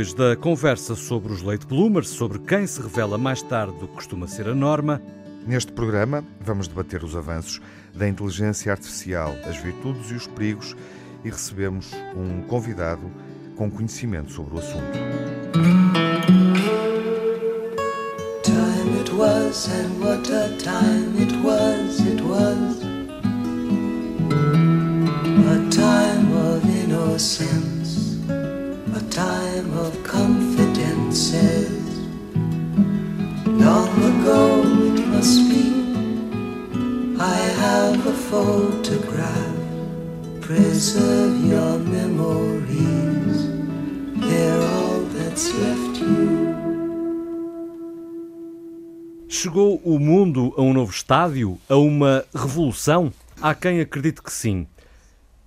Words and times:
depois 0.00 0.14
da 0.14 0.34
conversa 0.34 0.94
sobre 0.94 1.30
os 1.30 1.42
late 1.42 1.66
bloomers, 1.66 2.08
sobre 2.08 2.38
quem 2.38 2.66
se 2.66 2.80
revela 2.80 3.18
mais 3.18 3.42
tarde 3.42 3.78
do 3.78 3.86
que 3.86 3.96
costuma 3.96 4.26
ser 4.26 4.48
a 4.48 4.54
norma. 4.54 5.02
Neste 5.46 5.72
programa, 5.72 6.24
vamos 6.40 6.66
debater 6.66 7.04
os 7.04 7.14
avanços 7.14 7.60
da 7.94 8.08
inteligência 8.08 8.72
artificial, 8.72 9.34
as 9.44 9.58
virtudes 9.58 10.10
e 10.10 10.14
os 10.14 10.26
perigos, 10.26 10.74
e 11.22 11.28
recebemos 11.28 11.92
um 12.16 12.40
convidado 12.42 13.10
com 13.56 13.70
conhecimento 13.70 14.32
sobre 14.32 14.54
o 14.54 14.58
assunto. 14.58 14.98
Time 18.42 19.00
it 19.00 19.12
was 19.12 19.68
and 19.68 20.00
what 20.02 20.32
a 20.32 20.48
time 20.56 21.20
it 21.20 21.34
was, 21.44 22.00
it 22.00 22.22
was 22.22 22.80
a 25.46 25.70
time 25.70 26.32
of 26.32 26.64
innocence, 26.64 27.79
time 29.10 29.76
of 29.76 29.92
confidences. 30.04 31.68
Long 33.44 33.90
ago 34.12 34.62
it 34.94 35.06
must 35.08 35.48
be, 35.50 35.66
I 37.18 37.36
have 37.58 38.06
a 38.06 38.12
photograph. 38.12 39.58
Preserve 40.40 41.44
your 41.44 41.78
memories, 41.80 43.48
they're 44.16 44.62
all 44.62 45.00
that's 45.14 45.52
left 45.54 46.00
you. 46.00 46.54
Chegou 49.28 49.80
o 49.84 49.98
mundo 49.98 50.54
a 50.56 50.62
um 50.62 50.72
novo 50.72 50.92
estádio, 50.92 51.58
a 51.68 51.76
uma 51.76 52.24
revolução? 52.32 53.12
Há 53.42 53.54
quem 53.54 53.80
acredite 53.80 54.22
que 54.22 54.32
sim. 54.32 54.68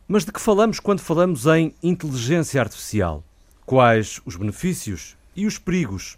Mas 0.05 0.25
de 0.25 0.34
que 0.34 0.41
falamos 0.41 0.80
quando 0.81 1.00
falamos 1.00 1.45
em 1.45 1.73
inteligência 1.81 2.59
artificial? 2.59 3.23
Quais 3.66 4.19
os 4.25 4.36
benefícios 4.36 5.16
e 5.33 5.45
os 5.45 5.58
perigos? 5.58 6.17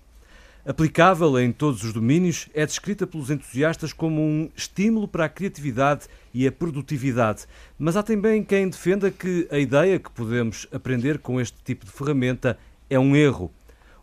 Aplicável 0.65 1.39
em 1.39 1.51
todos 1.51 1.83
os 1.83 1.93
domínios, 1.93 2.49
é 2.55 2.65
descrita 2.65 3.05
pelos 3.05 3.29
entusiastas 3.29 3.93
como 3.93 4.19
um 4.19 4.49
estímulo 4.55 5.07
para 5.07 5.25
a 5.25 5.29
criatividade 5.29 6.07
e 6.33 6.47
a 6.47 6.51
produtividade. 6.51 7.45
Mas 7.77 7.95
há 7.95 8.01
também 8.01 8.43
quem 8.43 8.67
defenda 8.67 9.11
que 9.11 9.47
a 9.51 9.59
ideia 9.59 9.99
que 9.99 10.09
podemos 10.09 10.67
aprender 10.73 11.19
com 11.19 11.39
este 11.39 11.55
tipo 11.63 11.85
de 11.85 11.91
ferramenta 11.91 12.57
é 12.89 12.97
um 12.97 13.15
erro. 13.15 13.53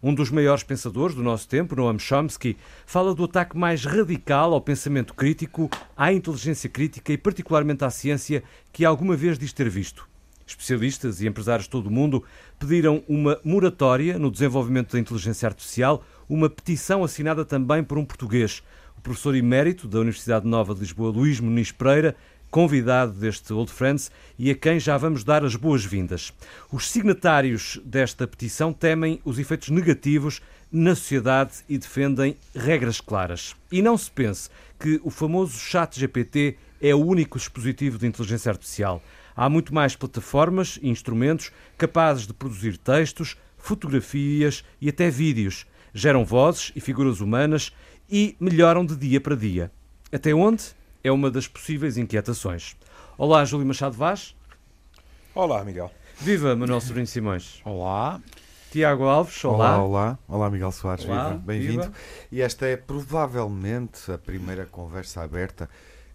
Um 0.01 0.15
dos 0.15 0.31
maiores 0.31 0.63
pensadores 0.63 1.17
do 1.17 1.23
nosso 1.23 1.49
tempo, 1.49 1.75
Noam 1.75 1.99
Chomsky, 1.99 2.57
fala 2.87 3.13
do 3.13 3.25
ataque 3.25 3.59
mais 3.59 3.85
radical 3.85 4.55
ao 4.55 4.61
pensamento 4.61 5.15
crítico, 5.15 5.69
à 5.97 6.13
inteligência 6.13 6.71
crítica 6.71 7.13
e, 7.13 7.19
particularmente, 7.19 7.85
à 7.85 7.91
ciência 7.91 8.45
que 8.73 8.85
alguma 8.85 9.17
vez 9.17 9.37
diz 9.37 9.53
ter 9.53 9.69
visto. 9.69 10.12
Especialistas 10.47 11.21
e 11.21 11.27
empresários 11.27 11.65
de 11.65 11.71
todo 11.71 11.87
o 11.87 11.91
mundo 11.91 12.25
pediram 12.59 13.03
uma 13.09 13.39
moratória 13.45 14.19
no 14.19 14.31
desenvolvimento 14.31 14.93
da 14.93 14.99
inteligência 14.99 15.47
artificial, 15.47 16.05
uma 16.29 16.49
petição 16.49 17.05
assinada 17.05 17.45
também 17.45 17.83
por 17.83 17.99
um 17.99 18.05
português, 18.05 18.63
o 18.97 19.01
professor 19.01 19.35
emérito 19.35 19.89
da 19.89 19.99
Universidade 19.99 20.47
Nova 20.47 20.75
de 20.75 20.81
Lisboa, 20.81 21.11
Luís 21.11 21.41
Muniz 21.41 21.73
Pereira, 21.73 22.17
convidado 22.53 23.13
deste 23.13 23.51
Old 23.53 23.73
Friends 23.73 24.11
e 24.39 24.51
a 24.51 24.55
quem 24.55 24.79
já 24.79 24.99
vamos 24.99 25.25
dar 25.25 25.43
as 25.43 25.57
boas-vindas. 25.57 26.35
Os 26.71 26.91
signatários 26.91 27.81
desta 27.83 28.27
petição 28.27 28.75
temem 28.75 29.21
os 29.25 29.39
efeitos 29.39 29.71
negativos 29.71 30.43
na 30.71 30.95
sociedade 30.95 31.53
e 31.67 31.79
defendem 31.79 32.37
regras 32.55 33.01
claras. 33.01 33.57
E 33.73 33.81
não 33.81 33.97
se 33.97 34.11
pense 34.11 34.51
que 34.79 35.01
o 35.03 35.11
famoso 35.11 35.59
chat 35.59 35.99
GPT 35.99 36.59
é 36.81 36.95
o 36.95 36.99
único 36.99 37.39
dispositivo 37.39 37.97
de 37.97 38.07
inteligência 38.07 38.51
artificial. 38.51 39.03
Há 39.35 39.49
muito 39.49 39.75
mais 39.75 39.97
plataformas 39.97 40.79
e 40.83 40.89
instrumentos 40.89 41.51
capazes 41.79 42.27
de 42.27 42.33
produzir 42.33 42.77
textos, 42.77 43.37
fotografias 43.57 44.65
e 44.81 44.89
até 44.89 45.11
vídeos. 45.11 45.67
Geram 45.95 46.25
vozes 46.25 46.73
e 46.75 46.81
figuras 46.81 47.21
humanas 47.21 47.73
e 48.11 48.37
melhoram 48.39 48.85
de 48.85 48.97
dia 48.97 49.21
para 49.21 49.37
dia. 49.37 49.71
Até 50.13 50.35
onde? 50.35 50.75
é 51.05 51.11
uma 51.11 51.31
das 51.31 51.49
possíveis 51.49 51.97
inquietações. 51.97 52.77
Olá, 53.19 53.45
Júlio 53.45 53.67
Machado 53.67 53.97
Vaz. 53.97 54.35
Olá, 55.35 55.65
Miguel. 55.65 55.91
Viva, 56.21 56.55
Manuel 56.55 56.81
Sobrinho 56.81 57.07
Simões. 57.07 57.61
Olá. 57.65 58.21
Tiago 58.71 59.05
Alves, 59.05 59.45
olá. 59.45 59.77
Olá, 59.77 59.83
olá. 59.83 60.19
Olá, 60.29 60.51
Miguel 60.51 60.73
Soares, 60.73 61.05
olá, 61.05 61.31
viva. 61.31 61.43
Bem-vindo. 61.45 61.93
E 62.31 62.41
esta 62.41 62.67
é 62.67 62.77
provavelmente 62.77 64.11
a 64.11 64.17
primeira 64.17 64.65
conversa 64.65 65.23
aberta 65.23 65.69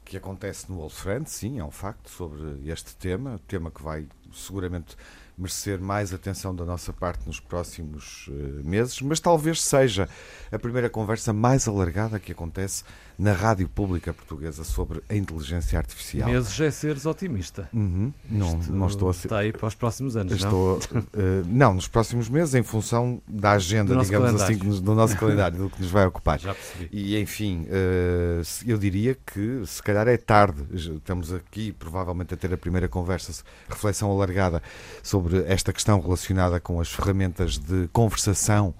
que 0.07 0.15
acontece 0.15 0.71
no 0.71 0.79
Old 0.79 0.93
Friends, 0.93 1.33
sim, 1.33 1.59
é 1.59 1.63
um 1.63 1.71
facto, 1.71 2.09
sobre 2.09 2.41
este 2.65 2.95
tema, 2.95 3.41
tema 3.45 3.69
que 3.69 3.83
vai 3.83 4.07
seguramente 4.33 4.95
merecer 5.37 5.79
mais 5.79 6.13
atenção 6.13 6.55
da 6.55 6.63
nossa 6.65 6.93
parte 6.93 7.27
nos 7.27 7.39
próximos 7.39 8.27
uh, 8.29 8.31
meses, 8.63 9.01
mas 9.01 9.19
talvez 9.19 9.61
seja 9.61 10.09
a 10.51 10.57
primeira 10.57 10.89
conversa 10.89 11.33
mais 11.33 11.67
alargada 11.67 12.19
que 12.19 12.31
acontece 12.31 12.83
na 13.17 13.33
rádio 13.33 13.67
pública 13.67 14.13
portuguesa 14.13 14.63
sobre 14.63 15.01
a 15.09 15.15
inteligência 15.15 15.77
artificial. 15.77 16.29
Meses 16.29 16.59
é 16.59 16.69
seres 16.69 17.05
otimista. 17.05 17.67
Uhum. 17.73 18.13
Não, 18.29 18.57
não 18.69 18.87
estou 18.87 19.09
a 19.09 19.13
ser. 19.13 19.27
Está 19.27 19.39
aí 19.39 19.51
para 19.51 19.67
os 19.67 19.73
próximos 19.73 20.15
anos, 20.15 20.33
estou, 20.33 20.79
não? 20.91 21.01
Uh, 21.01 21.05
não, 21.47 21.73
nos 21.73 21.87
próximos 21.87 22.29
meses, 22.29 22.53
em 22.53 22.61
função 22.61 23.21
da 23.27 23.53
agenda, 23.53 23.95
do 23.95 24.03
digamos 24.03 24.39
assim, 24.39 24.57
do 24.57 24.93
nosso 24.93 25.17
calendário, 25.17 25.57
do 25.57 25.69
que 25.69 25.81
nos 25.81 25.89
vai 25.89 26.05
ocupar. 26.05 26.39
Já 26.39 26.53
percebi. 26.53 26.89
E, 26.91 27.19
enfim, 27.19 27.65
uh, 27.65 28.41
eu 28.65 28.77
diria 28.77 29.15
que 29.15 29.63
se 29.65 29.81
calhar 29.81 30.07
é 30.07 30.17
tarde. 30.17 30.63
Estamos 30.71 31.33
aqui, 31.33 31.71
provavelmente, 31.71 32.35
a 32.35 32.37
ter 32.37 32.53
a 32.53 32.57
primeira 32.57 32.87
conversa, 32.87 33.43
reflexão 33.67 34.11
alargada 34.11 34.61
sobre 35.01 35.43
esta 35.47 35.73
questão 35.73 35.99
relacionada 35.99 36.59
com 36.59 36.79
as 36.79 36.91
ferramentas 36.91 37.57
de 37.57 37.87
conversação 37.91 38.75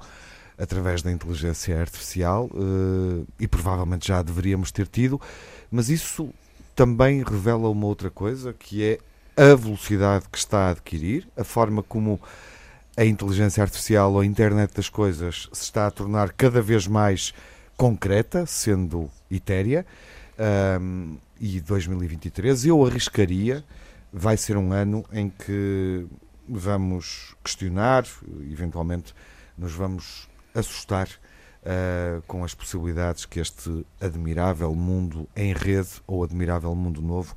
através 0.58 1.02
da 1.02 1.12
inteligência 1.12 1.80
artificial 1.80 2.50
uh, 2.54 3.28
e 3.40 3.48
provavelmente 3.48 4.08
já 4.08 4.22
deveríamos 4.22 4.72
ter 4.72 4.88
tido, 4.88 5.22
mas 5.72 5.90
isso 5.90 6.30
também 6.76 7.24
revela 7.24 7.70
uma 7.70 7.86
outra 7.86 8.10
coisa 8.10 8.54
que 8.54 8.84
é 8.84 9.00
a 9.36 9.56
velocidade 9.56 10.26
que 10.32 10.38
está 10.38 10.68
a 10.68 10.70
adquirir, 10.72 11.28
a 11.38 11.44
forma 11.44 11.84
como 11.84 12.20
a 12.96 13.06
inteligência 13.06 13.62
artificial 13.62 14.14
ou 14.14 14.20
a 14.20 14.26
internet 14.26 14.74
das 14.74 14.90
coisas 14.90 15.48
se 15.54 15.64
está 15.64 15.86
a 15.86 15.92
tornar 15.92 16.32
cada 16.34 16.62
vez 16.62 16.88
mais 16.88 17.34
concreta, 17.76 18.48
sendo 18.48 19.10
etérea. 19.30 19.86
Um, 20.80 21.18
e 21.40 21.60
2023 21.62 22.66
eu 22.66 22.84
arriscaria 22.84 23.64
vai 24.12 24.38
ser 24.38 24.58
um 24.58 24.72
ano 24.72 25.06
em 25.12 25.30
que 25.30 26.06
vamos 26.48 27.36
questionar, 27.44 28.06
eventualmente 28.50 29.14
nos 29.58 29.74
vamos 29.74 30.28
assustar 30.58 31.08
uh, 31.08 32.22
com 32.28 32.44
as 32.44 32.54
possibilidades 32.54 33.26
que 33.26 33.40
este 33.40 33.86
admirável 34.00 34.74
mundo 34.74 35.28
em 35.36 35.54
rede 35.54 36.02
ou 36.06 36.24
admirável 36.24 36.74
mundo 36.76 37.02
novo 37.02 37.36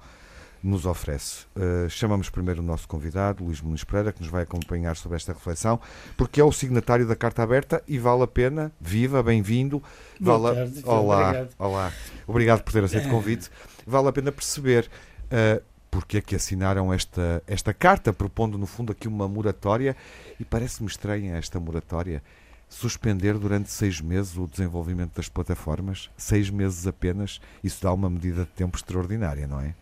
nos 0.62 0.84
oferece. 0.84 1.46
Uh, 1.56 1.88
chamamos 1.88 2.28
primeiro 2.28 2.60
o 2.60 2.64
nosso 2.64 2.86
convidado, 2.86 3.42
Luís 3.42 3.60
Muniz 3.60 3.82
Pereira, 3.82 4.12
que 4.12 4.20
nos 4.20 4.30
vai 4.30 4.42
acompanhar 4.42 4.94
sobre 4.94 5.16
esta 5.16 5.32
reflexão, 5.32 5.80
porque 6.16 6.40
é 6.40 6.44
o 6.44 6.52
signatário 6.52 7.06
da 7.06 7.16
Carta 7.16 7.42
Aberta 7.42 7.82
e 7.88 7.98
vale 7.98 8.22
a 8.22 8.26
pena. 8.26 8.70
Viva, 8.80 9.22
bem-vindo. 9.22 9.82
Vale 10.20 10.54
tarde, 10.54 10.82
olá, 10.84 11.28
obrigado. 11.28 11.54
olá. 11.58 11.92
Obrigado 12.26 12.62
por 12.62 12.72
ter 12.72 12.84
aceito 12.84 13.06
o 13.06 13.10
convite. 13.10 13.50
Vale 13.86 14.08
a 14.08 14.12
pena 14.12 14.30
perceber 14.30 14.90
uh, 15.26 15.62
porque 15.90 16.18
é 16.18 16.20
que 16.20 16.36
assinaram 16.36 16.92
esta, 16.92 17.42
esta 17.46 17.74
carta, 17.74 18.12
propondo 18.12 18.56
no 18.56 18.66
fundo 18.66 18.92
aqui 18.92 19.08
uma 19.08 19.26
moratória, 19.26 19.96
e 20.38 20.44
parece-me 20.44 20.88
estranha 20.88 21.36
esta 21.36 21.58
moratória 21.58 22.22
suspender 22.70 23.36
durante 23.36 23.70
seis 23.70 24.00
meses 24.00 24.36
o 24.38 24.46
desenvolvimento 24.46 25.16
das 25.16 25.28
plataformas, 25.28 26.08
seis 26.16 26.48
meses 26.48 26.86
apenas, 26.86 27.40
isso 27.62 27.82
dá 27.82 27.92
uma 27.92 28.08
medida 28.08 28.44
de 28.44 28.50
tempo 28.52 28.76
extraordinária, 28.76 29.46
não 29.46 29.60
é? 29.60 29.74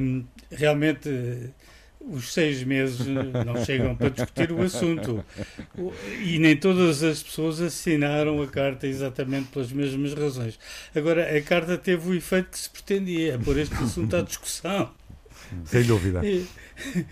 Um, 0.00 0.24
realmente, 0.50 1.52
os 2.00 2.32
seis 2.32 2.64
meses 2.64 3.06
não 3.06 3.62
chegam 3.64 3.94
para 3.94 4.08
discutir 4.08 4.50
o 4.50 4.62
assunto. 4.62 5.24
E 6.24 6.38
nem 6.38 6.56
todas 6.56 7.02
as 7.02 7.22
pessoas 7.22 7.60
assinaram 7.60 8.42
a 8.42 8.48
carta 8.48 8.86
exatamente 8.86 9.48
pelas 9.50 9.70
mesmas 9.70 10.14
razões. 10.14 10.58
Agora, 10.94 11.36
a 11.36 11.42
carta 11.42 11.76
teve 11.76 12.08
o 12.08 12.14
efeito 12.14 12.50
que 12.50 12.58
se 12.58 12.70
pretendia, 12.70 13.38
pôr 13.38 13.58
este 13.58 13.74
assunto 13.74 14.16
à 14.16 14.22
discussão. 14.22 14.90
Sem 15.66 15.84
dúvida. 15.84 16.20
Ah, 16.20 17.04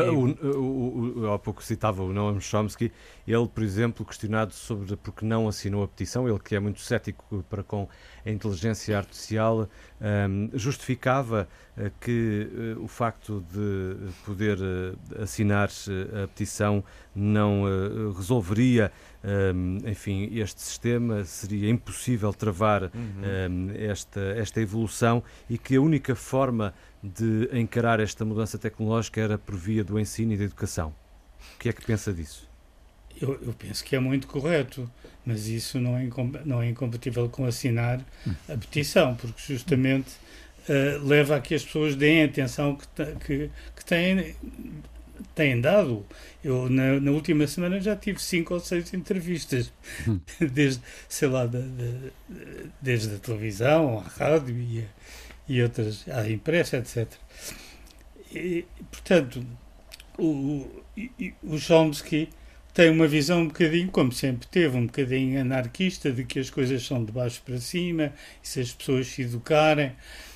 o, 0.00 0.26
o, 0.46 1.20
o, 1.20 1.32
há 1.32 1.38
pouco 1.38 1.62
citava 1.62 2.02
o 2.02 2.12
Noam 2.12 2.40
Chomsky, 2.40 2.92
ele, 3.26 3.48
por 3.48 3.62
exemplo, 3.62 4.04
questionado 4.04 4.52
sobre 4.52 4.96
por 4.96 5.12
que 5.12 5.24
não 5.24 5.48
assinou 5.48 5.84
a 5.84 5.88
petição, 5.88 6.28
ele 6.28 6.38
que 6.38 6.54
é 6.54 6.60
muito 6.60 6.80
cético 6.80 7.44
para 7.48 7.62
com 7.62 7.88
a 8.24 8.30
inteligência 8.30 8.96
artificial, 8.96 9.68
um, 10.00 10.50
justificava 10.54 11.48
uh, 11.76 11.90
que 12.00 12.48
uh, 12.76 12.82
o 12.82 12.88
facto 12.88 13.44
de 13.52 13.96
poder 14.24 14.58
uh, 14.58 15.22
assinar 15.22 15.68
a 16.22 16.28
petição 16.28 16.82
não 17.14 17.62
resolveria, 18.16 18.90
um, 19.54 19.78
enfim, 19.88 20.28
este 20.32 20.60
sistema, 20.60 21.24
seria 21.24 21.70
impossível 21.70 22.32
travar 22.32 22.84
uhum. 22.84 22.90
um, 23.50 23.70
esta, 23.76 24.20
esta 24.36 24.60
evolução 24.60 25.22
e 25.48 25.56
que 25.56 25.76
a 25.76 25.80
única 25.80 26.16
forma 26.16 26.74
de 27.04 27.50
encarar 27.52 28.00
esta 28.00 28.24
mudança 28.24 28.56
tecnológica 28.56 29.20
era 29.20 29.36
por 29.36 29.54
via 29.54 29.84
do 29.84 30.00
ensino 30.00 30.32
e 30.32 30.36
da 30.38 30.44
educação. 30.44 30.94
O 31.54 31.58
que 31.58 31.68
é 31.68 31.72
que 31.72 31.84
pensa 31.84 32.12
disso? 32.12 32.48
Eu, 33.20 33.38
eu, 33.42 33.52
penso 33.52 33.84
que 33.84 33.94
é 33.94 34.00
muito 34.00 34.26
correto, 34.26 34.90
mas 35.24 35.46
isso 35.46 35.78
não 35.78 35.96
é, 35.96 36.08
não 36.44 36.62
é 36.62 36.68
incompatível 36.68 37.28
com 37.28 37.44
assinar 37.44 38.00
a 38.48 38.56
petição, 38.56 39.14
porque 39.14 39.54
justamente 39.54 40.10
uh, 40.68 41.06
leva 41.06 41.36
a 41.36 41.40
que 41.40 41.54
as 41.54 41.62
pessoas 41.62 41.94
deem 41.94 42.22
a 42.22 42.24
atenção 42.24 42.76
que, 42.76 42.86
que, 43.24 43.50
que 43.76 43.84
têm, 43.84 44.34
têm 45.34 45.60
dado. 45.60 46.04
Eu, 46.42 46.68
na, 46.68 46.98
na, 46.98 47.10
última 47.12 47.46
semana, 47.46 47.80
já 47.80 47.94
tive 47.94 48.20
cinco 48.20 48.54
ou 48.54 48.60
seis 48.60 48.92
entrevistas, 48.92 49.72
hum. 50.08 50.18
desde, 50.40 50.82
sei 51.08 51.28
lá, 51.28 51.46
de, 51.46 51.62
de, 51.62 52.12
desde 52.80 53.14
a 53.14 53.18
televisão, 53.18 54.00
à 54.00 54.02
rádio 54.02 54.58
e, 54.58 54.80
a, 54.80 54.84
e 55.48 55.62
outras, 55.62 56.04
à 56.08 56.28
imprensa, 56.28 56.78
etc. 56.78 57.08
E, 58.32 58.64
portanto, 58.90 59.44
o, 60.18 60.66
o 61.42 61.58
Chomsky 61.58 62.28
tem 62.74 62.90
uma 62.90 63.06
visão 63.06 63.42
um 63.42 63.46
bocadinho, 63.46 63.88
como 63.88 64.10
sempre 64.10 64.48
teve, 64.48 64.76
um 64.76 64.86
bocadinho 64.86 65.40
anarquista, 65.40 66.10
de 66.10 66.24
que 66.24 66.40
as 66.40 66.50
coisas 66.50 66.84
são 66.84 67.04
de 67.04 67.12
baixo 67.12 67.40
para 67.46 67.58
cima 67.58 68.12
e 68.42 68.48
se 68.48 68.60
as 68.60 68.72
pessoas 68.72 69.06
se 69.06 69.22
educarem. 69.22 69.92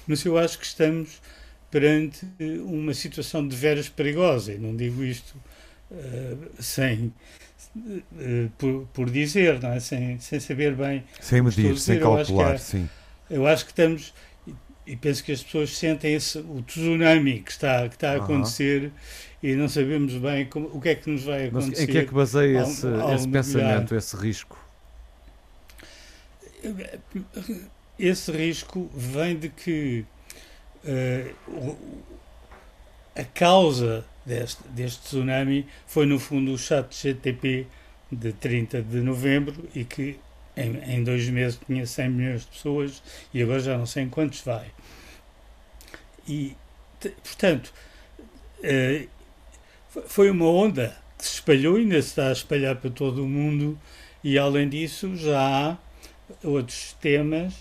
Mas 0.06 0.24
eu 0.24 0.38
acho 0.38 0.58
que 0.58 0.64
estamos 0.64 1.20
perante 1.68 2.26
uma 2.64 2.94
situação 2.94 3.46
de 3.46 3.56
veras 3.56 3.88
perigosa, 3.88 4.52
e 4.52 4.58
não 4.58 4.74
digo 4.74 5.02
isto 5.02 5.36
uh, 5.90 6.62
sem. 6.62 7.12
Uh, 7.76 8.50
por, 8.56 8.86
por, 8.94 9.10
dizer, 9.10 9.60
não 9.60 9.72
é? 9.72 9.80
sem, 9.80 10.18
sem 10.20 10.38
saber 10.38 10.74
bem. 10.74 11.04
Sem 11.20 11.42
medir, 11.42 11.76
sem 11.76 11.98
calcular, 11.98 12.52
eu 12.52 12.58
sim. 12.58 12.88
Eu 13.28 13.46
acho 13.46 13.64
que 13.64 13.72
estamos 13.72 14.14
e 14.88 14.96
penso 14.96 15.22
que 15.22 15.30
as 15.30 15.42
pessoas 15.42 15.76
sentem 15.76 16.14
esse, 16.14 16.38
o 16.38 16.62
tsunami 16.62 17.40
que 17.40 17.50
está, 17.50 17.86
que 17.86 17.94
está 17.94 18.12
a 18.12 18.16
acontecer 18.16 18.90
e 19.42 19.54
não 19.54 19.68
sabemos 19.68 20.14
bem 20.14 20.46
como, 20.46 20.68
o 20.68 20.80
que 20.80 20.88
é 20.88 20.94
que 20.94 21.10
nos 21.10 21.24
vai 21.24 21.48
acontecer. 21.48 21.70
Mas 21.72 21.80
em 21.80 21.86
que 21.86 21.98
é 21.98 22.04
que 22.06 22.14
baseia 22.14 22.62
esse, 22.62 22.86
esse 23.14 23.28
pensamento, 23.28 23.94
esse 23.94 24.16
risco? 24.16 24.58
Esse 27.98 28.32
risco 28.32 28.90
vem 28.94 29.36
de 29.36 29.50
que 29.50 30.06
uh, 30.84 31.76
a 33.14 33.24
causa 33.24 34.06
deste, 34.24 34.62
deste 34.68 35.02
tsunami 35.02 35.66
foi, 35.86 36.06
no 36.06 36.18
fundo, 36.18 36.52
o 36.52 36.58
chat 36.58 36.96
GTP 36.96 37.66
de 38.10 38.32
30 38.32 38.80
de 38.80 39.00
novembro 39.00 39.68
e 39.74 39.84
que 39.84 40.18
em, 40.58 40.94
em 40.94 41.04
dois 41.04 41.28
meses 41.28 41.58
tinha 41.66 41.86
100 41.86 42.08
milhões 42.10 42.40
de 42.42 42.48
pessoas 42.48 43.02
e 43.32 43.42
agora 43.42 43.60
já 43.60 43.78
não 43.78 43.86
sei 43.86 44.04
em 44.04 44.08
quantos 44.08 44.40
vai. 44.40 44.66
E, 46.26 46.54
portanto, 47.00 47.72
uh, 48.58 49.08
foi 50.06 50.30
uma 50.30 50.46
onda 50.46 50.96
que 51.16 51.24
se 51.24 51.34
espalhou 51.34 51.78
e 51.78 51.82
ainda 51.82 52.00
se 52.02 52.08
está 52.08 52.28
a 52.28 52.32
espalhar 52.32 52.76
para 52.76 52.90
todo 52.90 53.24
o 53.24 53.28
mundo, 53.28 53.78
e 54.22 54.38
além 54.38 54.68
disso 54.68 55.16
já 55.16 55.40
há 55.40 55.76
outros 56.44 56.92
temas 57.00 57.54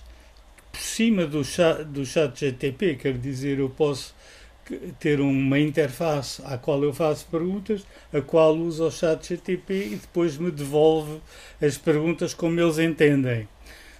por 0.71 0.81
cima 0.81 1.25
do 1.25 1.43
chat, 1.43 1.83
do 1.85 2.05
chat 2.05 2.39
GTP, 2.39 2.95
quer 2.95 3.17
dizer, 3.17 3.59
eu 3.59 3.69
posso 3.69 4.13
ter 4.99 5.19
uma 5.19 5.59
interface 5.59 6.41
à 6.45 6.57
qual 6.57 6.83
eu 6.83 6.93
faço 6.93 7.25
perguntas, 7.27 7.85
a 8.13 8.21
qual 8.21 8.55
usa 8.55 8.85
o 8.85 8.91
chat 8.91 9.27
GTP 9.27 9.73
e 9.73 9.95
depois 9.95 10.37
me 10.37 10.51
devolve 10.51 11.21
as 11.61 11.77
perguntas 11.77 12.33
como 12.33 12.59
eles 12.59 12.77
entendem. 12.79 13.47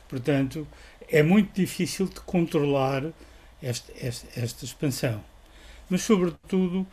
Portanto, 0.08 0.68
é 1.10 1.24
muito 1.24 1.54
difícil 1.54 2.08
de 2.08 2.20
controlar 2.22 3.04
esta, 3.62 3.92
esta, 4.00 4.40
esta 4.40 4.66
expansão. 4.66 5.24
Mas, 5.90 6.02
sobretudo, 6.02 6.86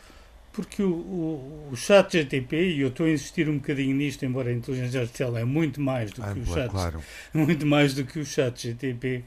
porque 0.53 0.83
o, 0.83 0.93
o, 0.93 1.69
o 1.73 1.77
chat 1.77 2.13
GTP, 2.13 2.77
e 2.77 2.81
eu 2.81 2.89
estou 2.89 3.07
a 3.07 3.11
insistir 3.11 3.49
um 3.49 3.59
bocadinho 3.59 3.95
nisto, 3.95 4.25
embora 4.25 4.51
a 4.51 4.53
inteligência 4.53 5.01
artificial 5.01 5.37
é 5.37 5.45
muito 5.45 5.81
mais 5.81 6.13
do 6.13 6.23
que 6.23 6.29
ah, 6.29 6.33
o 6.33 6.47
chat, 6.47 6.71
claro. 6.71 7.03
muito 7.35 7.67
mais 7.67 7.95
do 7.95 8.05
que 8.05 8.21
o 8.21 8.25
chat 8.25 8.69
GTP, 8.69 9.25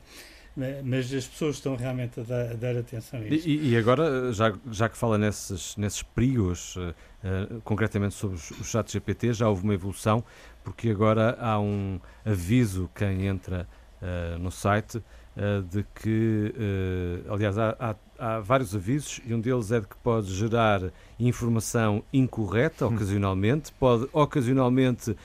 mas 0.83 1.13
as 1.13 1.27
pessoas 1.27 1.55
estão 1.55 1.75
realmente 1.75 2.19
a 2.19 2.23
dar, 2.23 2.51
a 2.51 2.53
dar 2.55 2.77
atenção 2.77 3.19
a 3.19 3.27
isto. 3.27 3.47
E, 3.47 3.69
e, 3.69 3.77
agora, 3.77 4.33
já, 4.33 4.53
já 4.71 4.89
que 4.89 4.97
fala 4.97 5.17
nesses, 5.17 5.77
nesses 5.77 6.01
perigos, 6.01 6.75
uh, 6.75 6.89
uh, 6.89 7.61
concretamente 7.61 8.15
sobre 8.15 8.37
o 8.37 8.63
chat 8.63 8.91
GPT, 8.91 9.33
já 9.33 9.47
houve 9.47 9.63
uma 9.63 9.75
evolução, 9.75 10.23
porque 10.63 10.89
agora 10.89 11.37
há 11.39 11.59
um 11.59 11.99
aviso 12.25 12.89
quem 12.95 13.27
entra 13.27 13.67
uh, 14.01 14.39
no 14.39 14.51
site 14.51 15.01
de 15.69 15.85
que, 15.93 16.51
aliás, 17.29 17.59
há, 17.59 17.75
há, 17.79 17.95
há, 18.17 18.39
vários 18.39 18.75
avisos 18.75 19.21
e 19.23 19.35
um 19.35 19.39
deles 19.39 19.71
é 19.71 19.79
de 19.79 19.85
que 19.85 19.95
pode 19.97 20.33
gerar 20.33 20.91
informação 21.19 22.03
incorreta, 22.11 22.87
hum. 22.87 22.95
ocasionalmente, 22.95 23.71
pode 23.73 24.09
ocasionalmente 24.11 25.15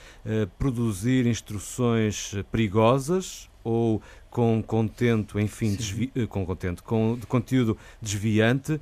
produzir 0.59 1.25
instruções 1.25 2.35
perigosas 2.51 3.49
ou 3.63 4.01
com 4.29 4.61
contento, 4.61 5.39
enfim, 5.39 5.75
desvi, 5.75 6.11
eh, 6.15 6.25
com 6.25 6.45
contento, 6.45 6.83
com 6.83 7.17
de 7.17 7.25
conteúdo 7.25 7.77
desviante 8.01 8.73
uh, 8.73 8.81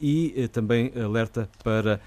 e 0.00 0.34
uh, 0.36 0.48
também 0.48 0.92
alerta 0.96 1.48
para 1.62 2.00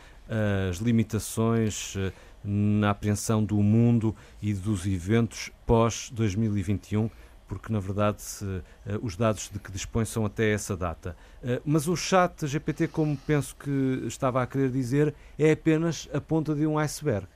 as 0.70 0.78
limitações 0.78 1.96
na 2.44 2.92
apreensão 2.92 3.44
do 3.44 3.56
mundo 3.64 4.16
e 4.40 4.54
dos 4.54 4.86
eventos 4.86 5.50
pós 5.66 6.12
2021 6.14 7.10
porque 7.50 7.74
na 7.74 7.80
verdade 7.80 8.22
se, 8.22 8.46
uh, 8.46 8.64
os 9.02 9.18
dados 9.18 9.50
de 9.52 9.60
que 9.60 9.72
dispõe 9.72 10.06
são 10.06 10.24
até 10.24 10.52
essa 10.52 10.78
data. 10.78 11.18
Uh, 11.42 11.60
mas 11.66 11.88
o 11.88 11.96
chat 11.96 12.46
GPT, 12.46 12.88
como 12.88 13.18
penso 13.18 13.56
que 13.56 14.04
estava 14.06 14.42
a 14.42 14.48
querer 14.48 14.70
dizer, 14.70 15.14
é 15.38 15.52
apenas 15.52 16.08
a 16.14 16.22
ponta 16.22 16.54
de 16.54 16.68
um 16.68 16.78
iceberg. 16.78 17.28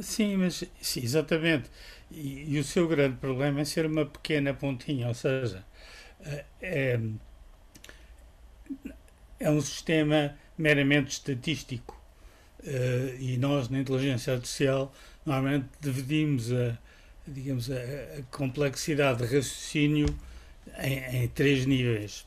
Sim, 0.00 0.38
mas 0.38 0.64
sim, 0.80 1.00
exatamente. 1.00 1.70
E, 2.10 2.58
o 2.58 2.64
seu 2.64 2.88
grande 2.88 3.16
problema 3.16 3.60
é 3.60 3.64
ser 3.64 3.86
uma 3.86 4.06
pequena 4.06 4.54
pontinha, 4.54 5.08
ou 5.08 5.14
seja, 5.14 5.64
eh, 6.20 6.44
é, 6.60 7.00
é 9.40 9.50
um 9.50 9.60
sistema 9.60 10.36
meramente 10.56 11.10
estatístico. 11.12 11.96
Uh, 12.60 13.14
e 13.20 13.36
nós, 13.36 13.68
na 13.68 13.78
inteligência 13.78 14.34
artificial, 14.34 14.92
normalmente 15.24 15.68
dividimos 15.80 16.52
a, 16.52 16.76
digamos, 17.26 17.70
a, 17.70 17.74
a 17.74 18.22
complexidade 18.36 19.18
de 19.18 19.24
raciocínio 19.24 20.08
em, 20.78 21.22
em, 21.22 21.28
três 21.28 21.66
níveis, 21.66 22.26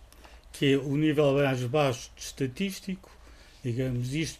que 0.53 0.73
é 0.73 0.77
o 0.77 0.95
nível 0.95 1.33
mais 1.33 1.61
baixo 1.65 2.11
de 2.15 2.21
estatístico, 2.23 3.11
digamos, 3.63 4.13
isto 4.13 4.39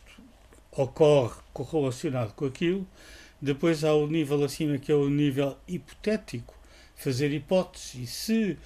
ocorre 0.72 1.42
correlacionado 1.54 2.32
com 2.34 2.46
aquilo, 2.46 2.88
depois 3.42 3.84
há 3.84 3.94
o 3.94 4.08
nível 4.08 4.44
acima, 4.44 4.78
que 4.78 4.92
é 4.92 4.96
o 4.96 5.10
nível 5.10 5.58
hipotético, 5.68 6.54
fazer 6.96 7.34
hipóteses. 7.34 7.96
E 7.96 8.08
se 8.08 8.58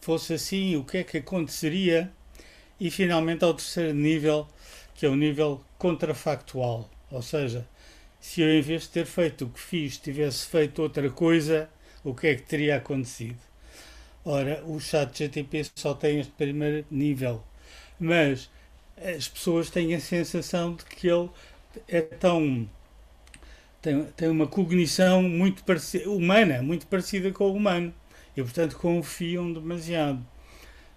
fosse 0.00 0.34
assim, 0.34 0.76
o 0.76 0.84
que 0.84 0.98
é 0.98 1.04
que 1.04 1.18
aconteceria? 1.18 2.10
E 2.80 2.90
finalmente 2.90 3.44
há 3.44 3.48
o 3.48 3.54
terceiro 3.54 3.94
nível, 3.94 4.48
que 4.94 5.04
é 5.04 5.08
o 5.08 5.16
nível 5.16 5.62
contrafactual. 5.78 6.90
Ou 7.10 7.22
seja, 7.22 7.66
se 8.20 8.40
eu, 8.40 8.48
em 8.48 8.62
vez 8.62 8.82
de 8.82 8.88
ter 8.88 9.06
feito 9.06 9.44
o 9.44 9.50
que 9.50 9.60
fiz, 9.60 9.98
tivesse 9.98 10.46
feito 10.46 10.80
outra 10.82 11.10
coisa, 11.10 11.68
o 12.02 12.14
que 12.14 12.28
é 12.28 12.34
que 12.34 12.42
teria 12.42 12.76
acontecido? 12.76 13.38
Ora, 14.24 14.64
o 14.64 14.80
chat 14.80 15.18
GTP 15.18 15.66
só 15.74 15.92
tem 15.92 16.20
este 16.20 16.32
primeiro 16.32 16.86
nível, 16.90 17.44
mas 18.00 18.50
as 18.96 19.28
pessoas 19.28 19.68
têm 19.68 19.94
a 19.94 20.00
sensação 20.00 20.74
de 20.74 20.84
que 20.86 21.08
ele 21.08 21.28
é 21.86 22.00
tão 22.00 22.68
tem, 23.84 24.02
tem 24.16 24.28
uma 24.30 24.46
cognição 24.46 25.22
muito 25.22 25.62
parecida, 25.62 26.08
humana, 26.08 26.62
muito 26.62 26.86
parecida 26.86 27.30
com 27.30 27.44
o 27.44 27.54
humano. 27.54 27.92
E, 28.34 28.42
portanto, 28.42 28.76
confiam 28.76 29.52
demasiado. 29.52 30.26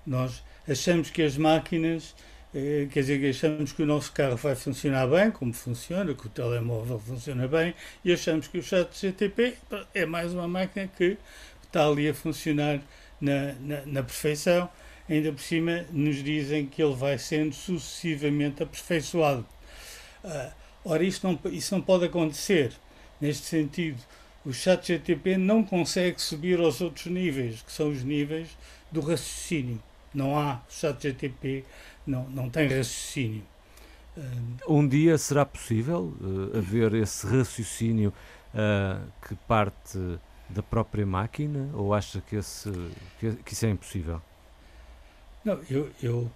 Nós 0.06 0.42
achamos 0.68 1.10
que 1.10 1.22
as 1.22 1.38
máquinas, 1.38 2.16
eh, 2.56 2.88
quer 2.90 3.02
dizer, 3.02 3.30
achamos 3.30 3.74
que 3.74 3.84
o 3.84 3.86
nosso 3.86 4.14
carro 4.14 4.38
vai 4.38 4.56
funcionar 4.56 5.06
bem, 5.06 5.30
como 5.30 5.54
funciona, 5.54 6.14
que 6.14 6.28
o 6.28 6.30
telemóvel 6.30 6.98
funciona 6.98 7.46
bem, 7.46 7.76
e 8.06 8.14
achamos 8.14 8.48
que 8.48 8.58
o 8.58 8.64
chat 8.64 8.90
GTP 8.98 9.56
é 9.94 10.06
mais 10.06 10.34
uma 10.34 10.48
máquina 10.48 10.88
que 10.88 11.18
está 11.64 11.86
ali 11.86 12.08
a 12.08 12.14
funcionar 12.14 12.80
na, 13.20 13.54
na, 13.60 13.86
na 13.86 14.04
perfeição. 14.04 14.70
Ainda 15.10 15.32
por 15.34 15.42
cima, 15.42 15.86
nos 15.92 16.24
dizem 16.24 16.66
que 16.66 16.82
ele 16.82 16.96
vai 16.96 17.18
sendo 17.18 17.54
sucessivamente 17.54 18.64
aperfeiçoado. 18.64 19.46
Uh, 20.24 20.67
Ora, 20.90 21.04
isto 21.04 21.28
não, 21.28 21.52
isso 21.52 21.76
não 21.76 21.82
pode 21.82 22.06
acontecer. 22.06 22.72
Neste 23.20 23.46
sentido, 23.46 24.02
o 24.46 24.54
chat 24.54 24.88
GTP 24.88 25.36
não 25.36 25.62
consegue 25.62 26.22
subir 26.22 26.62
aos 26.62 26.80
outros 26.80 27.08
níveis, 27.08 27.62
que 27.62 27.72
são 27.72 27.90
os 27.90 28.04
níveis 28.06 28.58
do 28.90 29.02
raciocínio. 29.02 29.84
Não 30.14 30.40
há 30.40 30.62
chat 30.70 31.04
GTP, 31.04 31.66
não, 32.06 32.30
não 32.30 32.50
tem 32.50 32.70
raciocínio. 32.70 33.44
Um 34.66 34.88
dia 34.88 35.18
será 35.18 35.46
possível 35.46 36.14
uh, 36.22 36.58
haver 36.58 36.94
esse 36.94 37.28
raciocínio 37.28 38.14
uh, 38.54 39.06
que 39.28 39.36
parte 39.48 40.00
da 40.50 40.64
própria 40.64 41.06
máquina 41.06 41.70
ou 41.74 41.94
acha 41.94 42.22
que, 42.22 42.38
esse, 42.38 42.72
que, 43.20 43.34
que 43.36 43.54
isso 43.54 43.66
é 43.66 43.70
impossível? 43.72 44.22
Não, 45.44 45.60
eu, 45.70 45.92
eu 46.02 46.32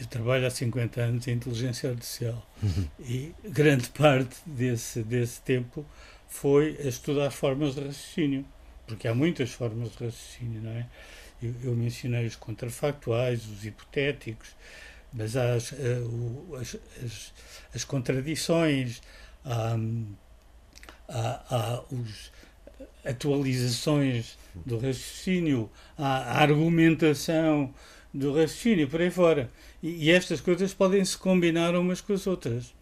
eu 0.00 0.06
trabalho 0.06 0.46
há 0.46 0.50
50 0.50 1.00
anos 1.00 1.28
em 1.28 1.32
inteligência 1.32 1.90
artificial 1.90 2.46
uhum. 2.62 2.88
e 3.00 3.34
grande 3.44 3.88
parte 3.90 4.36
desse, 4.46 5.02
desse 5.02 5.42
tempo 5.42 5.84
foi 6.26 6.78
a 6.82 6.88
estudar 6.88 7.30
formas 7.30 7.74
de 7.74 7.82
raciocínio, 7.82 8.46
porque 8.86 9.06
há 9.06 9.14
muitas 9.14 9.50
formas 9.50 9.90
de 9.90 10.04
raciocínio, 10.04 10.62
não 10.62 10.70
é? 10.70 10.86
Eu, 11.42 11.54
eu 11.64 11.74
mencionei 11.74 12.26
os 12.26 12.36
contrafactuais, 12.36 13.46
os 13.46 13.64
hipotéticos, 13.64 14.48
mas 15.12 15.36
há 15.36 15.54
as, 15.54 15.72
uh, 15.72 16.56
as, 16.58 16.76
as, 17.04 17.32
as, 17.74 17.84
contradições, 17.84 19.02
há, 19.44 19.76
há, 21.08 21.44
há 21.50 21.84
os 21.90 22.30
atualizações 23.04 24.38
do 24.64 24.76
raciocínio, 24.76 25.70
há 25.98 26.38
a 26.38 26.42
argumentação 26.42 27.74
do 28.12 28.32
raciocínio, 28.32 28.88
por 28.88 29.00
aí 29.00 29.10
fora. 29.10 29.50
E, 29.82 30.06
e 30.06 30.10
estas 30.10 30.40
coisas 30.40 30.74
podem 30.74 31.04
se 31.04 31.16
combinar 31.16 31.74
umas 31.74 32.00
com 32.00 32.12
as 32.12 32.26
outras. 32.26 32.74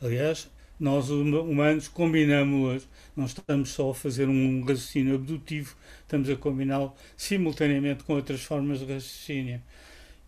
Aliás, 0.00 0.48
nós 0.78 1.08
humanos 1.08 1.88
combinamos-las, 1.88 2.86
não 3.16 3.24
estamos 3.24 3.70
só 3.70 3.90
a 3.90 3.94
fazer 3.94 4.28
um 4.28 4.60
raciocínio 4.60 5.14
abdutivo, 5.14 5.74
estamos 6.02 6.28
a 6.28 6.36
combiná-lo 6.36 6.94
simultaneamente 7.16 8.04
com 8.04 8.14
outras 8.14 8.42
formas 8.42 8.80
de 8.80 8.84
raciocínio. 8.84 9.62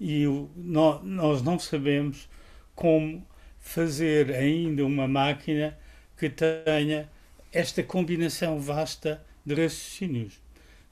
E 0.01 0.27
o, 0.27 0.49
no, 0.57 1.03
nós 1.03 1.43
não 1.43 1.59
sabemos 1.59 2.29
como 2.75 3.27
fazer 3.59 4.33
ainda 4.33 4.85
uma 4.87 5.07
máquina 5.07 5.77
que 6.17 6.31
tenha 6.31 7.11
esta 7.53 7.83
combinação 7.83 8.59
vasta 8.59 9.23
de 9.45 9.55
raciocínios. 9.55 10.41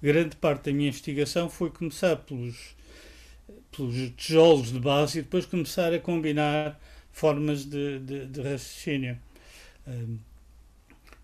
Grande 0.03 0.37
parte 0.37 0.67
da 0.67 0.73
minha 0.73 0.89
investigação 0.89 1.49
foi 1.49 1.71
começar 1.71 2.17
pelos, 2.17 2.75
pelos 3.71 4.11
tijolos 4.17 4.73
de 4.73 4.81
base 4.81 5.19
e 5.19 5.23
depois 5.23 5.47
começar 5.47 5.93
a 5.93 5.99
combinar 5.99 6.79
formas 7.12 7.65
de, 7.65 7.99
de, 8.00 8.26
de 8.26 8.43
raciocínio. 8.43 9.19
Um, 9.87 10.19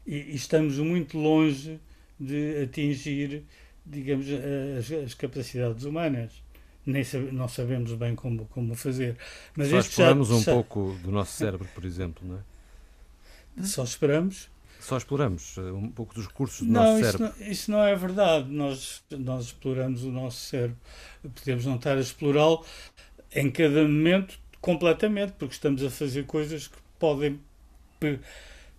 e, 0.06 0.16
e, 0.16 0.34
estamos 0.34 0.78
muito 0.78 1.18
longe 1.18 1.80
de 2.18 2.62
atingir, 2.62 3.44
digamos, 3.84 4.26
as, 4.78 4.90
as 4.90 5.14
capacidades 5.14 5.84
humanas. 5.84 6.42
Nem 6.84 7.04
sabe, 7.04 7.30
não 7.30 7.46
sabemos 7.46 7.94
bem 7.94 8.14
como, 8.14 8.46
como 8.46 8.74
fazer. 8.74 9.16
Mas 9.56 9.68
Só 9.68 9.78
exploramos 9.78 10.28
já, 10.28 10.34
um 10.34 10.40
já... 10.40 10.52
pouco 10.52 10.98
do 11.02 11.12
nosso 11.12 11.32
cérebro, 11.32 11.68
por 11.74 11.84
exemplo, 11.84 12.26
não 12.26 12.38
é? 12.38 13.64
Só 13.64 13.84
esperamos. 13.84 14.51
Só 14.82 14.96
exploramos 14.96 15.56
eh, 15.58 15.72
um 15.72 15.88
pouco 15.88 16.14
dos 16.14 16.26
recursos 16.26 16.66
do 16.66 16.72
não, 16.72 16.82
nosso 16.82 17.00
isso 17.00 17.12
cérebro. 17.12 17.34
Não, 17.38 17.46
isso 17.52 17.70
não 17.70 17.82
é 17.84 17.94
verdade. 17.94 18.50
Nós, 18.50 19.02
nós 19.10 19.44
exploramos 19.46 20.02
o 20.02 20.10
nosso 20.10 20.38
cérebro. 20.38 20.76
Podemos 21.34 21.64
não 21.64 21.76
estar 21.76 21.96
a 21.96 22.00
explorá-lo 22.00 22.64
em 23.34 23.50
cada 23.50 23.82
momento 23.82 24.38
completamente, 24.60 25.32
porque 25.38 25.54
estamos 25.54 25.84
a 25.84 25.90
fazer 25.90 26.26
coisas 26.26 26.66
que 26.66 26.76
podem 26.98 27.40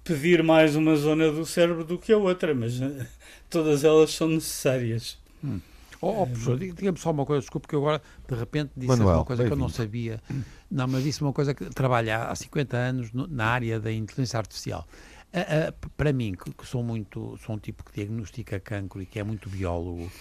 pedir 0.03 0.43
mais 0.43 0.75
uma 0.75 0.95
zona 0.97 1.31
do 1.31 1.45
cérebro 1.45 1.85
do 1.85 1.97
que 1.97 2.11
a 2.11 2.17
outra, 2.17 2.53
mas 2.53 2.81
eh, 2.81 3.07
todas 3.49 3.85
elas 3.85 4.11
são 4.11 4.27
necessárias. 4.27 5.17
Hum. 5.43 5.59
Oh, 6.01 6.23
oh 6.23 6.27
professor, 6.27 6.59
diga-me 6.59 6.97
só 6.99 7.11
uma 7.11 7.25
coisa, 7.25 7.39
desculpe 7.39 7.65
que 7.65 7.75
eu 7.75 7.79
agora 7.79 8.01
de 8.27 8.35
repente 8.35 8.71
disse 8.75 8.89
Manuel, 8.89 9.19
uma 9.19 9.25
coisa 9.25 9.45
que 9.45 9.53
eu 9.53 9.55
não 9.55 9.69
sabia. 9.69 10.21
Não, 10.69 10.85
mas 10.85 11.01
disse 11.01 11.21
uma 11.21 11.31
coisa 11.31 11.53
que 11.53 11.69
trabalha 11.69 12.25
há 12.25 12.35
50 12.35 12.75
anos 12.75 13.13
no, 13.13 13.25
na 13.25 13.45
área 13.45 13.79
da 13.79 13.89
inteligência 13.89 14.37
artificial. 14.37 14.85
Uh, 15.33 15.69
uh, 15.69 15.89
para 15.97 16.13
mim, 16.13 16.33
que, 16.33 16.53
que, 16.53 16.65
sou 16.65 16.83
muito, 16.83 17.37
sou 17.43 17.55
um 17.55 17.59
tipo 17.59 17.83
que 17.83 17.93
diagnostica 17.93 18.59
cancro 18.59 19.01
e 19.01 19.05
que 19.05 19.19
é 19.19 19.23
muito 19.23 19.49
biólogo, 19.49 20.11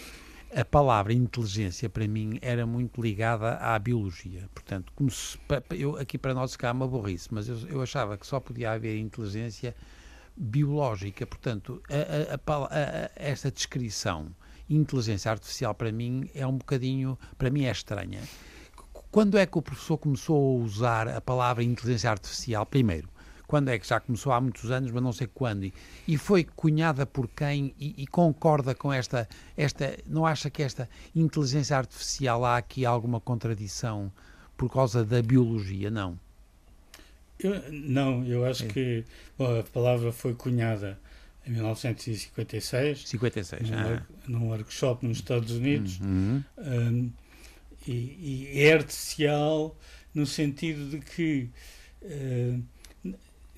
a 0.54 0.64
palavra 0.64 1.12
inteligência 1.12 1.88
para 1.88 2.06
mim 2.06 2.38
era 2.40 2.66
muito 2.66 3.00
ligada 3.00 3.56
à 3.56 3.78
biologia. 3.78 4.48
Portanto, 4.54 4.92
como 4.94 5.10
se, 5.10 5.38
eu, 5.70 5.96
aqui 5.96 6.16
para 6.16 6.34
nós 6.34 6.56
cá 6.56 6.68
é 6.68 6.72
uma 6.72 6.88
burrice, 6.88 7.28
mas 7.30 7.48
eu, 7.48 7.58
eu, 7.68 7.82
achava 7.82 8.16
que 8.16 8.26
só 8.26 8.40
podia 8.40 8.72
haver 8.72 8.98
inteligência 8.98 9.74
biológica. 10.36 11.26
Portanto, 11.26 11.82
a, 11.90 12.34
a, 12.34 12.66
a, 12.66 13.10
esta 13.16 13.50
descrição 13.50 14.34
inteligência 14.68 15.30
artificial 15.30 15.74
para 15.74 15.92
mim 15.92 16.30
é 16.34 16.46
um 16.46 16.56
bocadinho, 16.56 17.18
para 17.36 17.50
mim 17.50 17.64
é 17.64 17.70
estranha. 17.70 18.20
Quando 19.10 19.36
é 19.36 19.44
que 19.44 19.58
o 19.58 19.62
professor 19.62 19.98
começou 19.98 20.58
a 20.58 20.64
usar 20.64 21.08
a 21.08 21.20
palavra 21.20 21.62
inteligência 21.62 22.10
artificial? 22.10 22.64
Primeiro, 22.64 23.08
quando 23.52 23.68
é 23.68 23.78
que 23.78 23.86
já 23.86 24.00
começou 24.00 24.32
há 24.32 24.40
muitos 24.40 24.70
anos, 24.70 24.90
mas 24.90 25.02
não 25.02 25.12
sei 25.12 25.26
quando, 25.26 25.64
e, 25.64 25.74
e 26.08 26.16
foi 26.16 26.42
cunhada 26.42 27.04
por 27.04 27.28
quem 27.28 27.74
e, 27.78 27.94
e, 27.98 28.06
concorda 28.06 28.74
com 28.74 28.90
esta, 28.90 29.28
esta, 29.54 29.94
não 30.06 30.24
acha 30.24 30.48
que 30.48 30.62
esta 30.62 30.88
inteligência 31.14 31.76
artificial 31.76 32.46
há 32.46 32.56
aqui 32.56 32.86
alguma 32.86 33.20
contradição 33.20 34.10
por 34.56 34.72
causa 34.72 35.04
da 35.04 35.20
biologia, 35.20 35.90
não? 35.90 36.18
Eu, 37.38 37.70
não, 37.70 38.24
eu 38.24 38.46
acho 38.46 38.64
é. 38.64 38.68
que 38.68 39.04
bom, 39.36 39.60
a 39.60 39.62
palavra 39.64 40.12
foi 40.12 40.32
cunhada 40.32 40.98
em 41.46 41.50
1956, 41.50 43.06
56, 43.06 43.68
num, 43.68 43.76
ah. 43.76 44.02
num 44.26 44.48
workshop 44.48 45.06
nos 45.06 45.18
Estados 45.18 45.50
Unidos, 45.50 46.00
uhum. 46.00 46.42
um, 46.56 47.10
e, 47.86 48.48
e 48.54 48.60
é 48.62 48.72
artificial 48.72 49.76
no 50.14 50.24
sentido 50.24 50.88
de 50.88 51.00
que 51.00 51.50
uh, 52.00 52.71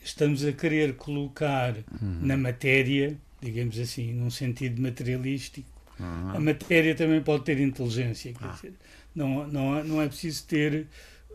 estamos 0.05 0.45
a 0.45 0.53
querer 0.53 0.95
colocar 0.95 1.75
uhum. 2.01 2.19
na 2.21 2.37
matéria, 2.37 3.17
digamos 3.41 3.79
assim, 3.79 4.13
num 4.13 4.31
sentido 4.31 4.81
materialístico, 4.81 5.69
uhum. 5.99 6.31
a 6.31 6.41
matéria 6.41 6.95
também 6.95 7.23
pode 7.23 7.45
ter 7.45 7.59
inteligência. 7.59 8.33
Quer 8.33 8.45
ah. 8.45 8.53
dizer, 8.53 8.75
não, 9.15 9.47
não, 9.47 9.83
não 9.83 10.03
é 10.03 10.07
preciso 10.07 10.47
ter 10.47 10.87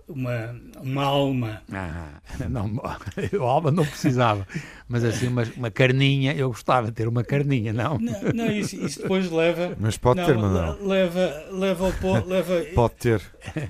uma, 0.07 0.55
uma 0.81 1.03
alma. 1.03 1.61
Ah, 1.71 2.19
não, 2.49 2.71
eu 3.31 3.43
alma 3.43 3.71
não 3.71 3.85
precisava, 3.85 4.47
mas 4.88 5.03
assim 5.03 5.27
uma, 5.27 5.43
uma 5.55 5.71
carninha, 5.71 6.33
eu 6.33 6.49
gostava 6.49 6.88
de 6.88 6.93
ter 6.93 7.07
uma 7.07 7.23
carninha, 7.23 7.73
não? 7.73 7.97
Não, 7.99 8.21
não 8.33 8.51
isso, 8.51 8.75
isso, 8.75 9.01
depois 9.01 9.29
leva. 9.31 9.75
Mas 9.79 9.97
pode 9.97 10.19
não, 10.19 10.27
ter, 10.27 10.38
Manuel. 10.38 10.77
Leva, 10.85 11.45
leva, 11.51 11.85
ao, 11.85 12.25
leva. 12.25 12.65
Pode 12.75 12.95
ter. 12.95 13.21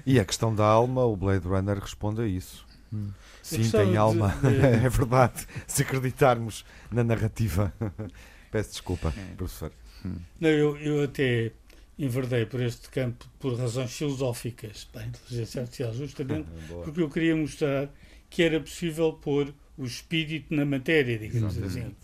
E 0.05 0.19
a 0.19 0.25
questão 0.25 0.53
da 0.53 0.65
alma, 0.65 1.05
o 1.05 1.15
Blade 1.15 1.47
Runner 1.47 1.77
responde 1.77 2.21
a 2.21 2.27
isso. 2.27 2.65
Hum. 2.91 3.09
Sim, 3.49 3.69
tem 3.69 3.97
alma. 3.97 4.35
De, 4.41 4.49
de... 4.59 4.85
é 4.85 4.89
verdade. 4.89 5.47
Se 5.67 5.81
acreditarmos 5.81 6.65
na 6.91 7.03
narrativa. 7.03 7.73
Peço 8.51 8.71
desculpa, 8.71 9.13
é. 9.15 9.35
professor. 9.35 9.71
Hum. 10.05 10.15
Não, 10.39 10.49
eu, 10.49 10.77
eu 10.77 11.03
até 11.03 11.51
enverdei 11.97 12.45
por 12.45 12.61
este 12.61 12.89
campo 12.89 13.29
por 13.39 13.57
razões 13.57 13.91
filosóficas 13.91 14.85
para 14.85 15.01
a 15.01 15.05
inteligência 15.05 15.61
artificial, 15.61 15.93
justamente 15.93 16.47
porque 16.83 17.01
eu 17.01 17.09
queria 17.09 17.35
mostrar 17.35 17.89
que 18.29 18.41
era 18.41 18.59
possível 18.59 19.13
pôr 19.13 19.53
o 19.77 19.83
espírito 19.85 20.53
na 20.53 20.65
matéria, 20.65 21.17
digamos 21.17 21.57
Exatamente. 21.57 21.87
assim. 21.87 21.95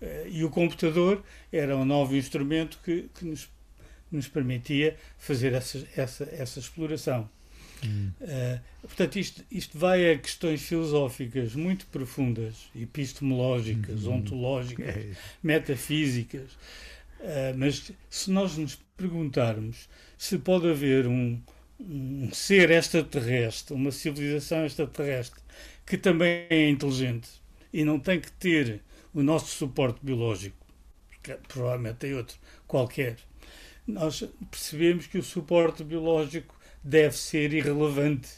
Eh, 0.00 0.28
e 0.30 0.44
o 0.44 0.50
computador 0.50 1.22
era 1.52 1.76
um 1.76 1.84
novo 1.84 2.16
instrumento 2.16 2.78
que, 2.84 3.08
que 3.14 3.24
nos, 3.24 3.50
nos 4.10 4.28
permitia 4.28 4.96
fazer 5.18 5.52
essa, 5.54 5.86
essa, 5.96 6.24
essa 6.32 6.58
exploração. 6.58 7.28
Uh, 7.88 8.60
portanto, 8.82 9.18
isto, 9.18 9.44
isto 9.50 9.78
vai 9.78 10.12
a 10.12 10.18
questões 10.18 10.62
filosóficas 10.62 11.54
muito 11.54 11.86
profundas, 11.86 12.70
epistemológicas, 12.74 14.04
uhum. 14.04 14.14
ontológicas, 14.14 14.96
é. 14.96 15.12
metafísicas. 15.42 16.52
Uh, 17.20 17.56
mas 17.56 17.92
se 18.10 18.30
nós 18.30 18.56
nos 18.56 18.78
perguntarmos 18.96 19.88
se 20.16 20.38
pode 20.38 20.68
haver 20.68 21.06
um, 21.06 21.40
um 21.80 22.30
ser 22.32 22.70
extraterrestre, 22.70 23.74
uma 23.74 23.90
civilização 23.90 24.64
extraterrestre, 24.64 25.40
que 25.84 25.98
também 25.98 26.46
é 26.48 26.68
inteligente 26.68 27.28
e 27.72 27.84
não 27.84 27.98
tem 27.98 28.20
que 28.20 28.30
ter 28.32 28.80
o 29.12 29.22
nosso 29.22 29.46
suporte 29.46 29.98
biológico, 30.02 30.56
provavelmente 31.48 31.96
tem 31.96 32.14
outro 32.14 32.36
qualquer, 32.66 33.16
nós 33.86 34.24
percebemos 34.50 35.06
que 35.06 35.18
o 35.18 35.22
suporte 35.22 35.82
biológico 35.82 36.54
deve 36.82 37.16
ser 37.16 37.52
irrelevante, 37.52 38.28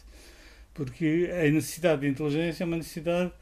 porque 0.72 1.30
a 1.32 1.50
necessidade 1.50 2.02
de 2.02 2.08
inteligência 2.08 2.64
é 2.64 2.66
uma 2.66 2.76
necessidade 2.76 3.32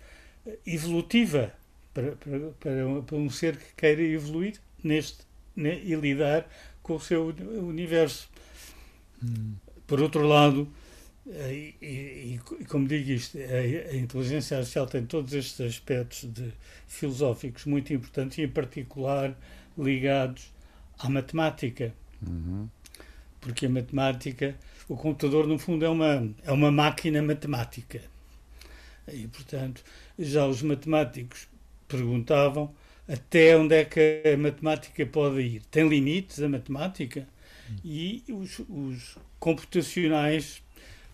evolutiva 0.67 1.53
para, 1.95 2.13
para, 2.13 2.39
para, 2.61 3.03
para 3.03 3.17
um 3.17 3.31
ser 3.31 3.57
que 3.57 3.75
queira 3.77 4.03
evoluir 4.03 4.61
neste 4.83 5.25
né, 5.55 5.81
e 5.83 5.95
lidar 5.95 6.49
com 6.83 6.97
o 6.97 7.01
seu 7.01 7.29
universo. 7.29 8.29
Hum. 9.23 9.55
Por 9.87 10.01
outro 10.01 10.27
lado, 10.27 10.69
e, 11.27 11.75
e, 11.81 12.41
e, 12.61 12.65
como 12.65 12.89
digo 12.89 13.11
isto, 13.11 13.39
a, 13.39 13.91
a, 13.93 13.97
inteligência 13.97 14.57
artificial 14.57 14.87
tem 14.87 15.07
todos 15.07 15.33
estes 15.33 15.61
aspectos 15.61 16.33
de, 16.33 16.53
filosóficos 16.89 17.65
muito 17.65 17.93
importantes 17.93 18.39
e, 18.39 18.43
em 18.43 18.49
particular, 18.49 19.37
ligados 19.79 20.53
à 20.99 21.09
matemática. 21.09 21.95
Uhum. 22.27 22.69
Porque 23.41 23.67
a 23.67 23.69
matemática 23.69 24.57
o 24.93 24.97
computador, 24.97 25.47
no 25.47 25.59
fundo, 25.59 25.85
é 25.85 25.89
uma, 25.89 26.35
é 26.45 26.53
uma 26.53 26.71
máquina 26.71 27.23
matemática. 27.23 28.03
E, 29.11 29.27
portanto, 29.27 29.83
já 30.19 30.47
os 30.47 30.63
matemáticos 30.63 31.49
perguntavam 31.89 32.73
até 33.09 33.57
onde 33.57 33.75
é 33.75 33.85
que 33.85 34.23
a 34.33 34.37
matemática 34.37 35.05
pode 35.07 35.41
ir. 35.41 35.63
Tem 35.71 35.89
limites 35.89 36.41
a 36.41 36.49
matemática? 36.49 37.27
E 37.83 38.23
os, 38.29 38.61
os 38.69 39.17
computacionais 39.41 40.63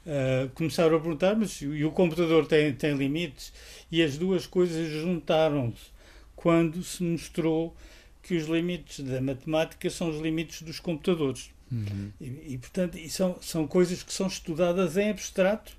uh, 0.05 0.49
começaram 0.55 0.97
a 0.97 1.01
perguntar, 1.01 1.37
mas 1.37 1.63
e 1.63 1.85
o 1.85 1.93
computador 1.93 2.47
tem, 2.47 2.73
tem 2.73 2.95
limites? 2.97 3.53
E 3.93 4.03
as 4.03 4.19
duas 4.19 4.45
coisas 4.45 4.91
juntaram-se 4.91 5.91
quando 6.35 6.83
se 6.83 7.03
mostrou 7.03 7.77
que 8.23 8.35
os 8.35 8.47
limites 8.47 9.01
da 9.01 9.21
matemática 9.21 9.89
são 9.89 10.11
os 10.11 10.21
limites 10.21 10.63
dos 10.63 10.81
computadores. 10.81 11.51
Uhum. 11.71 12.13
E, 12.21 12.55
e, 12.55 12.59
portanto, 12.59 12.97
e 12.97 13.09
são, 13.09 13.37
são 13.41 13.67
coisas 13.67 14.03
que 14.03 14.13
são 14.13 14.27
estudadas 14.27 14.97
em 14.97 15.11
abstrato, 15.11 15.73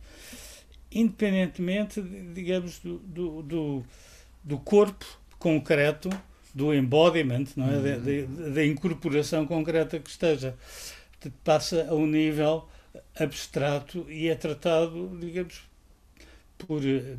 independentemente, 0.91 2.01
digamos, 2.34 2.79
do, 2.79 3.00
do, 3.00 3.41
do, 3.43 3.86
do 4.43 4.58
corpo 4.60 5.05
concreto, 5.38 6.10
do 6.53 6.74
embodiment, 6.74 7.46
não 7.55 7.69
é? 7.69 7.77
Uhum. 7.77 8.36
Da, 8.36 8.50
da, 8.50 8.65
incorporação 8.65 9.46
concreta 9.46 10.00
que 10.00 10.10
esteja. 10.10 10.55
Passa 11.43 11.88
a 11.89 11.93
um 11.93 12.08
nível 12.08 12.67
abstrato 13.19 14.05
e 14.10 14.27
é 14.29 14.36
tratado, 14.36 15.17
digamos, 15.19 15.62
por, 16.58 16.86
eh, 16.86 17.15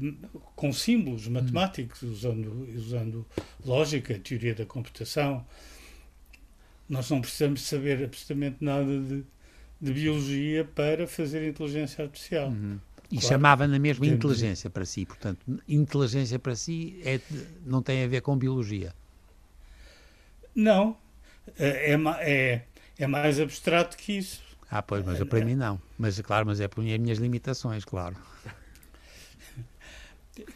com 0.57 0.73
símbolos 0.73 1.27
matemáticos, 1.29 2.03
usando, 2.03 2.69
usando 2.77 3.27
lógica, 3.65 4.19
teoria 4.19 4.55
da 4.55 4.67
computação. 4.67 5.45
Nós 6.91 7.09
não 7.09 7.21
precisamos 7.21 7.63
saber 7.63 8.03
absolutamente 8.03 8.57
nada 8.61 8.85
de, 8.85 9.25
de 9.81 9.93
biologia 9.93 10.65
para 10.65 11.07
fazer 11.07 11.49
inteligência 11.49 12.05
artificial. 12.05 12.49
Uhum. 12.49 12.81
E 13.05 13.15
claro. 13.15 13.29
chamava 13.29 13.67
na 13.69 13.79
mesma 13.79 14.07
inteligência 14.07 14.69
para 14.69 14.85
si, 14.85 15.07
portanto, 15.07 15.39
inteligência 15.69 16.37
para 16.39 16.57
si 16.57 17.01
é, 17.05 17.21
não 17.65 17.81
tem 17.81 18.05
a 18.05 18.09
ver 18.09 18.23
com 18.23 18.37
biologia. 18.37 18.93
Não, 20.53 20.97
é, 21.57 21.93
é, 21.93 21.99
é, 22.21 22.63
é 22.99 23.07
mais 23.07 23.39
abstrato 23.39 23.97
que 23.97 24.19
isso. 24.19 24.43
Ah, 24.69 24.83
pois, 24.83 25.05
mas 25.05 25.23
para 25.25 25.45
mim 25.45 25.55
não. 25.55 25.81
Mas, 25.97 26.21
claro, 26.21 26.47
mas 26.47 26.61
é 26.61 26.67
por 26.67 26.81
as 26.81 26.99
minhas 26.99 27.19
limitações, 27.19 27.85
claro. 27.85 28.17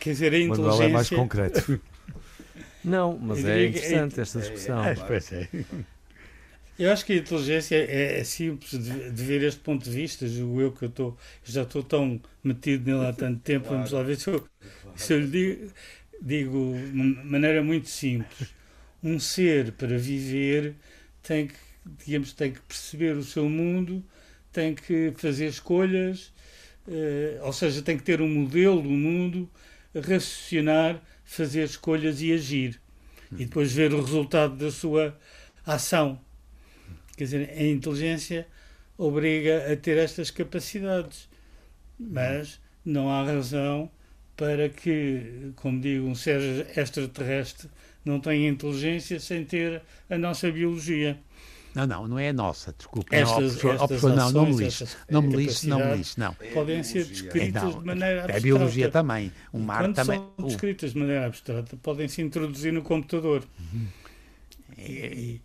Quer 0.01 0.11
dizer, 0.11 0.33
a 0.33 0.39
inteligência... 0.39 0.71
Manuel 0.71 0.83
é 0.83 0.89
mais 0.89 1.09
concreto. 1.09 1.81
Não, 2.85 3.19
mas 3.19 3.43
é 3.43 3.67
interessante 3.67 4.21
esta 4.21 4.41
discussão. 4.41 4.85
É, 4.85 4.93
é, 4.93 5.49
eu 6.79 6.93
acho 6.93 7.05
que 7.05 7.13
a 7.13 7.17
inteligência 7.17 7.77
é, 7.77 8.21
é 8.21 8.25
simples 8.25 8.73
de, 8.73 9.11
de, 9.11 9.25
ver 9.25 9.43
este 9.43 9.61
ponto 9.61 9.85
de 9.85 9.91
vista. 9.91 10.27
Julgo 10.27 10.61
eu 10.61 10.73
que 10.73 10.85
eu 10.85 10.89
tô, 10.89 11.17
já 11.45 11.63
estou 11.63 11.83
tão 11.83 12.21
metido 12.43 12.91
nele 12.91 13.07
há 13.07 13.13
tanto 13.13 13.41
tempo. 13.45 13.69
Claro. 13.69 13.77
Vamos 13.79 13.93
lá 13.93 14.03
ver 14.03 14.17
se 14.17 14.29
eu, 14.29 14.49
se 14.97 15.13
eu 15.13 15.21
lhe 15.21 15.27
digo, 15.29 15.73
digo 16.21 16.75
de 16.75 17.25
maneira 17.25 17.63
muito 17.63 17.89
simples. 17.89 18.49
Um 19.03 19.21
ser 19.21 19.73
para 19.73 19.97
viver 19.99 20.75
tem 21.23 21.47
que, 21.47 21.55
digamos, 22.05 22.33
tem 22.33 22.53
que 22.53 22.61
perceber 22.61 23.17
o 23.17 23.23
seu 23.23 23.49
mundo, 23.49 24.05
tem 24.53 24.75
que 24.75 25.13
fazer 25.17 25.47
escolhas, 25.47 26.33
uh, 26.89 27.45
ou 27.45 27.53
seja, 27.53 27.83
tem 27.83 27.97
que 27.97 28.03
ter 28.03 28.21
um 28.21 28.29
modelo 28.29 28.83
do 28.83 28.89
mundo, 28.89 29.49
raciocinar, 29.95 31.03
fazer 31.25 31.65
escolhas 31.65 32.21
e 32.23 32.33
agir. 32.33 32.81
E 33.33 33.45
depois 33.45 33.73
ver 33.73 33.93
o 33.93 34.01
resultado 34.01 34.57
da 34.57 34.71
sua 34.71 35.19
ação. 35.67 36.24
Quer 37.15 37.25
dizer, 37.25 37.51
a 37.51 37.63
inteligência 37.65 38.47
obriga 38.97 39.73
a 39.73 39.77
ter 39.77 39.99
estas 39.99 40.31
capacidades, 40.31 41.29
mas 41.99 42.61
não 42.85 43.11
há 43.11 43.25
razão 43.25 43.91
para 44.37 44.69
que, 44.69 45.53
como 45.57 45.81
digo, 45.81 46.07
um 46.07 46.15
ser 46.15 46.67
extraterrestre 46.77 47.69
não 48.05 48.21
tenha 48.21 48.49
inteligência 48.49 49.19
sem 49.19 49.45
ter 49.45 49.83
a 50.11 50.19
nossa 50.19 50.51
biologia. 50.51 51.19
Não, 51.75 51.87
não, 51.89 52.07
não 52.07 52.19
é 52.19 52.29
a 52.29 52.33
nossa, 52.33 52.73
desculpa. 52.77 53.15
Estas, 53.15 53.63
não, 53.63 53.73
estas 53.73 54.05
ações, 54.05 54.17
não, 54.17 54.31
não 54.31 54.47
me 54.47 54.57
lixe, 54.57 54.87
não 55.11 55.23
me 55.23 55.37
lixe, 55.37 55.69
não 55.69 55.79
me 55.79 55.97
lixe, 55.97 56.21
não. 56.21 56.35
Podem 56.53 56.83
ser 56.85 57.05
descritas 57.05 57.63
é, 57.65 57.79
de 57.79 57.85
maneira 57.85 58.15
abstrata. 58.19 58.33
É 58.33 58.37
a 58.37 58.41
biologia 58.41 58.91
também, 58.91 59.33
o 59.53 59.59
mar 59.59 59.83
Quando 59.83 59.95
também. 59.97 60.19
são 60.19 60.47
descritas 60.47 60.93
de 60.93 60.99
maneira 60.99 61.27
abstrata, 61.27 61.77
podem 61.79 62.07
se 62.07 62.23
introduzir 62.23 62.73
no 62.73 62.83
computador. 62.83 63.43
Uhum. 63.59 63.87
E, 64.79 64.83
e, 64.83 65.43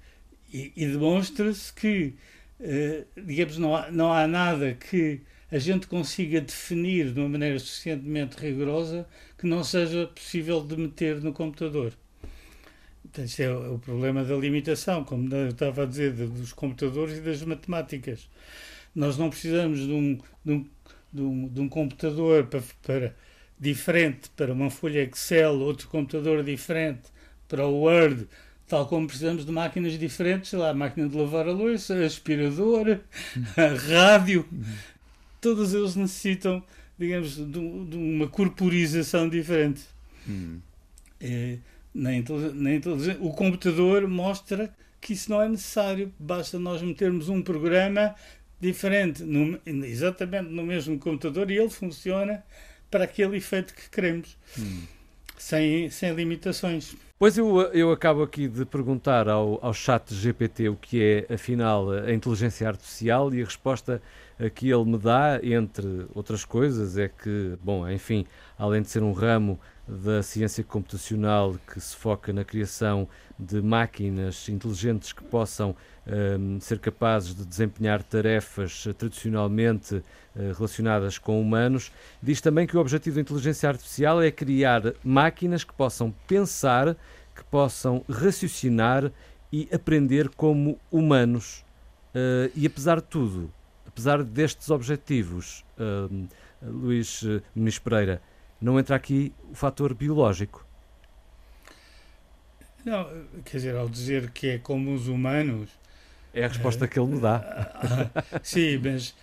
e 0.51 0.87
demonstra-se 0.87 1.71
que, 1.73 2.15
uh, 2.59 3.21
digamos, 3.21 3.57
não 3.57 3.75
há, 3.75 3.91
não 3.91 4.11
há 4.11 4.27
nada 4.27 4.73
que 4.73 5.21
a 5.51 5.57
gente 5.57 5.87
consiga 5.87 6.41
definir 6.41 7.11
de 7.11 7.19
uma 7.19 7.29
maneira 7.29 7.57
suficientemente 7.57 8.37
rigorosa 8.37 9.07
que 9.37 9.47
não 9.47 9.63
seja 9.63 10.07
possível 10.07 10.61
de 10.61 10.77
meter 10.77 11.21
no 11.21 11.33
computador. 11.33 11.93
Então, 13.03 13.25
isto 13.25 13.41
é 13.41 13.51
o, 13.51 13.79
problema 13.79 14.23
da 14.23 14.35
limitação, 14.35 15.03
como 15.03 15.33
eu 15.33 15.49
estava 15.49 15.83
a 15.83 15.85
dizer, 15.85 16.13
dos 16.13 16.53
computadores 16.53 17.17
e 17.17 17.21
das 17.21 17.41
matemáticas. 17.41 18.29
Nós 18.93 19.17
não 19.17 19.29
precisamos 19.29 19.79
de 19.79 19.91
um, 19.91 20.19
de 20.45 20.51
um, 20.51 20.69
de 21.11 21.21
um, 21.21 21.47
de 21.47 21.61
um 21.61 21.69
computador 21.69 22.45
para, 22.45 22.61
para, 22.83 23.15
diferente 23.59 24.29
para 24.35 24.53
uma 24.53 24.69
folha 24.69 25.01
Excel, 25.01 25.59
outro 25.59 25.87
computador 25.87 26.43
diferente 26.43 27.09
para 27.47 27.65
o 27.65 27.81
Word, 27.81 28.27
tal 28.69 28.85
como 28.85 29.07
precisamos 29.07 29.45
de 29.45 29.51
máquinas 29.51 29.97
diferentes, 29.97 30.51
sei 30.51 30.59
lá, 30.59 30.69
a 30.69 30.73
máquina 30.73 31.09
de 31.09 31.17
lavar 31.17 31.47
a 31.47 31.51
louça, 31.51 32.05
aspirador, 32.05 32.99
rádio, 33.89 34.45
todos 35.41 35.73
eles 35.73 35.95
necessitam, 35.95 36.63
digamos, 36.97 37.35
de, 37.35 37.43
de 37.43 37.97
uma 37.97 38.27
corporização 38.27 39.27
diferente. 39.27 39.81
Hum. 40.27 40.59
É, 41.19 41.57
na 41.93 42.15
inteligência, 42.15 43.17
o 43.19 43.33
computador 43.33 44.07
mostra 44.07 44.73
que 45.01 45.13
isso 45.13 45.31
não 45.31 45.41
é 45.41 45.49
necessário, 45.49 46.13
basta 46.19 46.59
nós 46.59 46.81
metermos 46.83 47.27
um 47.27 47.41
programa 47.41 48.13
diferente, 48.61 49.23
no, 49.23 49.59
exatamente 49.65 50.49
no 50.49 50.63
mesmo 50.63 50.99
computador, 50.99 51.49
e 51.49 51.57
ele 51.57 51.69
funciona 51.69 52.43
para 52.91 53.05
aquele 53.05 53.37
efeito 53.37 53.73
que 53.73 53.89
queremos, 53.89 54.37
hum. 54.59 54.83
Sem, 55.39 55.89
sem 55.89 56.13
limitações. 56.13 56.95
Pois 57.17 57.37
eu, 57.37 57.61
eu 57.73 57.91
acabo 57.91 58.23
aqui 58.23 58.47
de 58.47 58.63
perguntar 58.65 59.27
ao, 59.27 59.59
ao 59.61 59.73
chat 59.73 60.13
GPT 60.13 60.69
o 60.69 60.75
que 60.75 61.25
é, 61.29 61.33
afinal, 61.33 61.91
a 61.91 62.13
inteligência 62.13 62.67
artificial 62.67 63.33
e 63.33 63.41
a 63.41 63.45
resposta 63.45 64.01
que 64.55 64.69
ele 64.69 64.85
me 64.85 64.97
dá, 64.97 65.39
entre 65.43 66.05
outras 66.15 66.45
coisas, 66.45 66.97
é 66.97 67.09
que, 67.09 67.57
bom, 67.61 67.89
enfim, 67.89 68.25
além 68.57 68.81
de 68.81 68.89
ser 68.89 69.03
um 69.03 69.11
ramo 69.11 69.59
da 69.85 70.23
ciência 70.23 70.63
computacional 70.63 71.55
que 71.67 71.81
se 71.81 71.95
foca 71.95 72.31
na 72.31 72.45
criação 72.45 73.07
de 73.37 73.61
máquinas 73.61 74.47
inteligentes 74.47 75.11
que 75.11 75.23
possam 75.23 75.75
um, 76.09 76.59
ser 76.59 76.79
capazes 76.79 77.35
de 77.35 77.45
desempenhar 77.45 78.01
tarefas 78.01 78.87
tradicionalmente 78.97 79.95
uh, 79.95 80.03
relacionadas 80.55 81.17
com 81.17 81.39
humanos, 81.39 81.91
diz 82.21 82.41
também 82.41 82.65
que 82.65 82.75
o 82.75 82.79
objetivo 82.79 83.15
da 83.15 83.21
inteligência 83.21 83.69
artificial 83.69 84.21
é 84.21 84.31
criar 84.31 84.93
máquinas 85.03 85.63
que 85.63 85.73
possam 85.73 86.13
pensar, 86.27 86.95
que 87.35 87.43
possam 87.45 88.03
raciocinar 88.09 89.11
e 89.51 89.67
aprender 89.71 90.29
como 90.29 90.79
humanos. 90.91 91.63
Uh, 92.15 92.51
e 92.55 92.65
apesar 92.65 92.97
de 92.97 93.07
tudo, 93.07 93.51
apesar 93.87 94.23
destes 94.23 94.69
objetivos, 94.71 95.63
uh, 95.77 96.27
Luís 96.61 97.23
Muniz 97.55 97.79
Pereira, 97.79 98.21
não 98.59 98.77
entra 98.77 98.95
aqui 98.95 99.31
o 99.49 99.55
fator 99.55 99.93
biológico. 99.93 100.65
Não, 102.83 103.05
quer 103.45 103.57
dizer, 103.57 103.75
ao 103.75 103.87
dizer 103.87 104.31
que 104.31 104.47
é 104.47 104.57
como 104.57 104.93
os 104.93 105.07
humanos. 105.07 105.69
É 106.33 106.45
a 106.45 106.47
resposta 106.47 106.87
que 106.87 106.99
ele 106.99 107.15
me 107.15 107.19
dá. 107.19 107.71
sim, 108.43 108.79
mas 108.83 109.15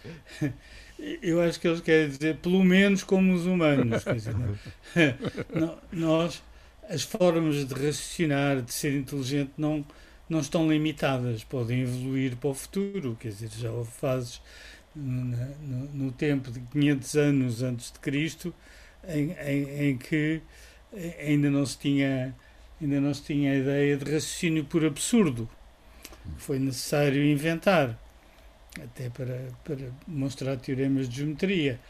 eu 1.23 1.41
acho 1.41 1.61
que 1.61 1.69
eles 1.69 1.81
querem 1.81 2.09
dizer 2.09 2.37
pelo 2.39 2.65
menos 2.65 3.03
como 3.03 3.33
os 3.33 3.47
humanos. 3.47 4.05
Dizer, 4.05 4.35
não, 5.55 5.79
nós, 5.93 6.43
as 6.89 7.03
formas 7.03 7.67
de 7.67 7.75
raciocinar, 7.75 8.63
de 8.63 8.73
ser 8.73 8.95
inteligente, 8.95 9.53
não, 9.57 9.85
não 10.29 10.41
estão 10.41 10.69
limitadas, 10.69 11.45
podem 11.45 11.83
evoluir 11.83 12.37
para 12.37 12.51
o 12.51 12.55
futuro. 12.55 13.17
Quer 13.21 13.29
dizer, 13.29 13.51
já 13.51 13.71
houve 13.71 13.91
fases 13.91 14.41
no, 14.95 15.37
no, 15.61 15.89
no 15.93 16.13
tempo 16.13 16.51
de 16.51 16.61
500 16.61 17.17
anos 17.17 17.63
antes 17.63 17.93
de 17.93 17.99
Cristo 17.99 18.55
em, 19.07 19.33
em, 19.33 19.89
em, 19.91 19.99
que 19.99 20.41
ainda 21.21 21.51
não 21.51 21.67
se 21.67 21.79
tinha 21.79 22.35
ainda 22.81 23.01
não 23.01 23.13
se 23.13 23.23
tinha 23.23 23.53
a 23.53 23.57
ideia 23.57 23.97
de 23.97 24.05
raciocínio 24.05 24.65
por 24.65 24.85
absurdo 24.85 25.49
foi 26.37 26.59
necessário 26.59 27.25
inventar 27.25 27.99
até 28.83 29.09
para, 29.09 29.49
para 29.65 29.91
mostrar 30.07 30.57
teoremas 30.57 31.09
de 31.09 31.17
geometria. 31.17 31.81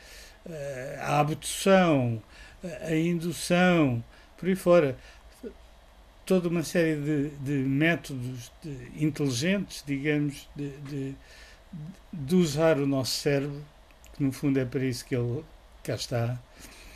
Eh, 0.48 0.98
a 1.00 1.18
abdução 1.20 2.22
a 2.82 2.94
indução 2.94 4.02
por 4.36 4.48
aí 4.48 4.56
fora. 4.56 4.96
Toda 6.24 6.48
uma 6.48 6.64
série 6.64 6.96
de, 6.96 7.28
de 7.40 7.52
métodos 7.68 8.50
de, 8.62 9.04
inteligentes 9.04 9.84
digamos 9.86 10.48
de, 10.56 10.70
de, 10.78 11.14
de 12.12 12.34
usar 12.34 12.78
o 12.78 12.86
nosso 12.86 13.12
cérebro 13.12 13.62
que 14.14 14.24
no 14.24 14.32
fundo 14.32 14.58
é 14.58 14.64
para 14.64 14.84
isso 14.84 15.04
que 15.04 15.14
ele 15.14 15.44
cá 15.84 15.94
está. 15.94 16.38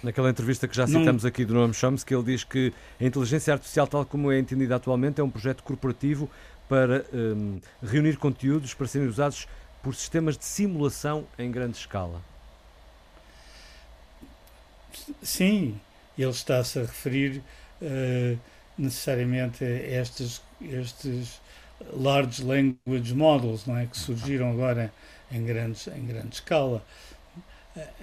Naquela 0.03 0.31
entrevista 0.31 0.67
que 0.67 0.75
já 0.75 0.87
citamos 0.87 1.23
não... 1.23 1.29
aqui 1.29 1.45
do 1.45 1.55
Noam 1.55 1.73
Chomsky, 1.73 2.15
ele 2.15 2.25
diz 2.25 2.43
que 2.43 2.73
a 2.99 3.05
inteligência 3.05 3.53
artificial, 3.53 3.87
tal 3.87 4.05
como 4.05 4.33
é 4.33 4.39
entendida 4.39 4.77
atualmente, 4.77 5.21
é 5.21 5.25
um 5.25 5.31
projeto 5.31 5.63
corporativo 5.63 6.29
para 6.71 7.05
um, 7.13 7.61
reunir 7.83 8.17
conteúdos 8.17 8.73
para 8.75 8.87
serem 8.87 9.09
usados 9.09 9.49
por 9.83 9.93
sistemas 9.93 10.39
de 10.39 10.45
simulação 10.45 11.27
em 11.37 11.51
grande 11.51 11.77
escala. 11.77 12.23
Sim, 15.21 15.81
ele 16.17 16.31
está-se 16.31 16.79
a 16.79 16.83
referir 16.83 17.43
uh, 17.83 18.39
necessariamente 18.79 19.65
a 19.65 20.01
estes, 20.01 20.41
estes 20.63 21.41
large 21.93 22.45
language 22.45 23.15
models, 23.15 23.67
não 23.67 23.77
é, 23.77 23.87
que 23.87 23.99
surgiram 23.99 24.53
agora 24.53 24.93
em 25.33 25.45
grandes 25.45 25.89
em 25.89 26.07
grande 26.07 26.37
escala. 26.37 26.85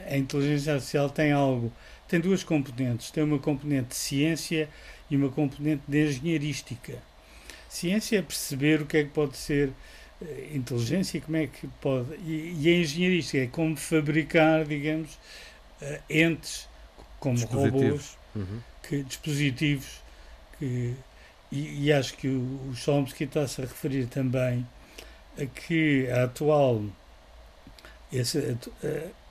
A 0.10 0.18
inteligência 0.18 0.74
artificial 0.74 1.10
tem 1.10 1.32
algo, 1.32 1.72
tem 2.06 2.20
duas 2.20 2.44
componentes, 2.44 3.12
tem 3.12 3.24
uma 3.24 3.40
componente 3.40 3.90
de 3.90 3.96
ciência 3.96 4.68
e 5.10 5.16
uma 5.16 5.30
componente 5.30 5.84
de 5.88 6.06
engenheirística. 6.06 7.02
Ciência 7.78 8.18
é 8.18 8.22
perceber 8.24 8.82
o 8.82 8.88
que 8.88 8.98
é 8.98 9.04
que 9.04 9.12
pode 9.12 9.38
ser 9.38 9.72
eh, 10.20 10.50
inteligência 10.52 11.20
e 11.20 11.22
como 11.22 11.38
é 11.38 11.46
que 11.46 11.68
pode. 11.80 12.16
E, 12.26 12.58
e 12.60 12.70
a 12.70 12.78
engenharia 12.80 13.44
é 13.44 13.46
como 13.46 13.78
fabricar, 13.78 14.66
digamos, 14.66 15.14
uh, 15.80 16.00
entes 16.10 16.68
como 17.20 17.40
robôs, 17.46 18.18
uhum. 18.36 18.62
que, 18.82 19.04
dispositivos 19.04 20.02
que. 20.58 20.96
E, 21.52 21.86
e 21.86 21.94
acho 21.94 22.16
que 22.16 22.28
o, 22.28 22.70
o 22.72 22.76
Chomsky 22.76 23.26
está-se 23.26 23.62
a 23.62 23.66
referir 23.66 24.08
também 24.08 24.68
a 25.40 25.46
que 25.46 26.10
a 26.10 26.24
atual, 26.24 26.84
esse, 28.12 28.58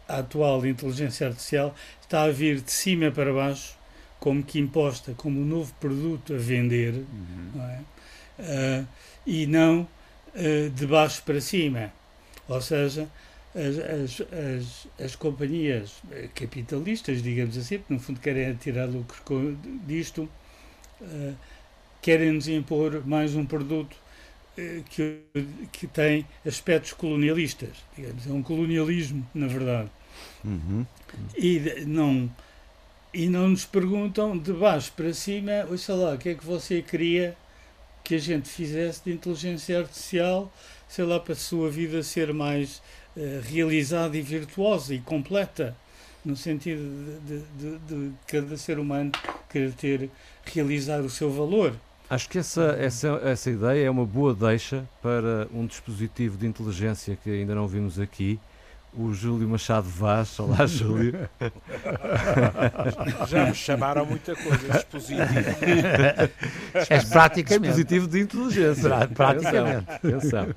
a, 0.09 0.15
a 0.15 0.19
atual 0.19 0.65
inteligência 0.65 1.27
artificial 1.27 1.75
está 2.01 2.23
a 2.23 2.31
vir 2.31 2.61
de 2.61 2.71
cima 2.71 3.11
para 3.11 3.33
baixo, 3.33 3.77
como 4.21 4.41
que 4.41 4.61
imposta 4.61 5.15
como 5.15 5.41
um 5.41 5.45
novo 5.45 5.75
produto 5.81 6.33
a 6.33 6.39
vender, 6.39 6.95
uhum. 6.95 7.51
não 7.53 7.65
é? 7.65 7.81
Uh, 8.39 8.87
e 9.27 9.47
não 9.47 9.89
eh, 10.39 10.69
de 10.69 10.87
baixo 10.87 11.23
para 11.23 11.41
cima. 11.41 11.91
Ou 12.47 12.61
seja, 12.61 13.09
as, 13.55 13.79
as, 13.79 14.21
as, 14.21 14.89
as, 15.03 15.17
companhias 15.17 15.95
eh, 16.13 16.29
capitalistas, 16.35 17.23
digamos 17.23 17.57
assim, 17.57 17.79
que 17.79 17.91
no 17.91 17.99
fundo 17.99 18.21
querem 18.21 18.55
tirar 18.55 18.85
lucro 18.85 19.59
disto, 19.87 20.29
uh, 21.01 21.35
querem-nos 22.03 22.49
impor 22.49 23.03
mais 23.07 23.35
um 23.35 23.47
produto 23.47 23.97
uh, 24.59 24.83
que, 24.91 25.23
que 25.73 25.87
tem 25.87 26.27
aspectos 26.47 26.93
colonialistas. 26.93 27.71
Digamos, 27.97 28.27
é 28.27 28.31
um 28.31 28.43
colonialismo, 28.43 29.27
na 29.35 29.47
verdade. 29.47 29.91
Uhum. 30.45 30.85
E 31.35 31.83
não. 31.87 32.31
E 33.15 33.27
não 33.29 33.49
nos 33.49 33.65
perguntam 33.65 34.37
de 34.37 34.53
baixo 34.53 34.93
para 34.95 35.15
cima, 35.15 35.67
sei 35.79 35.95
lá, 35.95 36.13
o 36.13 36.19
que 36.19 36.29
é 36.29 36.35
que 36.35 36.45
você 36.45 36.83
queria 36.83 37.35
que 38.07 38.15
a 38.15 38.19
gente 38.19 38.49
fizesse 38.49 39.03
de 39.05 39.13
inteligência 39.13 39.81
artificial, 39.81 40.53
sei 40.89 41.05
lá, 41.05 41.19
para 41.19 41.33
a 41.33 41.37
sua 41.37 41.69
vida 41.69 42.05
ser 42.05 42.33
mais 42.33 42.81
uh, 43.17 43.41
realizada 43.43 44.17
e 44.17 44.23
virtuosa 44.23 44.95
e 44.95 45.01
completa, 45.01 45.77
no 46.25 46.37
sentido 46.37 46.81
de, 47.27 47.41
de, 47.41 47.45
de, 47.59 47.79
de, 47.79 48.13
cada 48.29 48.57
ser 48.57 48.79
humano 48.79 49.11
querer 49.51 49.73
ter, 49.73 50.11
realizar 50.45 51.01
o 51.01 51.11
seu 51.11 51.33
valor. 51.33 51.75
Acho 52.09 52.29
que 52.29 52.39
essa, 52.39 52.77
essa, 52.79 53.21
essa 53.25 53.51
ideia 53.51 53.87
é 53.87 53.91
uma 53.91 54.07
boa 54.07 54.33
deixa 54.33 54.89
para 55.03 55.49
um 55.53 55.67
dispositivo 55.67 56.39
de 56.39 56.47
inteligência 56.47 57.19
que 57.25 57.29
ainda 57.29 57.57
não 57.57 57.67
vimos 57.67 57.99
aqui, 57.99 58.39
o 58.97 59.13
Júlio 59.13 59.49
Machado 59.49 59.89
Vaz. 59.89 60.39
Olá, 60.41 60.65
Júlio. 60.67 61.29
Já 63.29 63.47
me 63.47 63.55
chamaram 63.55 64.07
muita 64.07 64.35
coisa, 64.35 64.69
dispositivo. 64.73 65.27
És 66.89 67.05
praticamente. 67.05 67.67
Dispositivo 67.67 68.07
de 68.09 68.21
inteligência. 68.21 69.09
praticamente. 69.09 69.91
Atenção. 69.91 70.55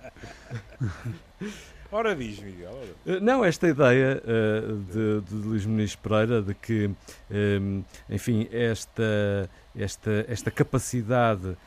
Ora 1.91 2.15
diz, 2.15 2.39
Miguel. 2.39 2.71
Ora. 2.71 3.17
Eh, 3.17 3.19
não, 3.19 3.43
esta 3.43 3.67
ideia 3.67 4.21
uh, 4.23 4.78
de, 4.84 5.21
de 5.21 5.36
Luís 5.36 5.65
Muniz 5.65 5.95
Pereira 5.95 6.41
de 6.41 6.54
que, 6.54 6.86
um, 6.86 6.95
ehm, 7.32 7.82
enfim, 8.10 8.47
esta, 8.52 9.49
esta, 9.75 10.25
esta 10.28 10.52
capacidade, 10.52 11.47
uh, 11.47 11.58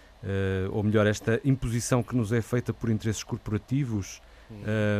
ou 0.70 0.82
melhor, 0.85 1.08
esta 1.08 1.40
imposição 1.44 2.04
que 2.04 2.14
nos 2.14 2.32
é 2.32 2.40
feita 2.40 2.72
por 2.72 2.88
interesses 2.88 3.24
corporativos 3.24 4.22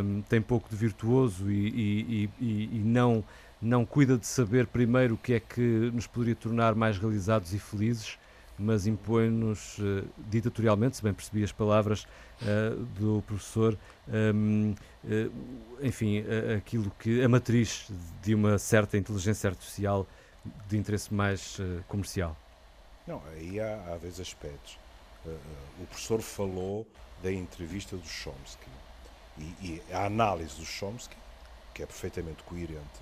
um, 0.05 0.23
tem 0.23 0.41
pouco 0.41 0.69
de 0.69 0.77
virtuoso 0.77 1.51
e, 1.51 1.69
e, 1.69 2.31
e, 2.41 2.65
e, 2.77 2.79
não, 2.79 3.25
não 3.61 3.85
cuida 3.85 4.17
de 4.17 4.27
saber 4.27 4.67
primeiro 4.67 5.15
o 5.15 5.19
que 5.19 5.35
é 5.35 5.41
que 5.41 5.61
nos 5.93 6.07
poderia 6.07 6.35
tornar 6.35 6.75
mais 6.75 6.99
realizados 6.99 7.53
e 7.55 7.59
felizes, 7.59 8.19
mas 8.59 8.87
impõe-nos 8.87 9.79
uh, 9.79 10.05
ditatorialmente, 10.29 10.97
se 10.97 11.03
bem 11.03 11.13
percebi 11.13 11.43
as 11.43 11.53
palavras 11.53 12.05
uh, 12.43 12.77
do 12.99 13.23
professor, 13.27 13.79
um, 14.09 14.75
uh, 15.05 15.33
enfim, 15.81 16.25
aquilo 16.57 16.91
que 16.99 17.23
a 17.23 17.29
matriz 17.29 17.91
de 18.23 18.35
uma 18.35 18.59
certa 18.59 18.97
inteligência 18.97 19.49
artificial 19.49 20.07
de 20.69 20.77
interesse 20.77 21.13
mais 21.13 21.59
comercial. 21.87 22.37
Não, 23.07 23.23
aí 23.33 23.61
há, 23.61 23.75
há 23.89 23.97
dois 23.97 24.19
aspectos. 24.21 24.77
o 25.81 25.87
professor 25.87 26.21
falou 26.21 26.87
da 27.23 27.33
entrevista 27.33 27.97
do 27.97 28.07
Chomsky 28.07 28.69
e, 29.39 29.43
e 29.63 29.83
a 29.93 30.07
análise 30.07 30.57
do 30.57 30.65
Chomsky, 30.65 31.17
que 31.75 31.83
é 31.83 31.87
perfeitamente 31.87 32.43
coerente, 32.43 33.01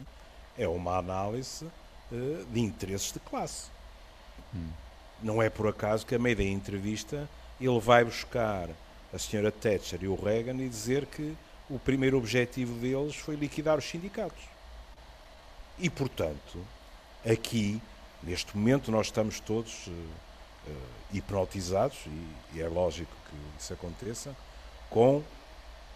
é 0.57 0.69
uma 0.69 0.97
análise 0.97 1.65
uh, 1.65 2.45
de 2.53 2.61
interesses 2.61 3.13
de 3.13 3.21
classe. 3.21 3.69
Hum. 4.55 4.69
Não 5.23 5.43
é 5.43 5.51
por 5.51 5.67
acaso 5.69 6.07
que, 6.07 6.15
a 6.15 6.19
meio 6.19 6.37
da 6.37 6.45
entrevista, 6.45 7.29
ele 7.61 7.81
vai 7.81 8.05
buscar 8.05 8.69
a 9.13 9.19
senhora 9.19 9.53
Thatcher 9.53 10.03
e 10.03 10.09
o 10.09 10.15
Reagan 10.15 10.57
e 10.63 10.69
dizer 10.69 11.07
que 11.07 11.37
o 11.69 11.79
primeiro 11.79 12.17
objetivo 12.17 12.75
deles 12.79 13.17
foi 13.17 13.37
liquidar 13.37 13.79
os 13.79 13.85
sindicatos. 13.85 14.43
E, 15.79 15.89
portanto, 15.91 16.59
aqui, 17.25 17.81
neste 18.23 18.57
momento, 18.57 18.91
nós 18.91 19.07
estamos 19.07 19.41
todos 19.41 19.87
uh, 19.87 19.91
uh, 19.91 20.77
hipnotizados, 21.13 21.99
e, 22.07 22.57
e 22.57 22.63
é 22.63 22.69
lógico 22.69 23.13
que 23.29 23.63
isso 23.63 23.73
aconteça, 23.73 24.35
com 24.89 25.23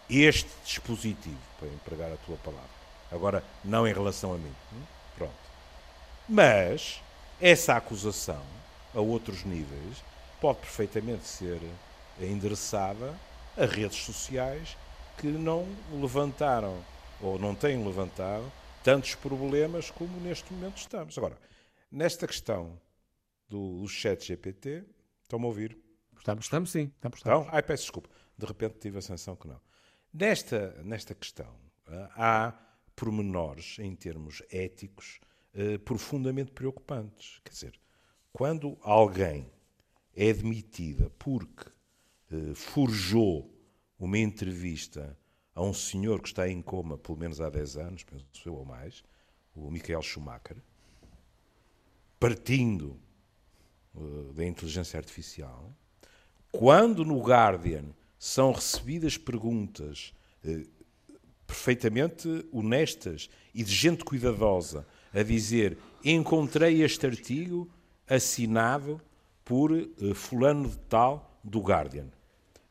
este 0.09 0.49
dispositivo, 0.63 1.37
para 1.59 1.67
empregar 1.67 2.11
a 2.11 2.17
tua 2.17 2.37
palavra. 2.37 2.69
Agora, 3.11 3.43
não 3.63 3.87
em 3.87 3.93
relação 3.93 4.33
a 4.33 4.37
mim. 4.37 4.53
Hum? 4.73 4.81
Pronto. 5.17 5.33
Mas 6.27 7.01
essa 7.39 7.75
acusação, 7.75 8.43
a 8.93 8.99
outros 8.99 9.43
níveis, 9.43 10.03
pode 10.39 10.59
perfeitamente 10.59 11.25
ser 11.27 11.59
endereçada 12.19 13.13
a 13.57 13.65
redes 13.65 14.03
sociais 14.03 14.77
que 15.17 15.27
não 15.27 15.67
levantaram 15.91 16.83
ou 17.21 17.39
não 17.39 17.55
têm 17.55 17.83
levantado 17.85 18.51
tantos 18.83 19.15
problemas 19.15 19.89
como 19.89 20.19
neste 20.19 20.53
momento 20.53 20.77
estamos. 20.77 21.17
Agora, 21.17 21.37
nesta 21.91 22.27
questão 22.27 22.79
do, 23.49 23.81
do 23.81 23.87
chat 23.87 24.25
GPT, 24.27 24.83
estão-me 25.23 25.45
a 25.45 25.47
ouvir? 25.47 25.77
Estamos, 26.17 26.45
estamos 26.45 26.71
sim. 26.71 26.91
Estamos, 26.95 27.19
estamos. 27.19 27.41
Então, 27.41 27.55
ai, 27.55 27.63
peço 27.63 27.83
desculpa. 27.83 28.09
De 28.37 28.45
repente 28.45 28.79
tive 28.79 28.97
a 28.97 29.01
sensação 29.01 29.35
que 29.35 29.47
não. 29.47 29.59
Nesta, 30.17 30.81
nesta 30.81 31.13
questão, 31.13 31.53
eh, 31.89 32.09
há 32.15 32.53
pormenores 32.95 33.77
em 33.79 33.93
termos 33.93 34.41
éticos 34.49 35.19
eh, 35.53 35.77
profundamente 35.77 36.53
preocupantes. 36.53 37.41
Quer 37.43 37.51
dizer, 37.51 37.79
quando 38.31 38.77
alguém 38.81 39.51
é 40.15 40.31
demitida 40.31 41.11
porque 41.19 41.69
eh, 42.31 42.53
forjou 42.55 43.53
uma 43.99 44.17
entrevista 44.17 45.19
a 45.53 45.61
um 45.61 45.73
senhor 45.73 46.21
que 46.21 46.29
está 46.29 46.47
em 46.47 46.61
coma 46.61 46.97
pelo 46.97 47.17
menos 47.17 47.41
há 47.41 47.49
10 47.49 47.75
anos, 47.75 48.03
penso 48.05 48.25
eu 48.45 48.55
ou 48.55 48.63
mais, 48.63 49.03
o 49.53 49.69
Michael 49.69 50.01
Schumacher, 50.01 50.55
partindo 52.17 52.97
da 54.33 54.45
inteligência 54.45 54.97
artificial, 54.97 55.73
quando 56.51 57.05
no 57.05 57.21
Guardian 57.21 57.93
são 58.17 58.51
recebidas 58.51 59.17
perguntas 59.17 60.13
eh, 60.43 60.65
perfeitamente 61.45 62.45
honestas 62.51 63.29
e 63.53 63.63
de 63.63 63.73
gente 63.73 64.03
cuidadosa 64.03 64.85
a 65.13 65.23
dizer: 65.23 65.77
Encontrei 66.03 66.83
este 66.83 67.05
artigo 67.05 67.69
assinado 68.07 69.01
por 69.43 69.71
eh, 69.71 69.87
Fulano 70.13 70.69
de 70.69 70.77
Tal 70.89 71.39
do 71.43 71.59
Guardian. 71.59 72.07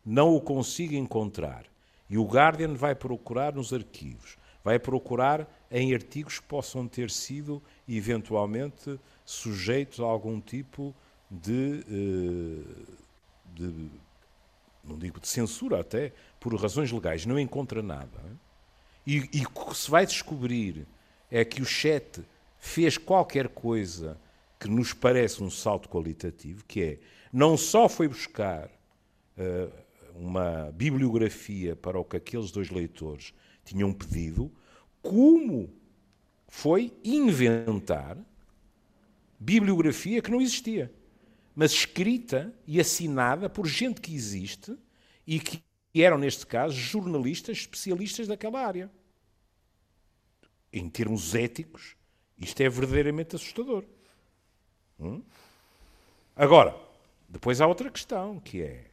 Não 0.05 0.35
o 0.35 0.41
consigo 0.41 0.95
encontrar. 0.95 1.65
E 2.11 2.19
o 2.19 2.25
Guardian 2.25 2.75
vai 2.75 2.95
procurar 2.95 3.55
nos 3.55 3.73
arquivos, 3.73 4.37
vai 4.63 4.79
procurar 4.79 5.49
em 5.71 5.95
artigos 5.95 6.39
que 6.39 6.47
possam 6.47 6.87
ter 6.87 7.11
sido 7.11 7.63
eventualmente 7.89 9.01
sujeitos 9.25 10.01
a 10.01 10.05
algum 10.05 10.41
tipo 10.41 10.95
de, 11.31 11.83
eh, 11.89 12.95
de 13.55 13.91
não 14.87 14.99
digo 14.99 15.21
de 15.21 15.29
censura 15.29 15.81
até, 15.81 16.13
por 16.39 16.55
razões 16.55 16.91
legais, 16.93 17.27
não 17.27 17.39
encontra 17.39 17.83
nada. 17.83 18.21
E, 19.07 19.29
e 19.33 19.45
o 19.45 19.51
que 19.51 19.77
se 19.77 19.91
vai 19.91 20.07
descobrir 20.07 20.87
é 21.31 21.45
que 21.45 21.63
o 21.63 21.65
chat 21.65 22.23
fez 22.59 22.97
qualquer 22.97 23.49
coisa 23.49 24.19
que 24.59 24.69
nos 24.69 24.93
parece 24.93 25.43
um 25.43 25.51
salto 25.51 25.89
qualitativo, 25.89 26.65
que 26.67 26.83
é, 26.83 26.99
não 27.33 27.57
só 27.57 27.89
foi 27.89 28.09
buscar 28.09 28.67
uh, 29.37 29.73
uma 30.15 30.71
bibliografia 30.73 31.77
para 31.77 31.99
o 31.99 32.05
que 32.05 32.17
aqueles 32.17 32.51
dois 32.51 32.71
leitores 32.71 33.35
tinham 33.65 33.93
pedido, 33.93 34.51
como 35.03 35.71
foi 36.49 36.93
inventar 37.05 38.17
bibliografia 39.39 40.23
que 40.23 40.31
não 40.31 40.41
existia, 40.41 40.91
mas 41.55 41.73
escrita 41.73 42.53
e 42.67 42.81
assinada 42.81 43.49
por 43.49 43.67
gente 43.67 44.01
que 44.01 44.15
existe 44.15 44.77
e 45.27 45.39
que 45.39 45.63
eram, 45.95 46.19
neste 46.19 46.47
caso, 46.47 46.75
jornalistas 46.75 47.59
especialistas 47.59 48.27
daquela 48.27 48.67
área. 48.67 48.91
Em 50.73 50.89
termos 50.89 51.35
éticos, 51.35 51.97
isto 52.37 52.61
é 52.61 52.69
verdadeiramente 52.69 53.37
assustador. 53.37 53.85
Hum? 54.99 55.23
Agora, 56.35 56.77
depois 57.29 57.61
há 57.61 57.67
outra 57.67 57.91
questão, 57.91 58.41
que 58.41 58.63
é 58.63 58.91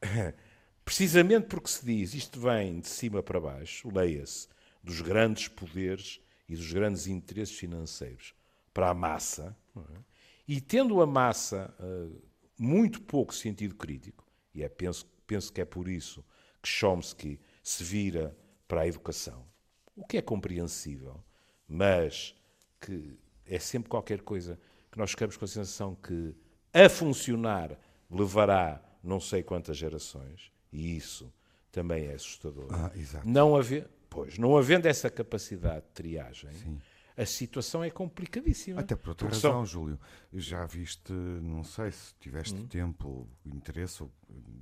precisamente 0.82 1.46
porque 1.46 1.68
se 1.68 1.84
diz 1.84 2.14
isto 2.14 2.40
vem 2.40 2.80
de 2.80 2.88
cima 2.88 3.22
para 3.22 3.38
baixo, 3.38 3.90
leia-se, 3.94 4.48
dos 4.82 5.02
grandes 5.02 5.48
poderes 5.48 6.20
e 6.48 6.56
dos 6.56 6.72
grandes 6.72 7.06
interesses 7.06 7.54
financeiros 7.54 8.34
para 8.72 8.88
a 8.88 8.94
massa, 8.94 9.54
é? 9.76 10.09
E 10.50 10.60
tendo 10.60 11.00
a 11.00 11.06
massa 11.06 11.72
uh, 11.78 12.20
muito 12.58 13.00
pouco 13.00 13.32
sentido 13.32 13.76
crítico, 13.76 14.26
e 14.52 14.64
é, 14.64 14.68
penso, 14.68 15.06
penso 15.24 15.52
que 15.52 15.60
é 15.60 15.64
por 15.64 15.86
isso 15.86 16.24
que 16.60 16.68
Chomsky 16.68 17.38
se 17.62 17.84
vira 17.84 18.36
para 18.66 18.80
a 18.80 18.86
educação, 18.88 19.46
o 19.94 20.04
que 20.04 20.16
é 20.16 20.20
compreensível, 20.20 21.22
mas 21.68 22.34
que 22.80 23.16
é 23.46 23.60
sempre 23.60 23.88
qualquer 23.88 24.22
coisa 24.22 24.58
que 24.90 24.98
nós 24.98 25.10
ficamos 25.10 25.36
com 25.36 25.44
a 25.44 25.48
sensação 25.48 25.94
que 25.94 26.34
a 26.74 26.88
funcionar 26.88 27.78
levará 28.10 28.82
não 29.04 29.20
sei 29.20 29.44
quantas 29.44 29.76
gerações, 29.76 30.50
e 30.72 30.96
isso 30.96 31.32
também 31.70 32.08
é 32.08 32.14
assustador. 32.14 32.66
Ah, 32.72 32.90
não 33.24 33.54
haver, 33.54 33.88
pois, 34.08 34.36
não 34.36 34.56
havendo 34.56 34.86
essa 34.86 35.08
capacidade 35.08 35.82
de 35.86 35.92
triagem, 35.92 36.52
Sim. 36.54 36.80
A 37.20 37.26
situação 37.26 37.84
é 37.84 37.90
complicadíssima. 37.90 38.80
Até 38.80 38.96
por 38.96 39.10
outra 39.10 39.28
razão, 39.28 39.52
são... 39.52 39.66
Júlio. 39.66 40.00
Já 40.32 40.64
viste, 40.64 41.12
não 41.12 41.62
sei 41.62 41.92
se 41.92 42.14
tiveste 42.18 42.54
hum. 42.54 42.66
tempo, 42.66 43.28
interesse, 43.44 44.02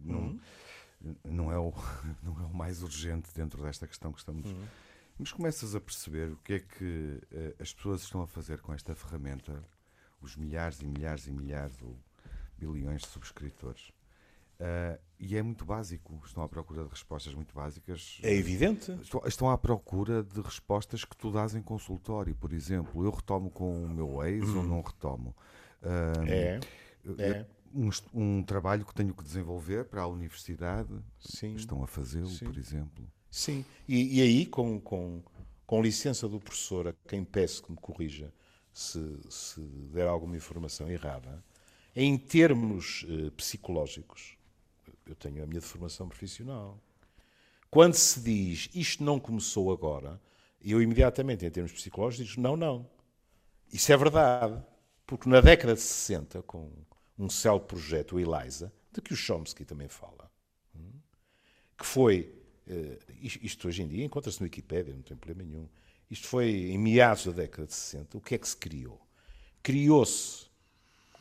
não, 0.05 0.19
hum. 0.21 0.41
não, 1.25 1.53
é 1.53 1.59
o, 1.59 1.73
não 2.23 2.41
é 2.41 2.45
o 2.45 2.55
mais 2.55 2.83
urgente 2.83 3.31
dentro 3.35 3.63
desta 3.63 3.87
questão 3.87 4.13
que 4.13 4.19
estamos. 4.19 4.47
Hum. 4.47 4.65
Mas 5.19 5.33
começas 5.33 5.75
a 5.75 5.81
perceber 5.81 6.33
o 6.33 6.37
que 6.39 6.55
é 6.55 6.59
que 6.61 7.21
uh, 7.33 7.63
as 7.63 7.73
pessoas 7.73 8.03
estão 8.03 8.23
a 8.23 8.27
fazer 8.27 8.61
com 8.61 8.73
esta 8.73 8.95
ferramenta, 8.95 9.65
os 10.21 10.37
milhares 10.37 10.81
e 10.81 10.87
milhares 10.87 11.27
e 11.27 11.33
milhares 11.33 11.81
ou 11.83 11.97
bilhões 12.57 13.03
de 13.03 13.09
subscritores. 13.09 13.93
Uh, 14.61 14.99
e 15.21 15.37
é 15.37 15.43
muito 15.43 15.65
básico. 15.65 16.21
Estão 16.25 16.43
à 16.43 16.49
procura 16.49 16.85
de 16.85 16.91
respostas 16.91 17.35
muito 17.35 17.55
básicas. 17.55 18.19
É 18.23 18.35
evidente. 18.35 18.93
Estão, 19.03 19.23
estão 19.27 19.51
à 19.51 19.59
procura 19.59 20.23
de 20.23 20.41
respostas 20.41 21.05
que 21.05 21.17
tu 21.17 21.31
dás 21.31 21.55
em 21.55 21.63
consultório. 21.63 22.35
Por 22.35 22.53
exemplo, 22.53 23.05
eu 23.05 23.11
retomo 23.11 23.51
com 23.51 23.85
o 23.85 23.89
meu 23.89 24.23
ex 24.25 24.49
hum. 24.49 24.59
ou 24.59 24.65
não 24.65 24.81
retomo? 24.81 25.35
Uh, 25.83 26.29
é. 26.29 26.61
é. 27.19 27.47
Um, 27.75 27.91
um, 28.15 28.43
trabalho 28.43 28.85
que 28.85 28.95
tenho 28.95 29.15
que 29.15 29.23
desenvolver 29.23 29.85
para 29.85 30.03
a 30.03 30.07
universidade. 30.07 30.93
Sim. 31.21 31.55
Estão 31.55 31.83
a 31.83 31.87
fazê-lo, 31.87 32.31
por 32.39 32.57
exemplo. 32.57 33.05
Sim. 33.31 33.65
E, 33.87 34.19
e, 34.19 34.23
aí, 34.23 34.47
com, 34.47 34.81
com, 34.81 35.23
com 35.67 35.83
licença 35.83 36.29
do 36.29 36.41
professor, 36.41 36.89
a 36.89 36.95
quem 37.07 37.25
peço 37.25 37.63
que 37.63 37.71
me 37.71 37.77
corrija 37.77 38.33
se, 38.73 39.19
se 39.29 39.61
der 39.93 40.07
alguma 40.07 40.37
informação 40.37 40.89
errada, 40.89 41.45
em 41.95 42.17
termos 42.17 43.05
uh, 43.09 43.31
psicológicos, 43.33 44.38
eu 45.09 45.15
tenho 45.15 45.43
a 45.43 45.47
minha 45.47 45.61
formação 45.61 46.09
profissional. 46.09 46.81
Quando 47.71 47.95
se 47.95 48.21
diz 48.21 48.69
isto 48.75 49.03
não 49.03 49.19
começou 49.19 49.73
agora, 49.73 50.21
eu 50.61 50.83
imediatamente, 50.83 51.45
em 51.45 51.51
termos 51.51 51.73
psicológicos, 51.73 52.29
digo 52.29 52.41
não, 52.41 52.57
não. 52.57 52.89
Isso 53.73 53.93
é 53.93 53.97
verdade. 53.97 54.63
Porque 55.07 55.29
na 55.29 55.41
década 55.41 55.75
de 55.75 55.81
60, 55.81 56.43
com 56.43 56.71
um 57.19 57.31
célebre 57.31 57.69
projeto, 57.69 58.17
o 58.17 58.21
ELISA, 58.21 58.73
de 58.93 59.01
que 59.01 59.13
o 59.13 59.17
Chomsky 59.17 59.65
também 59.65 59.89
fala, 59.89 60.31
hum, 60.75 60.93
que 61.77 61.87
foi, 61.87 62.35
eh, 62.67 62.99
isto 63.23 63.69
hoje 63.69 63.83
em 63.83 63.89
dia 63.89 64.05
encontra-se 64.05 64.41
no 64.41 64.45
Wikipedia, 64.45 64.95
não 64.95 65.03
tem 65.03 65.17
problema 65.17 65.49
nenhum, 65.49 65.69
isto 66.11 66.27
foi 66.27 66.49
em 66.71 66.79
meados 66.79 67.27
da 67.27 67.33
década 67.33 67.67
de 67.67 67.75
60, 67.75 68.17
o 68.17 68.21
que 68.21 68.35
é 68.35 68.39
que 68.39 68.49
se 68.49 68.57
criou? 68.57 69.01
Criou-se 69.63 70.47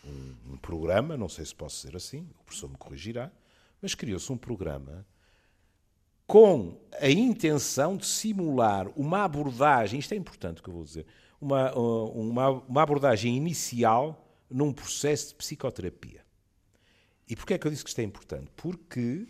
um, 0.04 0.54
um 0.54 0.58
programa, 0.58 1.18
não 1.18 1.28
sei 1.28 1.46
se 1.46 1.56
posso 1.56 1.78
dizer 1.78 1.96
assim, 1.96 2.30
o 2.40 2.44
professor 2.44 2.70
me 2.70 2.78
corrigirá, 2.78 3.32
mas 3.82 3.96
criou-se 3.96 4.32
um 4.32 4.38
programa 4.38 5.06
com 6.26 6.78
a 7.00 7.10
intenção 7.10 7.96
de 7.96 8.06
simular 8.06 8.88
uma 8.96 9.24
abordagem, 9.24 10.00
isto 10.00 10.14
é 10.14 10.18
importante 10.18 10.62
que 10.62 10.70
eu 10.70 10.74
vou 10.74 10.84
dizer, 10.84 11.06
uma, 11.40 11.74
uma, 11.74 12.50
uma 12.50 12.82
abordagem 12.82 13.36
inicial 13.36 14.28
num 14.50 14.74
processo 14.74 15.30
de 15.30 15.36
psicoterapia. 15.36 16.26
E 17.30 17.36
porquê 17.36 17.54
é 17.54 17.58
que 17.58 17.68
eu 17.68 17.72
disse 17.72 17.84
que 17.84 17.90
isto 17.90 18.00
é 18.00 18.04
importante? 18.04 18.50
Porque 18.56 19.28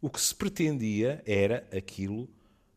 o 0.00 0.10
que 0.10 0.20
se 0.20 0.34
pretendia 0.34 1.22
era 1.26 1.66
aquilo 1.76 2.28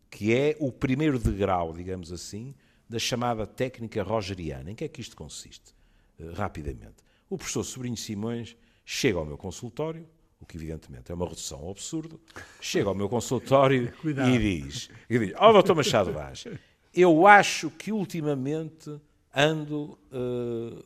que 0.09 0.33
é 0.33 0.55
o 0.59 0.71
primeiro 0.71 1.19
degrau, 1.19 1.73
digamos 1.73 2.11
assim, 2.11 2.55
da 2.87 2.97
chamada 2.97 3.45
técnica 3.45 4.01
rogeriana. 4.01 4.71
Em 4.71 4.75
que 4.75 4.83
é 4.83 4.87
que 4.87 5.01
isto 5.01 5.15
consiste? 5.15 5.75
Uh, 6.19 6.33
rapidamente. 6.33 7.03
O 7.29 7.37
professor 7.37 7.63
Sobrinho 7.63 7.97
Simões 7.97 8.57
chega 8.83 9.19
ao 9.19 9.25
meu 9.25 9.37
consultório, 9.37 10.07
que 10.49 10.57
evidentemente 10.57 11.11
é 11.11 11.15
uma 11.15 11.27
redução 11.27 11.59
ao 11.59 11.69
absurdo, 11.69 12.19
chega 12.59 12.89
ao 12.89 12.95
meu 12.95 13.07
consultório 13.07 13.93
e 14.03 14.63
diz, 14.63 14.89
e 15.07 15.19
diz, 15.19 15.33
ó 15.37 15.49
oh, 15.49 15.53
doutor 15.53 15.75
Machado 15.75 16.11
Vaz, 16.11 16.45
eu 16.91 17.27
acho 17.27 17.69
que 17.69 17.91
ultimamente 17.91 18.99
ando 19.33 19.97
uh, 20.11 20.83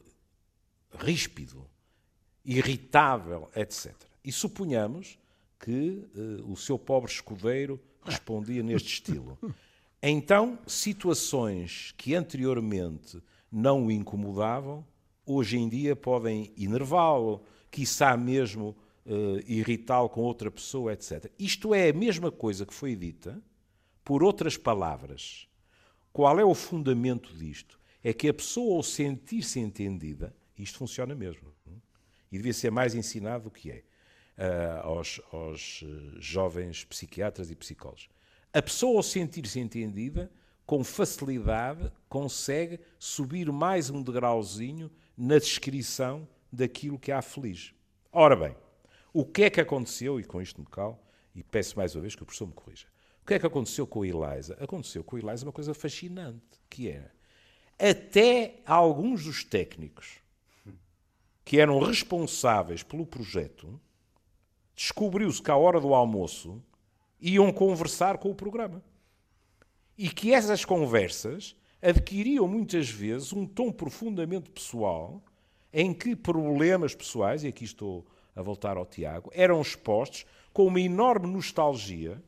ríspido, 1.00 1.66
irritável, 2.44 3.50
etc. 3.56 3.96
E 4.22 4.34
suponhamos 4.34 5.18
que 5.58 6.06
uh, 6.14 6.52
o 6.52 6.58
seu 6.58 6.78
pobre 6.78 7.10
escudeiro 7.10 7.80
respondia 8.04 8.62
neste 8.62 8.90
estilo. 8.90 9.40
Então, 10.02 10.60
situações 10.68 11.94
que 11.98 12.14
anteriormente 12.14 13.24
não 13.50 13.86
o 13.86 13.92
incomodavam, 13.92 14.86
hoje 15.26 15.58
em 15.58 15.70
dia 15.70 15.96
podem 15.96 16.52
enervá-lo, 16.58 17.42
quiçá 17.72 18.18
mesmo 18.18 18.76
uh, 19.06 19.40
irritá-lo 19.48 20.10
com 20.10 20.22
outra 20.22 20.50
pessoa, 20.52 20.94
etc. 20.94 21.32
Isto 21.38 21.74
é 21.74 21.90
a 21.90 21.94
mesma 21.94 22.32
coisa 22.32 22.66
que 22.66 22.74
foi 22.74 22.96
dita 22.96 23.42
por 24.04 24.24
outras 24.24 24.58
palavras. 24.58 25.48
Qual 26.12 26.40
é 26.40 26.46
o 26.46 26.54
fundamento 26.54 27.34
disto? 27.36 27.80
É 28.04 28.14
que 28.14 28.28
a 28.28 28.34
pessoa, 28.34 28.76
ao 28.76 28.84
sentir-se 28.84 29.60
entendida, 29.60 30.36
isto 30.58 30.78
funciona 30.78 31.16
mesmo, 31.16 31.54
e 32.32 32.38
devia 32.38 32.54
ser 32.54 32.72
mais 32.72 32.96
ensinado 32.96 33.46
do 33.46 33.52
que 33.52 33.72
é 33.72 33.84
uh, 34.38 34.88
aos, 34.88 35.22
aos 35.32 35.84
eh, 35.84 36.16
jovens 36.20 36.84
psiquiatras 36.84 37.52
e 37.52 37.56
psicólogos. 37.56 38.10
A 38.52 38.60
pessoa, 38.60 38.98
ao 38.98 39.04
sentir-se 39.04 39.60
entendida, 39.60 40.32
com 40.66 40.84
facilidade 40.84 41.92
consegue 42.10 42.80
subir 42.98 43.52
mais 43.52 43.92
um 43.92 44.02
degrauzinho 44.02 44.90
na 45.16 45.38
descrição 45.38 46.28
daquilo 46.52 46.98
que 46.98 47.12
a 47.12 47.20
aflige. 47.20 47.76
Ora 48.12 48.36
bem, 48.36 48.56
o 49.14 49.24
que 49.24 49.44
é 49.44 49.50
que 49.50 49.62
aconteceu, 49.62 50.20
e 50.20 50.24
com 50.24 50.42
isto 50.42 50.60
me 50.60 50.68
calo, 50.68 51.00
e 51.36 51.44
peço 51.44 51.78
mais 51.78 51.96
uma 51.96 52.02
vez 52.02 52.16
que 52.16 52.24
o 52.24 52.26
professor 52.26 52.48
me 52.48 52.54
corrija, 52.54 52.88
o 53.22 53.26
que 53.26 53.36
é 53.36 53.40
que 53.40 53.46
aconteceu 53.46 53.88
com 53.88 54.02
a 54.02 54.08
Eliza? 54.08 54.58
Aconteceu 54.60 55.04
com 55.04 55.16
a 55.16 55.20
Eliza 55.20 55.46
uma 55.46 55.52
coisa 55.52 55.74
fascinante, 55.74 56.60
que 56.70 56.90
era, 56.90 57.14
até 57.80 58.62
alguns 58.66 59.24
dos 59.24 59.44
técnicos 59.44 60.18
que 61.46 61.60
eram 61.60 61.80
responsáveis 61.80 62.84
pelo 62.84 63.06
projeto, 63.06 63.80
descobriu-se 64.76 65.42
que 65.42 65.52
à 65.52 65.58
hora 65.58 65.80
do 65.80 65.94
almoço 65.94 66.62
iam 67.20 67.52
conversar 67.52 68.18
com 68.18 68.32
o 68.32 68.36
programa. 68.36 68.84
E 69.98 70.10
que 70.10 70.34
essas 70.34 70.66
conversas 70.66 71.56
adquiriam 71.82 72.48
muitas 72.48 72.90
vezes 72.90 73.32
um 73.34 73.46
tom 73.46 73.72
profundamente 73.72 74.50
pessoal, 74.50 75.24
em 75.72 75.94
que 75.94 76.16
problemas 76.16 76.96
pessoais, 76.96 77.44
e 77.44 77.48
aqui 77.48 77.66
estou 77.66 78.06
a 78.36 78.42
voltar 78.42 78.78
ao 78.78 78.86
Tiago, 78.86 79.30
eram 79.34 79.62
expostos 79.62 80.26
com 80.52 80.68
uma 80.68 80.80
enorme 80.80 81.28
nostalgia, 81.28 82.22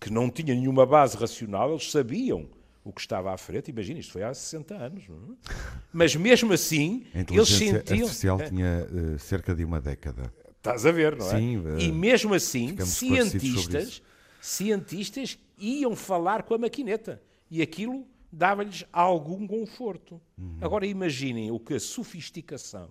que 0.00 0.10
não 0.10 0.30
tinha 0.30 0.54
nenhuma 0.54 0.86
base 0.86 1.16
racional, 1.16 1.70
eles 1.70 1.90
sabiam 1.90 2.48
o 2.84 2.92
que 2.92 3.00
estava 3.00 3.32
à 3.32 3.36
frente. 3.36 3.70
Imagina, 3.70 4.00
isto 4.00 4.12
foi 4.12 4.22
há 4.22 4.32
60 4.32 4.74
anos. 4.74 5.04
É? 5.04 5.50
Mas 5.92 6.16
mesmo 6.16 6.52
assim, 6.52 7.04
eles 7.14 7.48
sentiam. 7.48 7.76
A 7.76 7.78
artificial 7.78 8.38
tinha 8.40 8.88
uh, 8.90 9.18
cerca 9.18 9.54
de 9.54 9.64
uma 9.64 9.80
década. 9.80 10.32
Estás 10.56 10.86
a 10.86 10.92
ver, 10.92 11.16
não 11.16 11.26
é? 11.26 11.30
Sim, 11.30 11.58
uh, 11.58 11.78
e 11.78 11.92
mesmo 11.92 12.34
assim, 12.34 12.76
cientistas, 12.84 14.02
cientistas 14.40 15.38
iam 15.58 15.94
falar 15.94 16.44
com 16.44 16.54
a 16.54 16.58
maquineta. 16.58 17.20
E 17.50 17.60
aquilo 17.60 18.06
dava-lhes 18.32 18.84
algum 18.92 19.46
conforto. 19.46 20.20
Uhum. 20.38 20.58
Agora 20.60 20.86
imaginem 20.86 21.50
o 21.50 21.58
que 21.58 21.74
a 21.74 21.80
sofisticação 21.80 22.90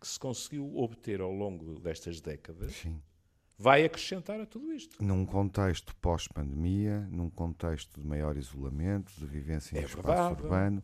que 0.00 0.06
se 0.06 0.18
conseguiu 0.18 0.76
obter 0.76 1.20
ao 1.20 1.32
longo 1.32 1.80
destas 1.80 2.20
décadas 2.20 2.74
Sim. 2.74 3.00
vai 3.58 3.84
acrescentar 3.84 4.40
a 4.40 4.46
tudo 4.46 4.72
isto. 4.72 5.02
Num 5.02 5.24
contexto 5.24 5.94
pós-pandemia, 5.96 7.00
num 7.10 7.30
contexto 7.30 8.00
de 8.00 8.06
maior 8.06 8.36
isolamento, 8.36 9.12
de 9.16 9.26
vivência 9.26 9.76
em 9.76 9.82
é 9.82 9.84
espaço 9.84 10.06
verdade. 10.06 10.42
urbano, 10.42 10.82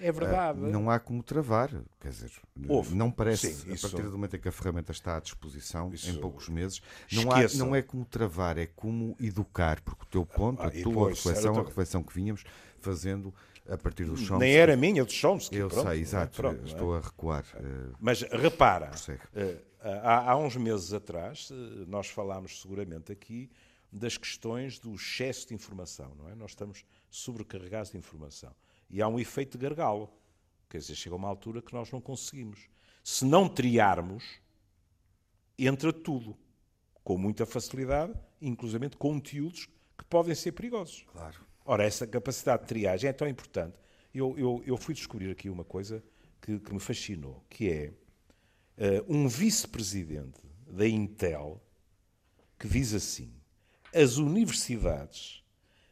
É 0.00 0.12
verdade. 0.12 0.60
Uh, 0.60 0.70
não 0.70 0.90
há 0.90 0.98
como 0.98 1.22
travar. 1.22 1.70
Quer 2.00 2.08
dizer, 2.08 2.30
Houve. 2.68 2.94
não 2.94 3.10
parece, 3.10 3.52
Sim, 3.52 3.72
a 3.72 3.76
partir 3.76 4.02
do 4.02 4.12
momento 4.12 4.36
em 4.36 4.40
que 4.40 4.48
a 4.48 4.52
ferramenta 4.52 4.92
está 4.92 5.16
à 5.16 5.20
disposição, 5.20 5.92
isso... 5.92 6.10
em 6.10 6.20
poucos 6.20 6.48
meses, 6.48 6.80
não, 7.12 7.32
há, 7.32 7.48
não 7.56 7.74
é 7.74 7.82
como 7.82 8.04
travar, 8.04 8.58
é 8.58 8.66
como 8.66 9.16
educar, 9.20 9.80
porque 9.82 10.02
o 10.04 10.06
teu 10.06 10.26
ponto, 10.26 10.62
ah, 10.62 10.66
a 10.66 10.70
tua 10.70 11.08
reflexão, 11.08 11.58
a 11.58 11.62
reflexão 11.64 12.02
que 12.02 12.14
vínhamos 12.14 12.44
fazendo 12.80 13.34
a 13.68 13.76
partir 13.76 14.04
do 14.04 14.16
Chomsky. 14.16 14.38
Nem 14.38 14.54
era 14.54 14.76
minha, 14.76 15.04
do 15.04 15.12
Chomsky. 15.12 15.56
Eu 15.56 15.68
pronto, 15.68 15.88
sei, 15.88 16.00
exato. 16.00 16.36
Pronto, 16.36 16.64
estou 16.64 16.94
é? 16.94 16.98
a 16.98 17.00
recuar. 17.02 17.44
Uh, 17.54 17.94
Mas 18.00 18.22
repara, 18.22 18.90
uh, 18.90 19.62
há, 20.02 20.32
há, 20.32 20.36
uns 20.36 20.56
meses 20.56 20.92
atrás, 20.92 21.50
uh, 21.50 21.54
nós 21.86 22.08
falámos 22.08 22.62
seguramente 22.62 23.12
aqui 23.12 23.50
das 23.92 24.16
questões 24.16 24.78
do 24.78 24.94
excesso 24.94 25.48
de 25.48 25.54
informação, 25.54 26.14
não 26.16 26.28
é? 26.28 26.34
Nós 26.34 26.52
estamos 26.52 26.84
sobrecarregados 27.10 27.90
de 27.90 27.98
informação. 27.98 28.54
E 28.90 29.02
há 29.02 29.08
um 29.08 29.20
efeito 29.20 29.58
de 29.58 29.62
gargalo. 29.62 30.10
Quer 30.68 30.78
dizer, 30.78 30.94
chega 30.94 31.14
uma 31.14 31.28
altura 31.28 31.62
que 31.62 31.72
nós 31.72 31.90
não 31.90 32.00
conseguimos. 32.00 32.68
Se 33.04 33.24
não 33.24 33.48
triarmos, 33.48 34.24
entra 35.58 35.92
tudo. 35.92 36.36
Com 37.02 37.16
muita 37.16 37.46
facilidade, 37.46 38.12
inclusive 38.40 38.90
conteúdos 38.90 39.66
que 39.96 40.04
podem 40.04 40.34
ser 40.34 40.52
perigosos. 40.52 41.06
Claro. 41.10 41.47
Ora, 41.70 41.84
essa 41.84 42.06
capacidade 42.06 42.62
de 42.62 42.68
triagem 42.68 43.10
é 43.10 43.12
tão 43.12 43.28
importante. 43.28 43.76
Eu, 44.14 44.34
eu, 44.38 44.62
eu 44.64 44.78
fui 44.78 44.94
descobrir 44.94 45.30
aqui 45.30 45.50
uma 45.50 45.64
coisa 45.64 46.02
que, 46.40 46.58
que 46.58 46.72
me 46.72 46.80
fascinou, 46.80 47.44
que 47.50 47.70
é 47.70 47.92
uh, 48.78 49.04
um 49.06 49.28
vice-presidente 49.28 50.40
da 50.66 50.88
Intel 50.88 51.62
que 52.58 52.66
diz 52.66 52.94
assim: 52.94 53.30
as 53.94 54.16
universidades 54.16 55.44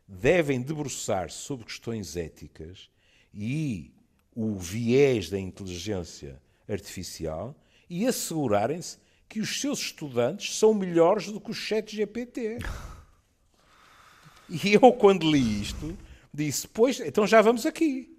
devem 0.08 0.62
debruçar-se 0.62 1.36
sobre 1.36 1.66
questões 1.66 2.16
éticas 2.16 2.88
e 3.34 3.92
o 4.34 4.56
viés 4.56 5.28
da 5.28 5.38
inteligência 5.38 6.40
artificial 6.66 7.54
e 7.90 8.06
assegurarem-se 8.06 8.96
que 9.28 9.40
os 9.40 9.60
seus 9.60 9.80
estudantes 9.80 10.56
são 10.56 10.72
melhores 10.72 11.26
do 11.26 11.38
que 11.38 11.50
o 11.50 11.54
chat 11.54 11.94
GPT. 11.94 12.60
E 14.48 14.74
eu, 14.74 14.92
quando 14.92 15.30
li 15.30 15.60
isto, 15.60 15.96
disse: 16.32 16.68
Pois, 16.68 17.00
então 17.00 17.26
já 17.26 17.42
vamos 17.42 17.66
aqui. 17.66 18.16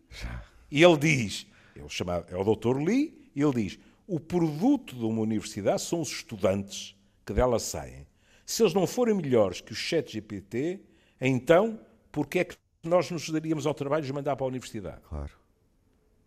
E 0.70 0.84
ele 0.84 0.98
diz: 0.98 1.48
ele 1.76 1.90
chama, 1.90 2.26
é 2.30 2.36
o 2.36 2.44
doutor 2.44 2.82
Lee, 2.82 3.30
e 3.36 3.42
ele 3.42 3.64
diz: 3.64 3.80
O 4.06 4.20
produto 4.20 4.96
de 4.96 5.06
uma 5.06 5.22
universidade 5.22 5.82
são 5.82 6.02
os 6.02 6.10
estudantes 6.10 6.96
que 7.26 7.34
dela 7.34 7.60
saem. 7.60 8.08
Se 8.46 8.64
eles 8.64 8.74
não 8.74 8.88
forem 8.88 9.14
melhores 9.14 9.62
que 9.62 9.74
o 9.74 9.76
chat 9.76 10.12
GPT, 10.12 10.82
então 11.20 11.80
porque 12.12 12.40
é 12.40 12.44
que 12.46 12.56
nós 12.84 13.12
nos 13.12 13.30
daríamos 13.30 13.66
ao 13.66 13.74
trabalho 13.74 14.06
de 14.06 14.14
mandar 14.14 14.36
para 14.36 14.46
a 14.46 14.48
universidade? 14.48 15.02
Claro. 15.08 15.32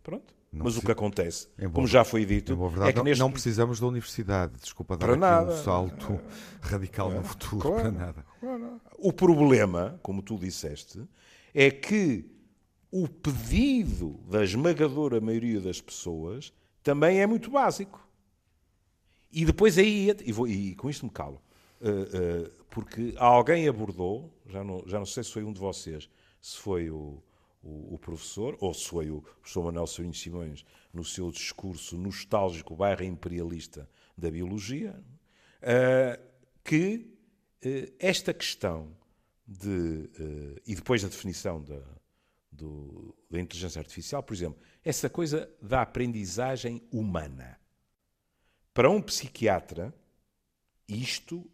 Pronto. 0.03 0.33
Não 0.51 0.65
Mas 0.65 0.75
o 0.75 0.81
que 0.81 0.91
acontece, 0.91 1.47
como 1.71 1.87
já 1.87 2.03
foi 2.03 2.25
dito, 2.25 2.57
verdade, 2.67 2.89
é 2.89 2.91
que 2.91 2.97
não, 2.97 3.05
neste... 3.05 3.19
não 3.21 3.31
precisamos 3.31 3.79
da 3.79 3.87
universidade, 3.87 4.53
desculpa 4.61 4.97
dar 4.97 5.05
para 5.05 5.13
aqui 5.13 5.21
nada. 5.21 5.53
um 5.53 5.63
salto 5.63 6.19
radical 6.59 7.09
no 7.09 7.23
futuro, 7.23 7.61
claro, 7.61 7.75
para 7.75 7.91
nada. 7.91 8.25
Claro. 8.37 8.81
O 8.97 9.13
problema, 9.13 9.97
como 10.03 10.21
tu 10.21 10.37
disseste, 10.37 11.07
é 11.53 11.71
que 11.71 12.29
o 12.91 13.07
pedido 13.07 14.19
da 14.29 14.43
esmagadora 14.43 15.21
maioria 15.21 15.61
das 15.61 15.79
pessoas 15.79 16.53
também 16.83 17.21
é 17.21 17.25
muito 17.25 17.49
básico. 17.49 18.05
E 19.31 19.45
depois 19.45 19.77
aí, 19.77 20.13
e, 20.25 20.33
vou, 20.33 20.45
e 20.45 20.75
com 20.75 20.89
isto 20.89 21.05
me 21.05 21.11
calo, 21.11 21.41
uh, 21.79 21.87
uh, 21.87 22.51
porque 22.69 23.13
alguém 23.15 23.69
abordou, 23.69 24.37
já 24.45 24.61
não, 24.61 24.83
já 24.85 24.99
não 24.99 25.05
sei 25.05 25.23
se 25.23 25.31
foi 25.31 25.45
um 25.45 25.53
de 25.53 25.59
vocês, 25.59 26.09
se 26.41 26.57
foi 26.57 26.89
o, 26.89 27.23
o, 27.61 27.95
o, 27.95 27.99
professor, 27.99 28.57
ou 28.59 28.73
se 28.73 28.87
foi 28.87 29.09
o 29.11 29.21
professor 29.21 29.63
Manuel 29.63 29.87
Sourinho 29.87 30.13
Simões, 30.13 30.65
no 30.93 31.03
seu 31.03 31.31
discurso 31.31 31.97
nostálgico 31.97 32.75
barra 32.75 33.05
imperialista 33.05 33.89
da 34.17 34.29
biologia, 34.31 34.99
uh, 35.61 36.21
que 36.63 37.15
uh, 37.63 37.93
esta 37.99 38.33
questão 38.33 38.95
de, 39.47 39.69
uh, 39.69 40.61
e 40.65 40.75
depois 40.75 41.01
da 41.01 41.07
definição 41.07 41.61
da, 41.61 41.81
do, 42.51 43.15
da 43.29 43.39
inteligência 43.39 43.79
artificial, 43.79 44.23
por 44.23 44.33
exemplo, 44.33 44.59
essa 44.83 45.09
coisa 45.09 45.49
da 45.61 45.81
aprendizagem 45.81 46.81
humana. 46.91 47.59
Para 48.73 48.89
um 48.89 49.01
psiquiatra, 49.01 49.93
isto 50.87 51.49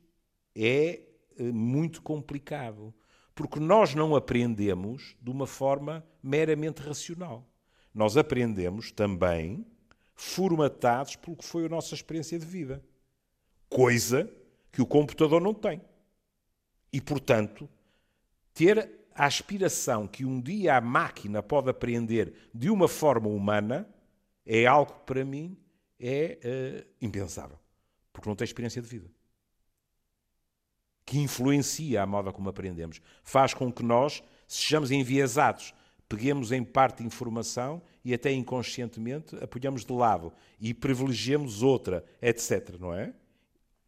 é 0.56 1.02
muito 1.40 2.02
complicado 2.02 2.94
porque 3.38 3.60
nós 3.60 3.94
não 3.94 4.16
aprendemos 4.16 5.16
de 5.22 5.30
uma 5.30 5.46
forma 5.46 6.04
meramente 6.24 6.82
racional. 6.82 7.48
Nós 7.94 8.18
aprendemos 8.18 8.92
também 8.92 9.64
formatados 10.16 11.16
pelo 11.16 11.38
que 11.38 11.46
foi 11.46 11.68
a 11.68 11.70
nossa 11.70 11.94
experiência 11.94 12.40
de 12.40 12.46
vida. 12.48 12.84
Coisa 13.70 14.28
que 14.72 14.82
o 14.82 14.88
computador 14.88 15.40
não 15.40 15.54
tem. 15.54 15.80
E, 16.92 17.00
portanto, 17.00 17.70
ter 18.56 18.90
a 19.14 19.28
aspiração 19.28 20.08
que 20.08 20.26
um 20.26 20.42
dia 20.42 20.76
a 20.76 20.82
máquina 20.82 21.44
pode 21.44 21.70
aprender 21.70 22.34
de 22.52 22.72
uma 22.72 22.88
forma 22.88 23.28
humana 23.28 23.88
é 24.48 24.66
algo 24.66 24.94
que, 24.94 25.06
para 25.06 25.24
mim, 25.24 25.56
é 26.00 26.40
uh, 26.44 26.90
impensável. 27.00 27.60
Porque 28.12 28.28
não 28.28 28.36
tem 28.36 28.46
experiência 28.46 28.82
de 28.82 28.88
vida 28.88 29.17
que 31.08 31.18
influencia 31.18 32.04
a 32.04 32.06
moda 32.06 32.34
como 32.34 32.50
aprendemos. 32.50 33.02
Faz 33.24 33.54
com 33.54 33.72
que 33.72 33.82
nós 33.82 34.22
sejamos 34.46 34.92
enviesados, 34.92 35.74
peguemos 36.10 36.52
em 36.52 36.66
parte 36.66 37.02
informação 37.02 37.82
e 38.04 38.14
até 38.14 38.30
inconscientemente 38.34 39.34
apoiamos 39.38 39.86
de 39.86 39.94
lado 39.94 40.34
e 40.60 40.74
privilegiemos 40.74 41.64
outra, 41.64 42.04
etc. 42.22 42.76
Não 42.78 42.94
é? 42.94 43.14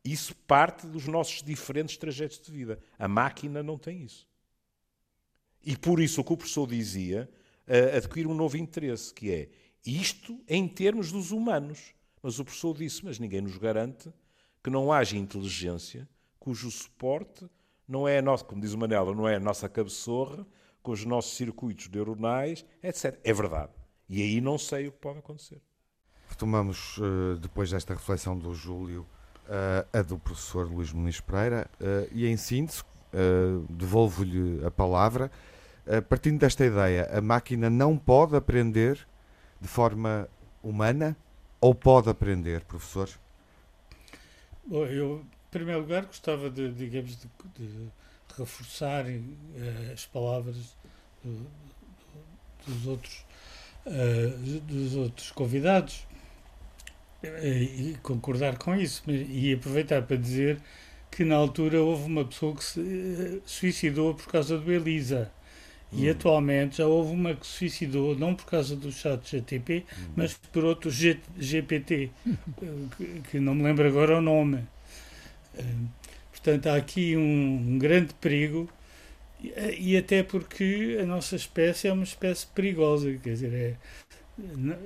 Isso 0.01 0.33
parte 0.33 0.87
dos 0.87 1.07
nossos 1.07 1.43
diferentes 1.43 1.97
trajetos 1.97 2.39
de 2.39 2.49
vida. 2.53 2.79
A 2.97 3.05
máquina 3.05 3.61
não 3.61 3.77
tem 3.77 4.01
isso. 4.01 4.25
E 5.61 5.75
por 5.75 5.99
isso 5.99 6.21
o 6.21 6.23
que 6.23 6.31
o 6.31 6.37
professor 6.37 6.65
dizia 6.65 7.29
adquirir 7.93 8.27
um 8.27 8.33
novo 8.33 8.55
interesse, 8.55 9.13
que 9.13 9.29
é 9.29 9.49
isto 9.85 10.41
em 10.47 10.69
termos 10.69 11.11
dos 11.11 11.31
humanos. 11.31 11.93
Mas 12.23 12.39
o 12.39 12.45
professor 12.45 12.77
disse, 12.77 13.03
mas 13.03 13.19
ninguém 13.19 13.41
nos 13.41 13.57
garante 13.57 14.09
que 14.63 14.69
não 14.69 14.89
haja 14.89 15.17
inteligência 15.17 16.07
cujo 16.39 16.71
suporte 16.71 17.49
não 17.87 18.07
é 18.07 18.19
a 18.19 18.21
nossa, 18.21 18.45
como 18.45 18.61
diz 18.61 18.73
o 18.73 18.77
Manela, 18.77 19.13
não 19.15 19.27
é 19.27 19.35
a 19.35 19.39
nossa 19.39 19.67
cabeçorra, 19.67 20.45
com 20.81 20.91
os 20.91 21.03
nossos 21.03 21.35
circuitos 21.35 21.89
neuronais, 21.89 22.65
etc. 22.83 23.19
É 23.23 23.33
verdade. 23.33 23.71
E 24.07 24.21
aí 24.21 24.39
não 24.39 24.57
sei 24.57 24.87
o 24.87 24.91
que 24.91 24.99
pode 24.99 25.19
acontecer. 25.19 25.61
Retomamos, 26.27 26.97
uh, 26.99 27.37
depois 27.39 27.71
desta 27.71 27.93
reflexão 27.93 28.37
do 28.37 28.53
Júlio, 28.53 29.01
uh, 29.45 29.87
a 29.91 30.01
do 30.03 30.19
professor 30.19 30.71
Luís 30.71 30.93
Muniz 30.93 31.19
Pereira, 31.19 31.69
uh, 31.81 32.07
e 32.11 32.27
em 32.27 32.37
síntese, 32.37 32.83
devolvo-lhe 33.67 34.63
a 34.63 34.69
palavra. 34.69 35.31
partindo 36.07 36.39
desta 36.39 36.63
ideia, 36.63 37.09
a 37.11 37.19
máquina 37.19 37.67
não 37.67 37.97
pode 37.97 38.35
aprender 38.35 39.07
de 39.59 39.67
forma 39.67 40.29
humana 40.61 41.17
ou 41.59 41.73
pode 41.73 42.07
aprender, 42.07 42.61
professor? 42.65 43.09
Bom, 44.63 44.85
eu 44.85 45.25
em 45.49 45.51
primeiro 45.51 45.81
lugar, 45.81 46.05
gostava 46.05 46.47
de, 46.47 46.71
digamos, 46.71 47.17
de, 47.17 47.27
de 47.57 47.89
reforçar 48.37 49.05
uh, 49.05 49.93
as 49.93 50.05
palavras 50.05 50.55
do, 51.23 51.47
dos 52.67 52.87
outros 52.87 53.25
uh, 53.85 54.59
dos 54.61 54.95
outros 54.95 55.31
convidados 55.31 56.05
uh, 57.23 57.47
e 57.47 57.97
concordar 58.03 58.57
com 58.57 58.75
isso 58.75 59.03
e 59.09 59.53
aproveitar 59.53 60.03
para 60.03 60.17
dizer 60.17 60.59
que 61.09 61.25
na 61.25 61.35
altura 61.35 61.81
houve 61.81 62.05
uma 62.05 62.23
pessoa 62.23 62.55
que 62.55 62.63
se 62.63 63.41
suicidou 63.43 64.13
por 64.13 64.27
causa 64.27 64.57
do 64.57 64.71
Elisa 64.71 65.31
e 65.91 66.07
hum. 66.07 66.11
atualmente 66.11 66.77
já 66.77 66.85
houve 66.85 67.11
uma 67.11 67.33
que 67.33 67.47
se 67.47 67.53
suicidou 67.53 68.15
não 68.15 68.35
por 68.35 68.45
causa 68.45 68.75
do 68.75 68.91
chat 68.91 69.27
GTP 69.27 69.83
hum. 69.91 70.11
mas 70.15 70.33
por 70.35 70.63
outro 70.63 70.91
G, 70.91 71.19
GPT 71.37 72.11
que, 72.95 73.21
que 73.31 73.39
não 73.39 73.55
me 73.55 73.63
lembro 73.63 73.87
agora 73.87 74.19
o 74.19 74.21
nome 74.21 74.63
Portanto, 76.31 76.67
há 76.67 76.75
aqui 76.75 77.17
um, 77.17 77.73
um 77.73 77.77
grande 77.77 78.13
perigo 78.15 78.69
e, 79.41 79.95
até 79.95 80.21
porque 80.21 80.97
a 81.01 81.05
nossa 81.05 81.35
espécie 81.35 81.87
é 81.87 81.93
uma 81.93 82.03
espécie 82.03 82.45
perigosa, 82.47 83.11
quer 83.23 83.33
dizer, 83.33 83.53
é, 83.53 84.77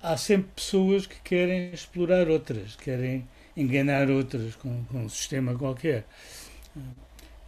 há 0.00 0.16
sempre 0.16 0.50
pessoas 0.54 1.06
que 1.06 1.20
querem 1.20 1.72
explorar 1.72 2.28
outras, 2.28 2.76
querem 2.76 3.26
enganar 3.56 4.08
outras 4.08 4.54
com, 4.54 4.84
com 4.84 5.04
um 5.04 5.08
sistema 5.08 5.56
qualquer. 5.56 6.04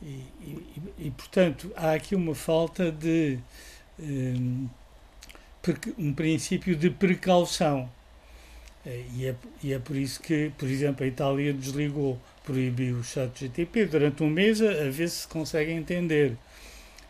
E, 0.03 0.23
e, 0.43 0.83
e, 0.99 1.11
portanto, 1.13 1.73
há 1.77 1.93
aqui 1.93 2.15
uma 2.15 2.35
falta 2.35 2.91
de 2.91 3.39
um, 3.99 4.69
um 5.97 6.13
princípio 6.13 6.77
de 6.77 6.91
precaução. 6.91 7.91
E 8.85 9.27
é, 9.27 9.35
e 9.63 9.73
é 9.73 9.79
por 9.79 9.97
isso 9.97 10.21
que, 10.21 10.53
por 10.59 10.69
exemplo, 10.69 11.05
a 11.05 11.07
Itália 11.07 11.55
desligou 11.55 12.21
proibiu 12.45 12.99
o 12.99 13.05
chat 13.05 13.41
GTP 13.41 13.87
durante 13.87 14.23
um 14.23 14.31
mês 14.31 14.61
a, 14.61 14.91
ver 14.91 15.09
se 15.09 15.27
consegue 15.27 15.73
entender. 15.73 16.37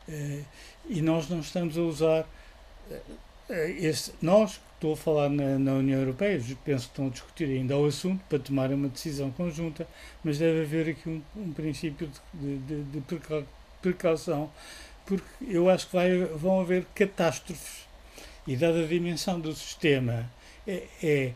Uh, 0.09 0.45
e 0.89 1.03
nós 1.03 1.29
não 1.29 1.41
estamos 1.41 1.77
a 1.77 1.83
usar. 1.83 2.29
Uh, 2.89 3.01
este, 3.51 4.13
nós, 4.23 4.61
estou 4.75 4.95
a 4.95 4.97
falar 4.97 5.29
na, 5.29 5.59
na, 5.59 5.73
União 5.75 6.01
Europeia, 6.01 6.39
penso 6.39 6.87
que 6.87 6.93
estão 6.93 7.09
a 7.09 7.11
discutir 7.11 7.45
ainda 7.49 7.77
o 7.77 7.85
assunto 7.85 8.23
para 8.29 8.39
tomar 8.39 8.71
uma 8.71 8.89
decisão 8.89 9.31
conjunta, 9.31 9.87
mas 10.23 10.39
deve 10.39 10.63
haver 10.63 10.91
aqui 10.91 11.09
um, 11.09 11.23
um 11.37 11.53
princípio 11.53 12.11
de, 12.33 12.57
de, 12.59 12.83
de, 12.85 13.03
precaução, 13.83 14.51
porque 15.05 15.27
eu 15.47 15.69
acho 15.69 15.89
que 15.89 15.93
vai, 15.95 16.25
vão 16.25 16.61
haver 16.61 16.87
catástrofes. 16.95 17.85
E 18.47 18.57
dada 18.57 18.85
a 18.85 18.87
dimensão 18.87 19.41
do 19.41 19.55
sistema, 19.55 20.31
é, 20.67 20.85
é, 21.03 21.33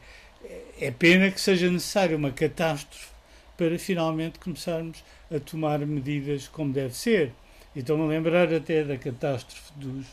é 0.78 0.90
pena 0.90 1.30
que 1.30 1.40
seja 1.40 1.70
necessária 1.70 2.16
uma 2.16 2.30
catástrofe 2.30 3.17
para 3.58 3.76
finalmente 3.76 4.38
começarmos 4.38 5.04
a 5.34 5.40
tomar 5.40 5.80
medidas 5.80 6.46
como 6.46 6.72
deve 6.72 6.94
ser. 6.94 7.32
E 7.74 7.80
estou-me 7.80 8.04
a 8.04 8.06
lembrar 8.06 8.54
até 8.54 8.84
da 8.84 8.96
catástrofe 8.96 9.72
dos, 9.74 10.06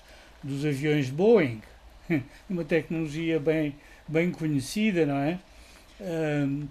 dos 0.43 0.65
aviões 0.65 1.11
Boeing, 1.11 1.61
uma 2.49 2.65
tecnologia 2.65 3.39
bem, 3.39 3.75
bem 4.07 4.31
conhecida, 4.31 5.05
não 5.05 5.17
é? 5.17 5.39
Um, 6.01 6.67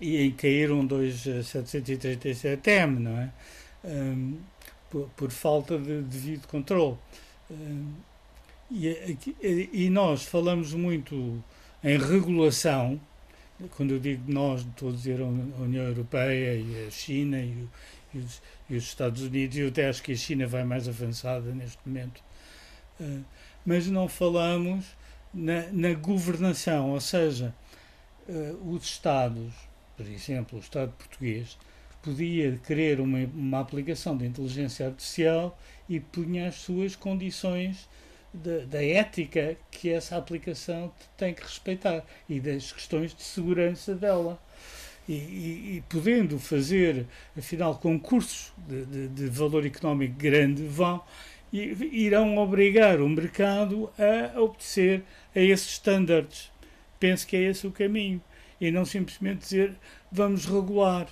e 0.00 0.16
aí 0.16 0.32
caíram 0.32 0.86
dois 0.86 1.26
737M, 1.26 2.98
não 2.98 3.18
é? 3.18 3.30
Um, 3.84 4.38
por, 4.88 5.08
por, 5.16 5.30
falta 5.32 5.76
de 5.76 6.00
devido 6.02 6.46
controle. 6.46 6.96
Um, 7.50 7.92
e, 8.70 9.68
e 9.72 9.90
nós 9.90 10.24
falamos 10.24 10.72
muito 10.72 11.42
em 11.82 11.98
regulação, 11.98 13.00
quando 13.76 13.92
eu 13.92 13.98
digo 13.98 14.30
nós, 14.30 14.62
estou 14.62 14.90
a 14.90 14.92
dizer 14.92 15.20
a 15.20 15.24
União 15.24 15.84
Europeia 15.84 16.54
e 16.54 16.86
a 16.86 16.90
China 16.90 17.38
e, 17.38 17.68
e, 18.12 18.18
os, 18.18 18.42
e 18.70 18.76
os, 18.76 18.84
Estados 18.84 19.22
Unidos, 19.22 19.56
e 19.56 19.60
eu 19.60 19.68
até 19.68 19.88
acho 19.88 20.02
que 20.02 20.12
a 20.12 20.16
China 20.16 20.46
vai 20.46 20.64
mais 20.64 20.88
avançada 20.88 21.52
neste 21.52 21.78
momento. 21.84 22.22
Uh, 23.00 23.24
mas 23.64 23.86
não 23.86 24.08
falamos 24.08 24.84
na, 25.32 25.66
na 25.72 25.94
governação, 25.94 26.90
ou 26.90 27.00
seja, 27.00 27.54
uh, 28.28 28.70
os 28.70 28.84
Estados, 28.84 29.52
por 29.96 30.06
exemplo, 30.06 30.58
o 30.58 30.62
Estado 30.62 30.92
português, 30.92 31.58
podia 32.02 32.58
querer 32.66 33.00
uma, 33.00 33.18
uma 33.18 33.60
aplicação 33.60 34.16
de 34.16 34.26
inteligência 34.26 34.86
artificial 34.86 35.58
e 35.88 35.98
punha 35.98 36.48
as 36.48 36.56
suas 36.56 36.94
condições 36.94 37.88
da, 38.34 38.64
da, 38.66 38.84
ética 38.84 39.56
que 39.70 39.90
essa 39.90 40.16
aplicação 40.16 40.92
tem 41.16 41.32
que 41.32 41.42
respeitar 41.42 42.04
e 42.28 42.40
das 42.40 42.72
questões 42.72 43.14
de 43.14 43.22
segurança 43.22 43.94
dela. 43.94 44.38
E, 45.08 45.12
e, 45.12 45.76
e 45.76 45.84
podendo 45.88 46.38
fazer, 46.38 47.06
afinal, 47.36 47.76
concursos 47.76 48.52
de, 48.66 48.84
de, 48.86 49.08
de 49.08 49.26
valor 49.26 49.64
económico 49.64 50.14
grande, 50.16 50.66
vão 50.66 51.02
irão 51.52 52.36
obrigar 52.38 53.00
o 53.00 53.08
mercado 53.08 53.88
a 53.96 54.40
obedecer 54.40 55.04
a 55.34 55.38
esses 55.38 55.72
estándares. 55.72 56.50
Penso 56.98 57.26
que 57.26 57.36
é 57.36 57.42
esse 57.42 57.66
o 57.66 57.70
caminho. 57.70 58.20
E 58.60 58.70
não 58.70 58.84
simplesmente 58.84 59.40
dizer 59.40 59.76
vamos 60.10 60.46
regular. 60.46 61.06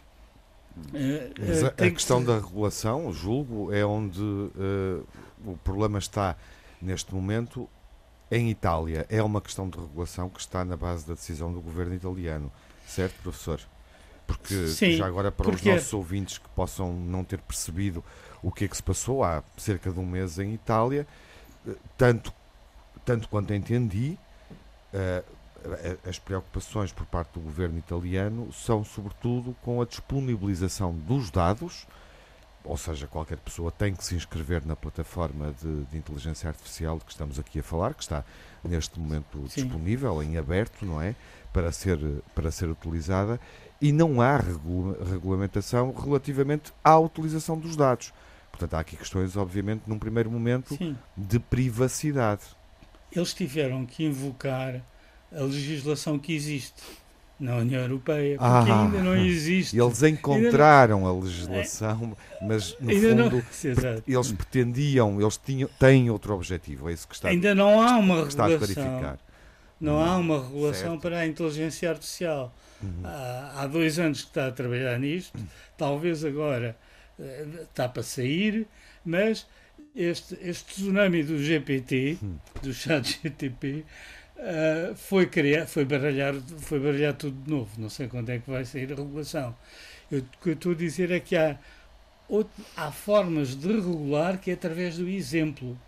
Mas 1.39 1.65
a, 1.65 1.69
a 1.69 1.91
questão 1.91 2.21
que... 2.21 2.27
da 2.27 2.37
regulação, 2.37 3.13
julgo, 3.13 3.73
é 3.73 3.85
onde 3.85 4.21
uh, 4.21 5.07
o 5.45 5.57
problema 5.63 5.99
está 5.99 6.37
neste 6.83 7.15
momento 7.15 7.69
em 8.31 8.51
Itália. 8.51 9.07
É 9.09 9.23
uma 9.23 9.41
questão 9.41 9.69
de 9.69 9.79
regulação 9.79 10.29
que 10.29 10.41
está 10.41 10.65
na 10.65 10.77
base 10.77 11.07
da 11.07 11.15
decisão 11.15 11.53
do 11.53 11.61
governo 11.61 11.95
italiano. 11.95 12.53
Certo, 12.87 13.15
professor? 13.23 13.61
Porque 14.27 14.67
Sim, 14.69 14.93
já 14.93 15.07
agora 15.07 15.31
para 15.31 15.45
porque... 15.45 15.69
os 15.69 15.75
nossos 15.75 15.93
ouvintes 15.93 16.39
que 16.39 16.49
possam 16.51 16.93
não 16.93 17.23
ter 17.23 17.39
percebido 17.41 18.03
o 18.43 18.51
que 18.51 18.65
é 18.65 18.69
que 18.69 18.77
se 18.77 18.83
passou 18.83 19.23
há 19.23 19.43
cerca 19.57 19.91
de 19.91 19.99
um 19.99 20.07
mês 20.07 20.39
em 20.39 20.55
Itália, 20.55 21.07
eh, 21.67 21.75
tanto, 21.97 22.33
tanto 23.05 23.29
quanto 23.29 23.53
entendi, 23.53 24.19
uh, 24.93 25.25
as 26.09 26.19
preocupações 26.19 26.93
por 26.93 27.07
parte 27.07 27.35
do 27.35 27.41
governo 27.41 27.79
italiano 27.79 28.53
são 28.53 28.85
sobretudo 28.85 29.55
com 29.63 29.81
a 29.81 29.85
disponibilização 29.85 30.93
dos 30.93 31.31
dados, 31.31 31.87
ou 32.65 32.77
seja, 32.77 33.07
qualquer 33.07 33.39
pessoa 33.39 33.71
tem 33.71 33.95
que 33.95 34.05
se 34.05 34.15
inscrever 34.15 34.65
na 34.65 34.77
plataforma 34.77 35.55
de, 35.61 35.85
de 35.85 35.97
inteligência 35.99 36.49
artificial 36.49 36.99
de 36.99 37.05
que 37.05 37.13
estamos 37.13 37.39
aqui 37.39 37.59
a 37.61 37.63
falar, 37.63 37.95
que 37.95 38.03
está 38.03 38.25
neste 38.63 38.99
momento 38.99 39.47
Sim. 39.49 39.65
disponível, 39.65 40.23
em 40.23 40.37
aberto, 40.37 40.85
não 40.85 41.01
é? 41.01 41.15
Para 41.53 41.73
ser, 41.73 41.99
para 42.35 42.51
ser 42.51 42.69
utilizada, 42.69 43.41
e 43.81 43.93
não 43.93 44.21
há 44.21 44.39
regulamentação 45.11 45.93
relativamente 45.93 46.73
à 46.83 46.99
utilização 46.99 47.59
dos 47.59 47.77
dados. 47.77 48.13
Portanto, 48.51 48.75
há 48.75 48.81
aqui 48.81 48.97
questões, 48.97 49.37
obviamente, 49.37 49.83
num 49.87 49.99
primeiro 49.99 50.31
momento, 50.31 50.77
Sim. 50.77 50.97
de 51.17 51.39
privacidade. 51.39 52.43
Eles 53.11 53.35
tiveram 53.35 53.85
que 53.85 54.05
invocar 54.05 54.83
a 55.33 55.41
legislação 55.41 56.19
que 56.19 56.35
existe 56.35 56.83
na 57.39 57.57
União 57.57 57.83
Europeia, 57.83 58.39
porque 58.39 58.71
ah, 58.71 58.83
ainda 58.85 59.03
não 59.03 59.17
existe. 59.17 59.77
Eles 59.77 60.03
encontraram 60.03 61.07
a 61.07 61.13
legislação, 61.13 62.17
mas 62.41 62.77
no 62.79 62.91
ainda 62.91 63.09
fundo 63.09 63.45
não... 63.65 64.03
eles 64.07 64.33
pretendiam, 64.33 65.21
eles 65.21 65.37
tinham, 65.37 65.69
têm 65.79 66.09
outro 66.11 66.35
objetivo, 66.35 66.89
é 66.89 66.93
isso 66.93 67.09
que 67.09 67.15
está 67.15 67.29
Ainda 67.29 67.55
não 67.55 67.83
há 67.83 67.97
uma 67.97 68.25
regulação. 68.25 69.19
Não 69.81 70.01
há 70.01 70.17
uma 70.17 70.41
regulação 70.41 70.91
certo. 70.91 71.01
para 71.01 71.19
a 71.19 71.27
inteligência 71.27 71.91
artificial. 71.91 72.55
Uhum. 72.81 73.01
Há, 73.03 73.63
há 73.63 73.67
dois 73.67 73.99
anos 73.99 74.23
que 74.23 74.29
está 74.29 74.47
a 74.47 74.53
trabalhar 74.53 74.97
nisto, 74.99 75.37
talvez 75.77 76.25
agora 76.25 76.77
está 77.63 77.89
para 77.89 78.03
sair, 78.03 78.67
mas 79.05 79.47
este, 79.95 80.37
este 80.41 80.75
tsunami 80.75 81.23
do 81.23 81.39
GPT, 81.39 82.19
hum. 82.23 82.37
do 82.63 82.73
chat 82.73 83.21
GTP, 83.23 83.85
uh, 84.43 84.95
foi, 84.95 85.27
criar, 85.27 85.67
foi, 85.67 85.85
baralhar, 85.85 86.35
foi 86.59 86.79
baralhar 86.79 87.15
tudo 87.15 87.43
de 87.43 87.51
novo. 87.51 87.71
Não 87.79 87.89
sei 87.89 88.09
quando 88.09 88.31
é 88.31 88.39
que 88.39 88.51
vai 88.51 88.65
sair 88.65 88.93
a 88.93 88.97
regulação. 88.97 89.55
Eu, 90.11 90.21
o 90.21 90.43
que 90.43 90.51
eu 90.51 90.53
estou 90.55 90.73
a 90.73 90.75
dizer 90.75 91.11
é 91.11 91.21
que 91.21 91.37
há, 91.37 91.59
há 92.77 92.93
formas 92.93 93.55
de 93.55 93.69
regular 93.69 94.39
que 94.39 94.51
é 94.51 94.55
através 94.55 94.97
do 94.97 95.09
exemplo. 95.09 95.79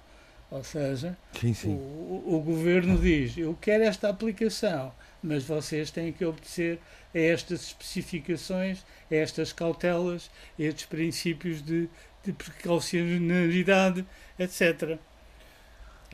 Ou 0.51 0.63
seja, 0.63 1.17
sim, 1.41 1.53
sim. 1.53 1.75
O, 1.75 2.37
o, 2.37 2.41
governo 2.41 2.97
diz: 2.97 3.37
Eu 3.37 3.59
quero 3.61 3.83
esta 3.83 4.09
aplicação, 4.09 4.93
mas 5.21 5.43
vocês 5.43 5.91
têm 5.91 6.13
que 6.13 6.25
obedecer 6.25 6.79
a 7.13 7.19
estas 7.19 7.63
especificações, 7.63 8.85
a 9.11 9.15
estas 9.15 9.53
cautelas, 9.53 10.31
a 10.57 10.63
estes 10.63 10.85
princípios 10.85 11.61
de, 11.61 11.89
de 12.23 12.33
precaucionalidade, 12.33 14.07
etc. 14.39 14.97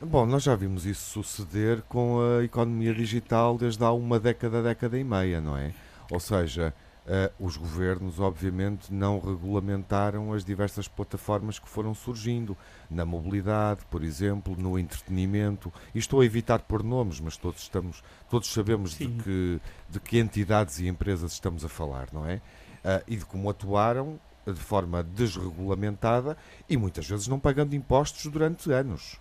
Bom, 0.03 0.25
nós 0.25 0.41
já 0.41 0.55
vimos 0.55 0.83
isso 0.87 1.21
suceder 1.21 1.83
com 1.83 2.19
a 2.19 2.43
economia 2.43 2.91
digital 2.91 3.55
desde 3.55 3.83
há 3.83 3.91
uma 3.91 4.19
década, 4.19 4.63
década 4.63 4.97
e 4.97 5.03
meia, 5.03 5.39
não 5.39 5.55
é? 5.55 5.73
Ou 6.09 6.19
seja, 6.19 6.73
Uh, 7.01 7.33
os 7.43 7.57
governos, 7.57 8.19
obviamente, 8.19 8.93
não 8.93 9.19
regulamentaram 9.19 10.33
as 10.33 10.45
diversas 10.45 10.87
plataformas 10.87 11.57
que 11.57 11.67
foram 11.67 11.95
surgindo, 11.95 12.55
na 12.91 13.03
mobilidade, 13.03 13.81
por 13.89 14.03
exemplo, 14.03 14.55
no 14.55 14.77
entretenimento. 14.77 15.73
E 15.95 15.97
estou 15.97 16.21
a 16.21 16.25
evitar 16.25 16.59
por 16.59 16.83
nomes, 16.83 17.19
mas 17.19 17.37
todos, 17.37 17.63
estamos, 17.63 18.03
todos 18.29 18.53
sabemos 18.53 18.95
de 18.95 19.07
que, 19.07 19.59
de 19.89 19.99
que 19.99 20.19
entidades 20.19 20.79
e 20.79 20.87
empresas 20.87 21.33
estamos 21.33 21.65
a 21.65 21.69
falar, 21.69 22.07
não 22.13 22.23
é? 22.23 22.35
Uh, 22.35 23.03
e 23.07 23.15
de 23.17 23.25
como 23.25 23.49
atuaram 23.49 24.19
de 24.45 24.53
forma 24.53 25.01
desregulamentada 25.03 26.37
e 26.69 26.77
muitas 26.77 27.07
vezes 27.07 27.27
não 27.27 27.39
pagando 27.39 27.75
impostos 27.75 28.31
durante 28.31 28.71
anos. 28.71 29.19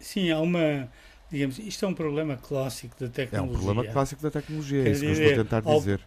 Sim, 0.00 0.30
há 0.30 0.40
uma. 0.40 0.88
Digamos, 1.30 1.58
isto 1.60 1.84
é 1.84 1.88
um 1.88 1.94
problema 1.94 2.36
clássico 2.36 2.96
da 2.98 3.08
tecnologia. 3.08 3.38
É 3.38 3.42
um 3.42 3.64
problema 3.64 3.92
clássico 3.92 4.20
da 4.20 4.30
tecnologia, 4.32 4.88
é 4.88 4.90
isso 4.90 5.00
que 5.02 5.06
eu 5.06 5.12
estou 5.12 5.32
a 5.32 5.44
tentar 5.44 5.60
dizer 5.60 6.00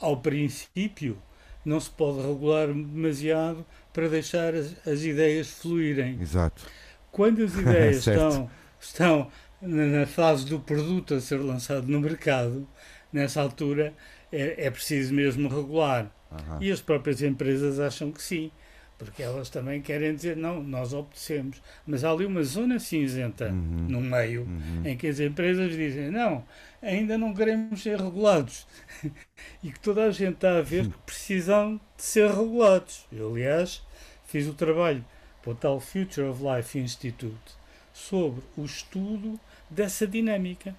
ao 0.00 0.16
princípio, 0.16 1.18
não 1.64 1.80
se 1.80 1.90
pode 1.90 2.20
regular 2.20 2.68
demasiado 2.68 3.64
para 3.92 4.08
deixar 4.08 4.54
as, 4.54 4.74
as 4.86 5.02
ideias 5.02 5.50
fluírem. 5.50 6.18
Exato. 6.20 6.66
Quando 7.10 7.42
as 7.42 7.54
ideias 7.58 8.06
estão, 8.06 8.50
estão 8.80 9.30
na 9.60 10.06
fase 10.06 10.46
do 10.46 10.60
produto 10.60 11.14
a 11.14 11.20
ser 11.20 11.38
lançado 11.38 11.86
no 11.86 12.00
mercado, 12.00 12.66
nessa 13.12 13.42
altura 13.42 13.92
é, 14.30 14.66
é 14.66 14.70
preciso 14.70 15.12
mesmo 15.12 15.48
regular. 15.48 16.10
Uhum. 16.30 16.58
E 16.60 16.70
as 16.70 16.80
próprias 16.80 17.22
empresas 17.22 17.80
acham 17.80 18.12
que 18.12 18.22
sim 18.22 18.50
porque 18.98 19.22
elas 19.22 19.48
também 19.48 19.80
querem 19.80 20.14
dizer, 20.14 20.36
não, 20.36 20.60
nós 20.60 20.92
obedecemos. 20.92 21.62
Mas 21.86 22.02
há 22.02 22.10
ali 22.10 22.26
uma 22.26 22.42
zona 22.42 22.80
cinzenta 22.80 23.46
uhum. 23.46 23.86
no 23.88 24.00
meio 24.00 24.42
uhum. 24.42 24.82
em 24.84 24.96
que 24.96 25.06
as 25.06 25.20
empresas 25.20 25.70
dizem, 25.70 26.10
não, 26.10 26.44
ainda 26.82 27.16
não 27.16 27.32
queremos 27.32 27.80
ser 27.80 27.96
regulados. 27.96 28.66
e 29.62 29.70
que 29.70 29.78
toda 29.78 30.04
a 30.04 30.10
gente 30.10 30.34
está 30.34 30.58
a 30.58 30.62
ver 30.62 30.88
que 30.88 30.98
precisam 31.06 31.80
de 31.96 32.02
ser 32.02 32.28
regulados. 32.28 33.06
Eu, 33.12 33.30
aliás, 33.30 33.82
fiz 34.26 34.48
o 34.48 34.54
trabalho 34.54 35.04
para 35.42 35.52
o 35.52 35.54
tal 35.54 35.78
Future 35.78 36.26
of 36.26 36.42
Life 36.42 36.76
Institute 36.76 37.56
sobre 37.92 38.42
o 38.56 38.64
estudo 38.64 39.38
dessa 39.70 40.08
dinâmica. 40.08 40.74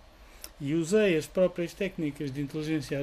E 0.59 0.73
usei 0.73 1.15
as 1.15 1.25
próprias 1.25 1.73
técnicas 1.73 2.33
de 2.33 2.41
inteligência 2.41 2.99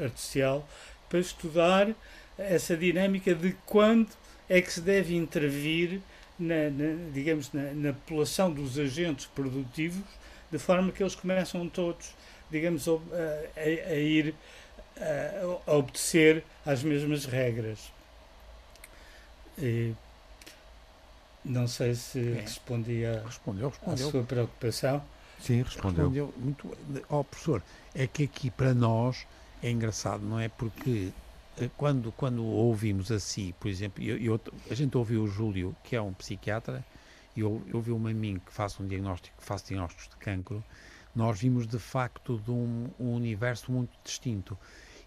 artificial 0.00 0.68
para 1.08 1.20
estudar 1.20 1.94
essa 2.36 2.76
dinâmica 2.76 3.32
de 3.32 3.56
quando 3.64 4.08
é 4.48 4.60
que 4.60 4.72
se 4.72 4.80
deve 4.80 5.14
intervir 5.14 6.00
na, 6.38 6.70
na 6.70 7.10
digamos, 7.12 7.52
na, 7.52 7.72
na, 7.72 7.92
população 7.92 8.52
dos 8.52 8.78
agentes 8.78 9.26
produtivos, 9.26 10.04
de 10.50 10.58
forma 10.58 10.92
que 10.92 11.02
eles 11.02 11.14
começam 11.14 11.68
todos, 11.68 12.14
digamos, 12.50 12.86
a, 12.88 12.92
a, 12.92 13.90
a 13.90 13.94
ir 13.94 14.34
a, 14.96 15.70
a, 15.70 15.76
obedecer 15.76 16.44
às 16.64 16.82
mesmas 16.82 17.24
regras. 17.24 17.92
E 19.58 19.94
não 21.44 21.66
sei 21.66 21.94
se 21.94 22.18
é. 22.18 22.40
respondi 22.40 23.04
a, 23.06 23.22
respondeu, 23.22 23.70
respondeu. 23.70 24.08
à 24.08 24.10
sua 24.10 24.22
preocupação. 24.22 25.02
Sim, 25.40 25.62
respondeu. 25.62 26.08
respondeu 26.10 26.34
muito. 26.36 26.76
Ó, 27.08 27.20
oh, 27.20 27.24
professor, 27.24 27.62
é 27.94 28.06
que 28.06 28.24
aqui 28.24 28.50
para 28.50 28.74
nós 28.74 29.26
é 29.62 29.70
engraçado, 29.70 30.22
não 30.22 30.38
é? 30.38 30.48
Porque 30.48 31.12
quando, 31.76 32.12
quando 32.12 32.44
ouvimos 32.44 33.10
assim, 33.10 33.54
por 33.58 33.68
exemplo, 33.68 34.02
eu, 34.02 34.18
eu, 34.18 34.40
a 34.70 34.74
gente 34.74 34.96
ouviu 34.96 35.22
o 35.22 35.26
Júlio, 35.26 35.74
que 35.82 35.96
é 35.96 36.02
um 36.02 36.12
psiquiatra, 36.12 36.84
e 37.34 37.42
ouvi-me 37.42 38.10
a 38.10 38.14
mim, 38.14 38.40
que 38.44 38.52
faço 38.52 38.82
um 38.82 38.86
diagnóstico, 38.86 39.36
faço 39.38 39.66
diagnósticos 39.66 40.08
de 40.08 40.16
cancro, 40.16 40.64
nós 41.14 41.40
vimos 41.40 41.66
de 41.66 41.78
facto 41.78 42.38
de 42.38 42.50
um, 42.50 42.88
um 42.98 43.14
universo 43.14 43.70
muito 43.72 43.92
distinto. 44.04 44.56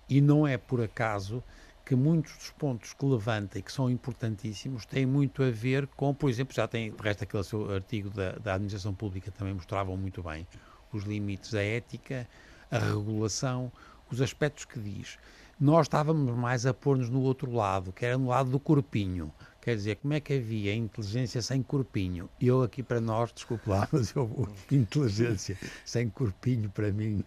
E 0.07 0.21
não 0.21 0.47
é 0.47 0.57
por 0.57 0.81
acaso 0.81 1.43
que 1.85 1.95
muitos 1.95 2.35
dos 2.37 2.51
pontos 2.51 2.93
que 2.93 3.05
levanta 3.05 3.57
e 3.57 3.63
que 3.63 3.71
são 3.71 3.89
importantíssimos 3.89 4.85
têm 4.85 5.05
muito 5.05 5.41
a 5.41 5.49
ver 5.49 5.87
com, 5.87 6.13
por 6.13 6.29
exemplo, 6.29 6.53
já 6.53 6.67
tem, 6.67 6.91
de 6.91 7.01
resto, 7.01 7.23
aquele 7.23 7.43
seu 7.43 7.71
artigo 7.71 8.09
da, 8.11 8.33
da 8.33 8.53
administração 8.53 8.93
pública 8.93 9.31
também 9.31 9.53
mostravam 9.53 9.97
muito 9.97 10.21
bem 10.21 10.47
os 10.91 11.03
limites 11.03 11.51
da 11.51 11.63
ética, 11.63 12.27
a 12.69 12.77
regulação, 12.77 13.71
os 14.11 14.21
aspectos 14.21 14.65
que 14.65 14.79
diz. 14.79 15.17
Nós 15.59 15.87
estávamos 15.87 16.33
mais 16.37 16.65
a 16.65 16.73
pôr-nos 16.73 17.09
no 17.09 17.21
outro 17.21 17.51
lado, 17.51 17.91
que 17.91 18.05
era 18.05 18.17
no 18.17 18.29
lado 18.29 18.49
do 18.49 18.59
corpinho. 18.59 19.31
Quer 19.61 19.75
dizer, 19.75 19.95
como 19.97 20.13
é 20.13 20.19
que 20.21 20.33
havia 20.33 20.73
inteligência 20.73 21.41
sem 21.41 21.61
corpinho? 21.61 22.29
Eu 22.39 22.63
aqui 22.63 22.81
para 22.81 23.01
nós, 23.01 23.33
desculpe 23.33 23.69
lá, 23.69 23.87
mas 23.91 24.15
eu 24.15 24.25
vou, 24.25 24.47
inteligência 24.71 25.57
sem 25.83 26.09
corpinho 26.09 26.69
para 26.69 26.91
mim. 26.93 27.25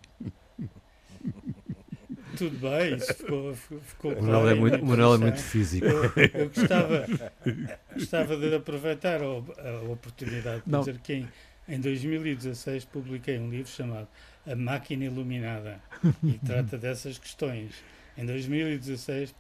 Tudo 2.39 2.59
bem, 2.59 2.97
isso 2.97 3.13
ficou, 3.13 3.55
ficou 3.55 4.13
o 4.13 4.23
Manuel 4.23 4.49
é 4.49 4.55
muito, 4.55 4.85
Manuel 4.85 5.15
é 5.15 5.19
muito 5.19 5.41
físico. 5.41 5.87
Eu, 5.87 6.05
eu 6.33 6.49
gostava, 6.49 7.07
gostava 7.95 8.37
de 8.39 8.55
aproveitar 8.55 9.21
a, 9.21 9.27
a 9.27 9.83
oportunidade 9.93 10.63
para 10.63 10.79
dizer 10.79 10.99
que 11.01 11.13
em, 11.13 11.29
em 11.69 11.79
2016 11.79 12.87
publiquei 12.87 13.39
um 13.39 13.51
livro 13.51 13.71
chamado 13.71 14.09
A 14.47 14.57
Máquina 14.57 15.05
Iluminada 15.05 15.79
e 16.25 16.39
trata 16.39 16.79
dessas 16.79 17.19
questões. 17.19 17.75
Em 18.17 18.27
2016 18.27 19.35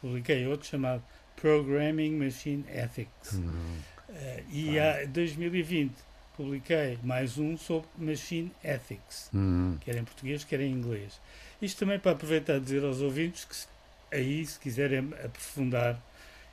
publiquei 0.00 0.46
outro 0.46 0.66
chamado 0.66 1.02
Programming 1.36 2.16
Machine 2.16 2.64
Ethics. 2.68 3.32
Uh, 3.32 4.44
e 4.50 4.78
em 4.78 5.08
2020 5.08 5.92
publiquei 6.36 6.98
mais 7.02 7.36
um 7.36 7.56
sobre 7.56 7.88
Machine 7.98 8.52
Ethics, 8.62 9.28
uhum. 9.34 9.76
quer 9.80 9.96
em 9.96 10.04
português, 10.04 10.44
quer 10.44 10.60
em 10.60 10.70
inglês. 10.72 11.20
Isto 11.60 11.80
também 11.80 11.98
para 11.98 12.12
aproveitar 12.12 12.54
a 12.54 12.58
dizer 12.60 12.84
aos 12.84 13.00
ouvintes 13.00 13.44
que 13.44 14.16
aí, 14.16 14.46
se 14.46 14.58
quiserem 14.58 15.12
aprofundar, 15.24 16.00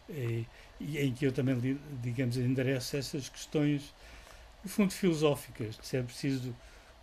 eh, 0.10 0.44
e 0.80 0.98
em 0.98 1.14
que 1.14 1.26
eu 1.26 1.32
também, 1.32 1.80
digamos, 2.02 2.36
endereço 2.36 2.98
essas 2.98 3.30
questões, 3.30 3.94
no 4.64 4.70
fundo, 4.70 4.92
filosóficas, 4.92 5.78
se 5.84 5.98
é 5.98 6.02
preciso 6.02 6.56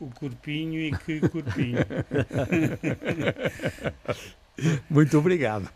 o 0.02 0.10
corpinho 0.18 0.80
e 0.80 0.90
que 0.98 1.20
corpinho. 1.28 1.78
Muito 4.90 5.18
obrigado. 5.18 5.70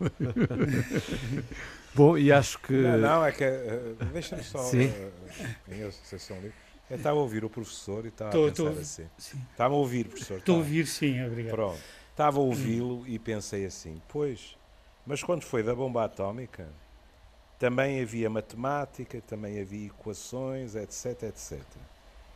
Bom, 1.95 2.17
e 2.17 2.31
acho 2.31 2.59
que. 2.59 2.73
Não, 2.73 2.97
não 2.97 3.25
é 3.25 3.31
que. 3.31 3.43
Uh, 3.43 3.95
Deixa-me 4.13 4.43
só. 4.43 4.59
Sim. 4.59 4.87
Uh, 4.87 5.73
em 5.73 5.83
associação 5.83 6.35
livre. 6.37 6.53
Eu 6.89 6.97
estava 6.97 7.17
a 7.17 7.21
ouvir 7.21 7.43
o 7.43 7.49
professor 7.49 8.05
e 8.05 8.09
estava 8.09 8.31
tô, 8.31 8.45
a 8.45 8.49
pensar 8.49 8.63
tô, 8.63 8.69
assim. 8.79 9.05
Estava 9.51 9.73
a 9.73 9.77
ouvir, 9.77 10.07
professor. 10.07 10.37
Estou 10.37 10.55
a 10.55 10.57
ouvir, 10.59 10.87
sim, 10.87 11.21
obrigado. 11.25 11.55
Pronto. 11.55 11.81
Estava 12.11 12.37
a 12.37 12.41
ouvi-lo 12.41 13.05
e 13.07 13.19
pensei 13.19 13.65
assim: 13.65 14.01
pois, 14.07 14.55
mas 15.05 15.21
quando 15.23 15.43
foi 15.43 15.63
da 15.63 15.75
bomba 15.75 16.05
atómica, 16.05 16.69
também 17.59 18.01
havia 18.01 18.29
matemática, 18.29 19.21
também 19.21 19.59
havia 19.59 19.87
equações, 19.87 20.75
etc, 20.75 21.23
etc. 21.23 21.61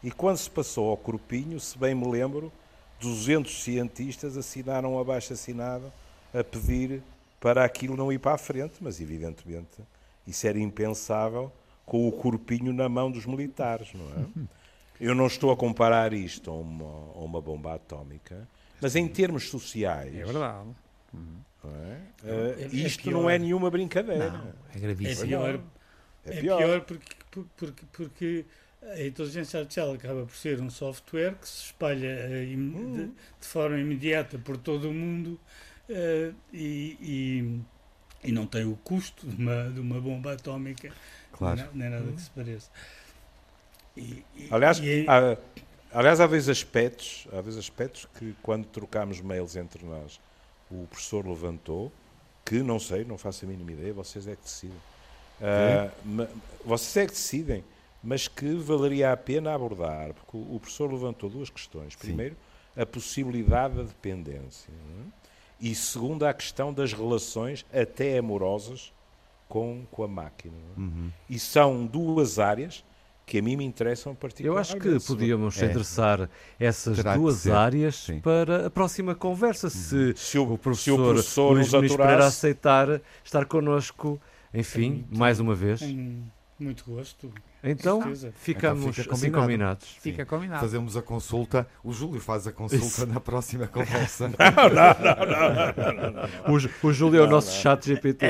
E 0.04 0.12
quando 0.12 0.38
se 0.38 0.49
passou 0.49 0.89
ao 0.89 0.97
corpinho, 0.97 1.60
se 1.60 1.78
bem 1.78 1.93
me 1.93 2.08
lembro, 2.08 2.52
200 2.99 3.64
cientistas 3.64 4.38
assinaram 4.38 4.95
um 4.95 4.99
abaixo 4.99 5.34
assinado 5.34 5.91
a 6.34 6.43
pedir 6.43 7.02
para 7.39 7.66
aquilo 7.66 7.95
não 7.95 8.12
ir 8.12 8.20
para 8.20 8.34
a 8.34 8.38
frente, 8.38 8.76
mas 8.80 9.02
evidentemente 9.02 9.82
isso 10.26 10.47
era 10.47 10.60
impensável 10.60 11.52
com 11.86 12.08
o 12.08 12.12
corpinho 12.12 12.72
na 12.72 12.88
mão 12.88 13.12
dos 13.12 13.26
militares, 13.26 13.89
não 13.93 14.06
é? 14.06 14.47
Eu 14.99 15.16
não 15.16 15.26
estou 15.26 15.52
a 15.52 15.58
comparar 15.58 16.14
isto 16.14 16.52
a 16.52 16.54
uma, 16.54 16.86
a 16.86 17.20
uma 17.20 17.41
bomba 17.41 17.74
atómica, 17.74 18.47
mas 18.80 18.95
em 18.95 19.08
termos 19.08 19.49
sociais. 19.49 20.16
É 20.16 20.24
verdade. 20.24 20.70
Não 21.12 21.76
é? 21.76 21.97
Uh, 22.24 22.76
isto 22.76 23.10
é 23.10 23.12
não 23.12 23.30
é 23.30 23.39
nenhuma 23.39 23.70
brincadeira. 23.72 24.32
Não, 24.32 24.54
é 24.76 24.80
gravíssimo. 24.80 25.24
É 25.24 25.28
pior, 25.28 25.60
é, 26.26 26.38
é 26.38 26.41
pior. 26.41 26.82
porque, 26.82 27.16
porque, 27.58 27.86
porque 27.91 28.45
a 28.82 29.02
inteligência 29.02 29.60
artificial 29.60 29.94
acaba 29.94 30.26
por 30.26 30.36
ser 30.36 30.60
um 30.60 30.70
software 30.70 31.36
que 31.36 31.48
se 31.48 31.66
espalha 31.66 32.28
uh, 32.28 32.58
hum. 32.58 32.94
de, 32.94 33.06
de, 33.06 33.48
forma 33.48 33.78
imediata 33.80 34.40
por 34.40 34.58
todo 34.58 34.90
o 34.90 34.94
mundo 34.94 35.40
uh, 35.90 36.36
e, 36.52 36.98
e, 37.00 37.60
e, 38.24 38.32
não 38.32 38.46
tem 38.48 38.66
o 38.66 38.76
custo 38.78 39.28
de 39.28 39.36
uma, 39.36 39.70
de 39.70 39.80
uma 39.80 40.02
bomba 40.02 40.34
atómica, 40.34 40.92
claro. 41.32 41.64
nem, 41.74 41.90
nada 41.90 42.12
que 42.12 42.22
se 42.22 42.30
pareça. 42.32 42.70
E, 43.96 44.24
Aliás, 44.50 44.80
e, 44.80 45.06
há, 45.08 45.38
Aliás, 45.94 46.22
há 46.22 46.28
vezes 46.28 46.48
aspectos, 46.48 47.28
há 47.34 47.42
vezes 47.42 47.60
aspectos 47.60 48.08
que 48.18 48.34
quando 48.42 48.66
trocámos 48.66 49.20
mails 49.20 49.58
entre 49.58 49.86
nós, 49.86 50.22
o 50.70 50.88
professor 50.88 51.28
levantou, 51.28 51.92
que 52.46 52.64
não 52.64 52.80
sei, 52.80 53.04
não 53.04 53.18
faço 53.18 53.44
a 53.44 53.48
mínima 53.48 53.74
ideia, 53.74 53.94
vocês 53.94 54.26
é 54.26 54.36
que 54.38 54.44
decidem. 54.44 54.78
Uh, 55.42 56.28
vocês 56.64 56.96
é 56.96 57.08
que 57.08 57.14
decidem, 57.14 57.64
mas 58.04 58.28
que 58.28 58.56
valeria 58.56 59.12
a 59.12 59.18
pena 59.18 59.54
abordar, 59.54 60.14
porque 60.14 60.38
o 60.38 60.60
professor 60.60 60.91
levantou 60.91 61.30
duas 61.30 61.49
questões. 61.49 61.95
Primeiro, 61.95 62.36
Sim. 62.36 62.82
a 62.82 62.86
possibilidade 62.86 63.76
da 63.76 63.84
dependência. 63.84 64.72
É? 64.72 65.22
E 65.60 65.76
segundo, 65.76 66.26
a 66.26 66.34
questão 66.34 66.74
das 66.74 66.91
relações 66.91 67.66
até 67.72 68.18
amorosas 68.18 68.91
com, 69.47 69.86
com 69.91 70.04
a 70.04 70.08
máquina. 70.08 70.56
É? 70.56 70.80
Uhum. 70.80 71.12
E 71.30 71.38
são 71.38 71.86
duas 71.86 72.39
áreas 72.39 72.84
que 73.26 73.38
a 73.38 73.41
mim 73.41 73.56
me 73.56 73.64
interessam 73.64 74.16
particularmente. 74.16 74.74
Eu 74.74 74.80
acho 74.80 74.99
que 74.99 75.08
podíamos 75.08 75.62
é. 75.62 75.66
endereçar 75.66 76.30
essas 76.60 76.97
Terá 76.97 77.16
duas 77.16 77.47
áreas 77.47 77.95
Sim. 77.95 78.20
para 78.20 78.68
a 78.68 78.70
próxima 78.70 79.14
conversa, 79.14 79.70
se, 79.70 79.95
uhum. 79.95 80.14
se 80.16 80.38
o, 80.39 80.54
o, 80.54 80.58
professor, 80.58 80.84
se 80.84 80.91
o 80.91 80.97
professor 80.97 81.54
Luís 81.54 81.72
nos 81.72 81.99
aceitar 81.99 83.02
estar 83.24 83.45
connosco, 83.45 84.20
enfim, 84.54 85.06
mais 85.10 85.39
uma 85.39 85.54
vez. 85.54 85.82
Muito 86.62 86.84
gosto. 86.86 87.34
Então, 87.64 88.01
ficamos 88.36 88.82
então 88.82 88.93
fica 88.93 89.14
assim 89.14 89.32
combinados. 89.32 89.97
Fica 89.99 90.26
combinado. 90.26 90.62
Fazemos 90.62 90.95
a 90.95 91.01
consulta. 91.01 91.68
O 91.84 91.91
Júlio 91.91 92.20
faz 92.22 92.45
a 92.45 92.51
consulta 92.51 92.86
Isso. 92.86 93.07
na 93.07 93.20
próxima 93.20 93.66
conversa. 93.68 94.28
não, 94.30 94.70
não, 94.70 95.76
não, 95.76 95.93
não, 95.93 96.12
não, 96.12 96.53
O, 96.84 96.88
o 96.88 96.93
Júlio 96.93 97.20
é 97.20 97.24
o 97.24 97.28
nosso 97.30 97.51
chat 97.59 97.84
GPT. 97.88 98.28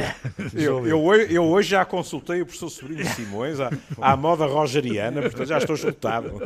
Eu, 0.53 0.88
eu, 0.88 1.13
eu, 1.13 1.43
hoje 1.43 1.71
já 1.71 1.84
consultei 1.84 2.41
o 2.41 2.45
professor 2.45 2.69
Sobrinho 2.69 3.05
Simões 3.05 3.59
à, 3.59 3.69
à 4.01 4.15
moda 4.15 4.45
rogeriana, 4.45 5.21
portanto 5.21 5.47
já 5.47 5.57
estou 5.57 5.75
esgotado. 5.75 6.41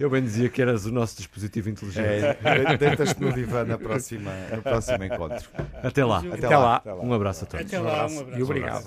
Eu 0.00 0.10
bem 0.10 0.22
dizia 0.22 0.48
que 0.48 0.60
eras 0.60 0.86
o 0.86 0.92
nosso 0.92 1.16
dispositivo 1.16 1.70
inteligente. 1.70 2.36
É, 2.42 2.76
Deitas-te 2.76 3.20
no 3.20 3.32
divã 3.32 3.64
na 3.64 3.78
próxima, 3.78 4.32
no 4.54 4.60
próximo 4.60 5.04
encontro. 5.04 5.48
Até 5.82 6.04
lá. 6.04 6.18
Até, 6.18 6.46
Até 6.46 6.56
lá. 6.56 6.82
lá. 6.84 6.94
Um 6.96 7.12
abraço 7.12 7.44
a 7.44 7.46
todos. 7.46 7.64
Até 7.66 7.78
lá. 7.78 8.06
Um 8.06 8.18
abraço. 8.20 8.38
E 8.38 8.42
obrigado. 8.42 8.86